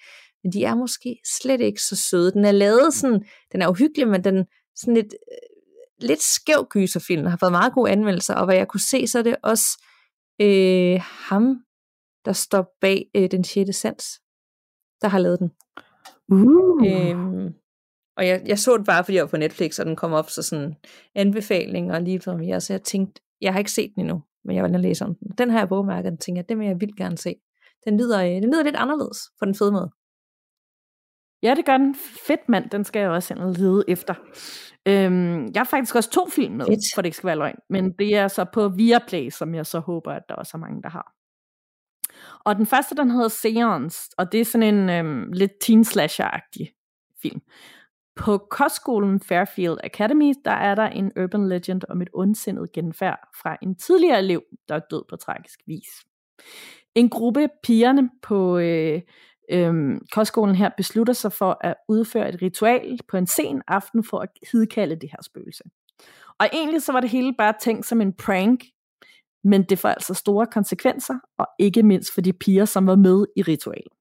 Men 0.43 0.53
de 0.53 0.65
er 0.65 0.75
måske 0.75 1.17
slet 1.41 1.61
ikke 1.61 1.83
så 1.83 1.97
søde. 1.97 2.33
Den 2.33 2.45
er 2.45 2.53
lavet 2.53 2.95
sådan, 2.95 3.25
den 3.53 3.63
er 3.63 3.69
uhyggelig, 3.69 4.09
men 4.09 4.25
den 4.25 4.45
sådan 4.77 4.95
lidt, 4.95 5.15
øh, 5.33 6.09
lidt 6.09 6.23
skæv 6.23 6.67
gyserfilm. 6.71 7.27
Har 7.27 7.37
fået 7.37 7.53
meget 7.53 7.73
gode 7.73 7.91
anmeldelser, 7.91 8.35
og 8.35 8.45
hvad 8.45 8.57
jeg 8.57 8.69
kunne 8.69 8.81
se, 8.91 9.07
så 9.07 9.19
er 9.19 9.23
det 9.23 9.37
også 9.43 9.83
øh, 10.41 11.01
ham, 11.03 11.57
der 12.25 12.33
står 12.33 12.77
bag 12.81 13.11
øh, 13.17 13.31
den 13.31 13.45
6. 13.45 13.77
sans, 13.77 14.05
der 15.03 15.09
har 15.09 15.19
lavet 15.19 15.39
den. 15.39 15.51
Uh. 16.29 16.87
Øhm, 16.87 17.55
og 18.17 18.27
jeg, 18.27 18.43
jeg 18.47 18.59
så 18.59 18.77
den 18.77 18.85
bare, 18.85 19.05
fordi 19.05 19.17
jeg 19.17 19.23
var 19.23 19.29
på 19.29 19.37
Netflix, 19.37 19.79
og 19.79 19.87
den 19.87 19.97
kom 19.97 20.13
op 20.13 20.31
så 20.31 20.43
sådan 20.43 20.75
anbefaling 21.15 21.93
og 21.93 22.03
lige 22.03 22.21
mig, 22.27 22.63
så 22.63 22.73
jeg 22.73 22.83
tænkte, 22.83 23.23
jeg 23.41 23.53
har 23.53 23.59
ikke 23.59 23.73
set 23.73 23.93
den 23.95 24.01
endnu, 24.01 24.23
men 24.45 24.57
jeg 24.57 24.65
vil 24.65 24.71
gerne 24.71 24.83
læse 24.83 25.05
om 25.05 25.15
den. 25.15 25.29
Den 25.39 25.51
har 25.51 25.59
jeg 25.59 25.69
bogmærket, 25.69 26.11
den 26.11 26.19
tænker 26.19 26.43
jeg, 26.43 26.49
den 26.49 26.59
vil 26.59 26.67
jeg 26.67 26.81
vildt 26.81 26.97
gerne 26.97 27.19
se. 27.19 27.35
Den 27.85 27.97
lyder, 27.99 28.25
øh, 28.25 28.31
den 28.31 28.45
lyder 28.45 28.63
lidt 28.63 28.77
anderledes 28.77 29.19
på 29.39 29.45
den 29.45 29.55
fede 29.55 29.73
måde. 29.73 29.91
Ja, 31.43 31.55
det 31.55 31.65
gør 31.65 31.77
den. 31.77 31.95
Fedt 32.27 32.49
mand, 32.49 32.71
den 32.71 32.85
skal 32.85 33.01
jeg 33.01 33.11
også 33.11 33.35
ind 33.35 33.43
og 33.43 33.53
lede 33.53 33.85
efter. 33.89 34.15
Øhm, 34.89 35.45
jeg 35.45 35.61
har 35.61 35.65
faktisk 35.65 35.97
også 35.97 36.11
to 36.11 36.27
film 36.31 36.55
med, 36.55 36.67
Fedt. 36.67 36.81
for 36.95 37.03
det 37.03 37.07
ikke 37.07 37.17
skal 37.17 37.27
være 37.27 37.37
løgn. 37.37 37.59
Men 37.71 37.93
det 37.93 38.17
er 38.17 38.29
så 38.29 38.45
på 38.45 38.69
Viaplay, 38.69 39.31
som 39.31 39.55
jeg 39.55 39.67
så 39.67 39.79
håber, 39.79 40.13
at 40.13 40.23
der 40.29 40.35
også 40.35 40.57
er 40.57 40.59
mange, 40.59 40.83
der 40.83 40.89
har. 40.89 41.13
Og 42.45 42.57
den 42.57 42.67
første, 42.67 42.95
den 42.97 43.11
hedder 43.11 43.29
Seance, 43.29 44.11
og 44.19 44.33
det 44.33 44.41
er 44.41 44.45
sådan 44.45 44.75
en 44.75 44.91
øhm, 44.91 45.33
lidt 45.33 45.53
teen 45.61 45.85
slasher-agtig 45.85 46.67
film. 47.23 47.41
På 48.17 48.39
kostskolen 48.39 49.21
Fairfield 49.21 49.79
Academy, 49.85 50.33
der 50.45 50.51
er 50.51 50.75
der 50.75 50.87
en 50.87 51.13
urban 51.23 51.49
legend 51.49 51.83
om 51.89 52.03
et 52.03 52.09
ondsindet 52.15 52.73
genfærd 52.73 53.19
fra 53.43 53.57
en 53.63 53.75
tidligere 53.75 54.19
elev, 54.19 54.43
der 54.69 54.75
er 54.75 54.81
død 54.91 55.05
på 55.09 55.17
tragisk 55.17 55.61
vis. 55.67 55.89
En 56.95 57.09
gruppe 57.09 57.49
pigerne 57.63 58.11
på 58.23 58.59
øh, 58.59 59.01
øhm, 59.51 60.01
kostskolen 60.13 60.55
her 60.55 60.71
beslutter 60.77 61.13
sig 61.13 61.33
for 61.33 61.59
at 61.61 61.75
udføre 61.89 62.29
et 62.29 62.43
ritual 62.43 62.99
på 63.09 63.17
en 63.17 63.27
sen 63.27 63.63
aften 63.69 64.05
for 64.05 64.19
at 64.19 64.29
hidkalde 64.53 64.97
det 64.97 65.11
her 65.11 65.23
spøgelse. 65.23 65.65
Og 66.39 66.49
egentlig 66.53 66.83
så 66.83 66.93
var 66.93 67.01
det 67.01 67.11
hele 67.11 67.35
bare 67.39 67.55
tænkt 67.61 67.87
som 67.87 68.01
en 68.01 68.13
prank, 68.13 68.65
men 69.45 69.63
det 69.63 69.79
får 69.79 69.89
altså 69.89 70.15
store 70.15 70.47
konsekvenser, 70.47 71.15
og 71.39 71.47
ikke 71.59 71.83
mindst 71.83 72.15
for 72.15 72.21
de 72.21 72.33
piger, 72.33 72.65
som 72.65 72.87
var 72.87 72.97
med 72.97 73.27
i 73.37 73.43
ritualet. 73.43 73.93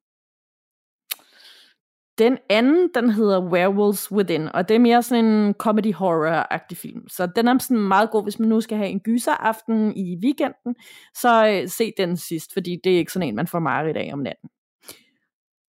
Den 2.17 2.37
anden, 2.49 2.89
den 2.95 3.09
hedder 3.09 3.51
Werewolves 3.51 4.11
Within, 4.11 4.49
og 4.53 4.69
det 4.69 4.75
er 4.75 4.79
mere 4.79 5.03
sådan 5.03 5.25
en 5.25 5.53
comedy 5.53 5.93
horror-agtig 5.93 6.77
film. 6.77 7.07
Så 7.09 7.27
den 7.35 7.47
er 7.47 7.57
sådan 7.57 7.87
meget 7.87 8.11
god, 8.11 8.23
hvis 8.23 8.39
man 8.39 8.49
nu 8.49 8.61
skal 8.61 8.77
have 8.77 8.89
en 8.89 8.99
gyseraften 8.99 9.97
i 9.97 10.17
weekenden, 10.23 10.75
så 11.13 11.47
øh, 11.47 11.69
se 11.69 11.93
den 11.97 12.17
sidst, 12.17 12.53
fordi 12.53 12.77
det 12.83 12.93
er 12.93 12.97
ikke 12.97 13.11
sådan 13.11 13.27
en, 13.27 13.35
man 13.35 13.47
får 13.47 13.59
meget 13.59 13.95
i 13.95 13.97
af 13.97 14.09
om 14.13 14.19
natten. 14.19 14.49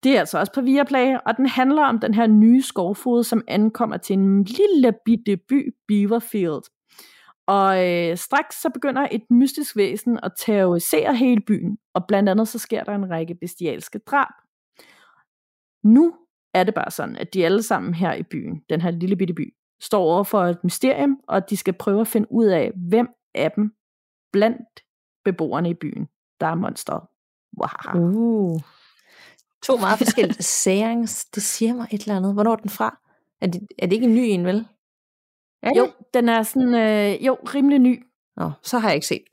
Det 0.07 0.15
er 0.15 0.19
altså 0.19 0.39
også 0.39 0.53
på 0.53 0.61
Viaplay, 0.61 1.17
og 1.25 1.37
den 1.37 1.45
handler 1.45 1.83
om 1.83 1.99
den 1.99 2.13
her 2.13 2.27
nye 2.27 2.61
skovfod, 2.61 3.23
som 3.23 3.43
ankommer 3.47 3.97
til 3.97 4.13
en 4.13 4.43
lille 4.43 4.93
bitte 5.05 5.37
by, 5.37 5.75
Beaverfield. 5.87 6.61
Og 7.47 7.87
øh, 7.87 8.17
straks 8.17 8.61
så 8.61 8.69
begynder 8.69 9.07
et 9.11 9.31
mystisk 9.31 9.75
væsen 9.75 10.19
at 10.23 10.31
terrorisere 10.37 11.15
hele 11.15 11.41
byen, 11.41 11.77
og 11.93 12.05
blandt 12.07 12.29
andet 12.29 12.47
så 12.47 12.59
sker 12.59 12.83
der 12.83 12.95
en 12.95 13.09
række 13.09 13.35
bestialske 13.35 13.99
drab. 13.99 14.33
Nu 15.83 16.13
er 16.53 16.63
det 16.63 16.73
bare 16.73 16.91
sådan, 16.91 17.15
at 17.15 17.33
de 17.33 17.45
alle 17.45 17.63
sammen 17.63 17.93
her 17.93 18.13
i 18.13 18.23
byen, 18.23 18.61
den 18.69 18.81
her 18.81 18.91
lille 18.91 19.15
bitte 19.15 19.33
by, 19.33 19.53
står 19.81 20.03
over 20.03 20.23
for 20.23 20.43
et 20.43 20.63
mysterium, 20.63 21.19
og 21.27 21.49
de 21.49 21.57
skal 21.57 21.73
prøve 21.73 22.01
at 22.01 22.07
finde 22.07 22.27
ud 22.31 22.45
af, 22.45 22.71
hvem 22.89 23.07
af 23.35 23.51
dem 23.51 23.71
blandt 24.33 24.83
beboerne 25.25 25.69
i 25.69 25.73
byen, 25.73 26.07
der 26.39 26.47
er 26.47 26.55
monstret. 26.55 27.01
Wow. 27.57 28.11
Uh. 28.11 28.61
To 29.67 29.77
meget 29.77 29.97
forskellige 29.97 30.43
seangs, 30.63 31.25
det 31.25 31.43
siger 31.43 31.73
mig 31.73 31.87
et 31.91 32.01
eller 32.01 32.17
andet. 32.17 32.33
Hvornår 32.33 32.51
er 32.51 32.55
den 32.55 32.69
fra? 32.69 32.99
Er 33.41 33.47
det, 33.47 33.67
er 33.79 33.87
det 33.87 33.93
ikke 33.93 34.07
en 34.07 34.15
ny 34.15 34.19
en, 34.19 34.45
vel? 34.45 34.67
Er 35.63 35.69
det? 35.69 35.77
Jo, 35.77 35.91
den 36.13 36.29
er 36.29 36.43
sådan, 36.43 36.75
øh, 36.75 37.25
jo, 37.25 37.37
rimelig 37.55 37.79
ny. 37.79 38.03
Nå, 38.37 38.51
så 38.63 38.79
har 38.79 38.89
jeg 38.89 38.95
ikke 38.95 39.07
set. 39.07 39.23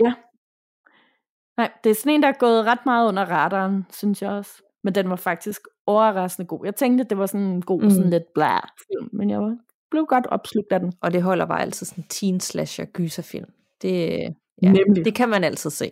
Nej, 1.56 1.72
det 1.84 1.90
er 1.90 1.94
sådan 1.94 2.12
en, 2.12 2.22
der 2.22 2.28
er 2.28 2.38
gået 2.38 2.64
ret 2.64 2.78
meget 2.86 3.08
under 3.08 3.24
radaren, 3.24 3.86
synes 3.92 4.22
jeg 4.22 4.30
også. 4.30 4.62
Men 4.84 4.94
den 4.94 5.10
var 5.10 5.16
faktisk 5.16 5.60
overraskende 5.86 6.46
god. 6.46 6.64
Jeg 6.64 6.74
tænkte, 6.74 7.04
at 7.04 7.10
det 7.10 7.18
var 7.18 7.26
sådan 7.26 7.46
en 7.46 7.62
god, 7.62 7.82
mm. 7.82 7.90
sådan 7.90 8.10
lidt 8.10 8.34
blæ 8.34 8.46
film, 8.86 9.10
men 9.12 9.30
jeg 9.30 9.40
var, 9.40 9.56
blev 9.90 10.06
godt 10.06 10.26
opslugt 10.26 10.72
af 10.72 10.80
den. 10.80 10.92
Og 11.00 11.12
det 11.12 11.22
holder 11.22 11.46
bare 11.46 11.62
altid 11.62 11.86
sådan 11.86 12.04
en 12.04 12.08
teen 12.08 12.40
slasher 12.40 12.84
gyserfilm. 12.84 13.50
Det, 13.82 14.20
ja, 14.62 14.72
Nemlig. 14.72 15.04
det 15.04 15.14
kan 15.14 15.28
man 15.28 15.44
altid 15.44 15.70
se. 15.70 15.90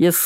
Yes, 0.00 0.18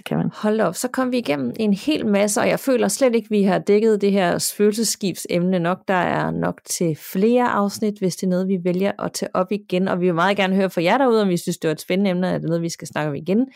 det 0.00 0.06
kan 0.06 0.18
man. 0.18 0.30
Hold 0.34 0.60
op, 0.60 0.74
så 0.74 0.88
kom 0.88 1.12
vi 1.12 1.18
igennem 1.18 1.52
en 1.56 1.74
hel 1.74 2.06
masse, 2.06 2.40
og 2.40 2.48
jeg 2.48 2.60
føler 2.60 2.88
slet 2.88 3.14
ikke, 3.14 3.26
at 3.26 3.30
vi 3.30 3.42
har 3.42 3.58
dækket 3.58 4.00
det 4.00 4.12
her 4.12 4.52
følelsesskibsemne 4.56 5.58
nok. 5.58 5.78
Der 5.88 5.94
er 5.94 6.30
nok 6.30 6.60
til 6.64 6.96
flere 7.12 7.48
afsnit, 7.48 7.98
hvis 7.98 8.16
det 8.16 8.26
er 8.26 8.30
noget, 8.30 8.48
vi 8.48 8.58
vælger 8.64 8.92
at 8.98 9.12
tage 9.12 9.36
op 9.36 9.52
igen. 9.52 9.88
Og 9.88 10.00
vi 10.00 10.06
vil 10.06 10.14
meget 10.14 10.36
gerne 10.36 10.54
høre 10.54 10.70
fra 10.70 10.82
jer 10.82 10.98
derude, 10.98 11.22
om 11.22 11.28
vi 11.28 11.36
synes, 11.36 11.58
det 11.58 11.68
er 11.68 11.72
et 11.72 11.80
spændende 11.80 12.10
emne, 12.10 12.28
er 12.28 12.38
det 12.38 12.48
noget, 12.48 12.62
vi 12.62 12.68
skal 12.68 12.88
snakke 12.88 13.08
om 13.08 13.14
igen. 13.14 13.46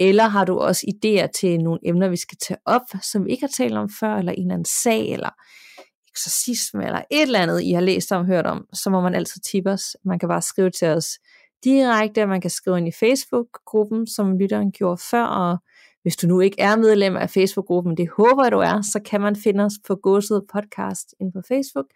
Eller 0.00 0.24
har 0.24 0.44
du 0.44 0.58
også 0.58 0.86
idéer 0.86 1.26
til 1.26 1.60
nogle 1.60 1.80
emner, 1.84 2.08
vi 2.08 2.16
skal 2.16 2.38
tage 2.38 2.58
op, 2.66 2.82
som 3.12 3.24
vi 3.24 3.30
ikke 3.30 3.42
har 3.42 3.52
talt 3.56 3.74
om 3.74 3.88
før, 4.00 4.16
eller 4.16 4.32
en 4.32 4.40
eller 4.40 4.54
anden 4.54 4.64
sag, 4.82 5.12
eller 5.12 5.30
eksorcisme, 6.12 6.84
eller 6.84 7.02
et 7.10 7.22
eller 7.22 7.40
andet, 7.40 7.62
I 7.62 7.72
har 7.72 7.80
læst 7.80 8.12
om, 8.12 8.26
hørt 8.26 8.46
om, 8.46 8.66
så 8.72 8.90
må 8.90 9.00
man 9.00 9.14
altid 9.14 9.40
tippe 9.40 9.70
os. 9.70 9.96
Man 10.04 10.18
kan 10.18 10.28
bare 10.28 10.42
skrive 10.42 10.70
til 10.70 10.88
os 10.88 11.18
direkte, 11.64 12.26
man 12.26 12.40
kan 12.40 12.50
skrive 12.50 12.78
ind 12.78 12.88
i 12.88 12.92
Facebook-gruppen, 12.92 14.06
som 14.06 14.38
lytteren 14.38 14.72
gjorde 14.72 15.02
før, 15.10 15.24
og 15.24 15.58
hvis 16.02 16.16
du 16.16 16.26
nu 16.26 16.40
ikke 16.40 16.60
er 16.60 16.76
medlem 16.76 17.16
af 17.16 17.30
Facebook-gruppen, 17.30 17.96
det 17.96 18.08
håber 18.16 18.44
jeg, 18.44 18.52
du 18.52 18.58
er, 18.58 18.82
så 18.82 19.00
kan 19.04 19.20
man 19.20 19.36
finde 19.36 19.64
os 19.64 19.72
på 19.86 19.94
Gåsede 19.94 20.44
Podcast 20.52 21.14
ind 21.20 21.32
på 21.32 21.40
Facebook. 21.48 21.86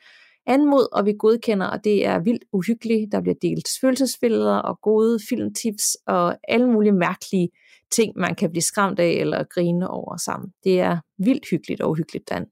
Anmod, 0.46 0.88
og 0.92 1.06
vi 1.06 1.14
godkender, 1.18 1.66
og 1.66 1.84
det 1.84 2.06
er 2.06 2.18
vildt 2.18 2.44
uhyggeligt. 2.52 3.12
Der 3.12 3.20
bliver 3.20 3.34
delt 3.42 3.68
følelsesbilleder 3.80 4.56
og 4.56 4.80
gode 4.82 5.18
filmtips 5.28 5.96
og 6.06 6.36
alle 6.48 6.66
mulige 6.66 6.92
mærkelige 6.92 7.48
ting, 7.90 8.12
man 8.16 8.34
kan 8.34 8.50
blive 8.50 8.62
skræmt 8.62 8.98
af 8.98 9.10
eller 9.10 9.44
grine 9.54 9.88
over 9.90 10.16
sammen. 10.16 10.52
Det 10.64 10.80
er 10.80 10.98
vildt 11.18 11.50
hyggeligt 11.50 11.80
og 11.80 11.90
uhyggeligt, 11.90 12.28
Dan. 12.28 12.46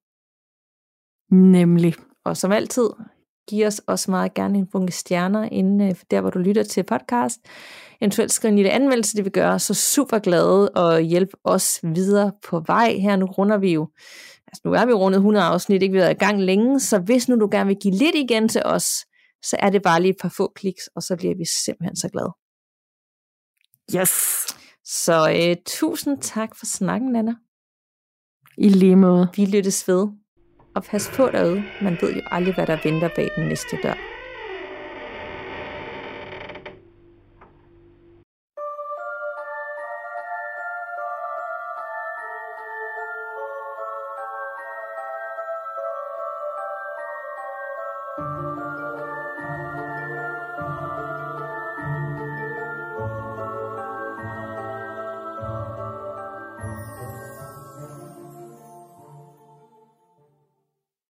Nemlig. 1.31 1.95
Og 2.25 2.37
som 2.37 2.53
altid, 2.53 2.89
giv 3.49 3.67
os 3.67 3.79
også 3.87 4.11
meget 4.11 4.35
gerne 4.35 4.59
en 4.59 4.67
bunke 4.67 4.93
stjerner 4.93 5.49
inde 5.53 5.85
øh, 5.85 5.95
der, 6.11 6.21
hvor 6.21 6.31
du 6.31 6.39
lytter 6.39 6.63
til 6.63 6.83
podcast. 6.83 7.41
Eventuelt 8.01 8.33
skriv 8.33 8.49
en 8.49 8.57
lille 8.57 8.71
anmeldelse, 8.71 9.17
det 9.17 9.25
vil 9.25 9.33
gøre 9.33 9.53
os 9.53 9.63
så 9.63 9.75
super 9.75 10.19
glade 10.19 10.71
og 10.71 11.01
hjælpe 11.01 11.37
os 11.45 11.81
videre 11.83 12.33
på 12.49 12.61
vej. 12.61 12.97
Her 13.01 13.17
nu 13.17 13.27
runder 13.27 13.59
vi 13.59 13.73
jo, 13.73 13.89
altså 14.47 14.61
nu 14.65 14.73
er 14.73 14.87
vi 14.87 14.93
rundet 14.93 15.19
100 15.19 15.47
afsnit, 15.47 15.83
ikke 15.83 15.93
vi 15.93 15.99
har 15.99 16.05
været 16.05 16.17
i 16.17 16.25
gang 16.25 16.41
længe, 16.41 16.81
så 16.81 16.99
hvis 16.99 17.29
nu 17.29 17.41
du 17.41 17.49
gerne 17.51 17.69
vil 17.69 17.77
give 17.83 17.95
lidt 17.95 18.15
igen 18.15 18.49
til 18.49 18.63
os, 18.65 18.85
så 19.43 19.57
er 19.59 19.71
det 19.71 19.83
bare 19.83 20.03
lige 20.03 20.11
et 20.11 20.21
par 20.21 20.35
få 20.37 20.53
kliks, 20.57 20.87
og 20.97 21.03
så 21.03 21.17
bliver 21.17 21.35
vi 21.37 21.45
simpelthen 21.65 21.97
så 21.97 22.09
glade. 22.09 22.33
Yes. 24.01 24.11
Så 24.85 25.31
øh, 25.37 25.57
tusind 25.67 26.19
tak 26.21 26.57
for 26.57 26.67
snakken, 26.67 27.17
Anna. 27.17 27.35
I 28.59 28.69
lige 28.69 28.97
måde. 28.97 29.29
Vi 29.37 29.47
lyttes 29.47 29.89
ved. 29.89 30.24
Og 30.75 30.85
pas 30.85 31.13
på 31.17 31.27
derude. 31.33 31.65
Man 31.83 31.99
ved 32.01 32.15
jo 32.15 32.21
aldrig, 32.31 32.55
hvad 32.55 32.67
der 32.67 32.79
venter 32.85 33.09
bag 33.17 33.29
den 33.37 33.49
næste 33.49 33.77
dør. 33.83 33.95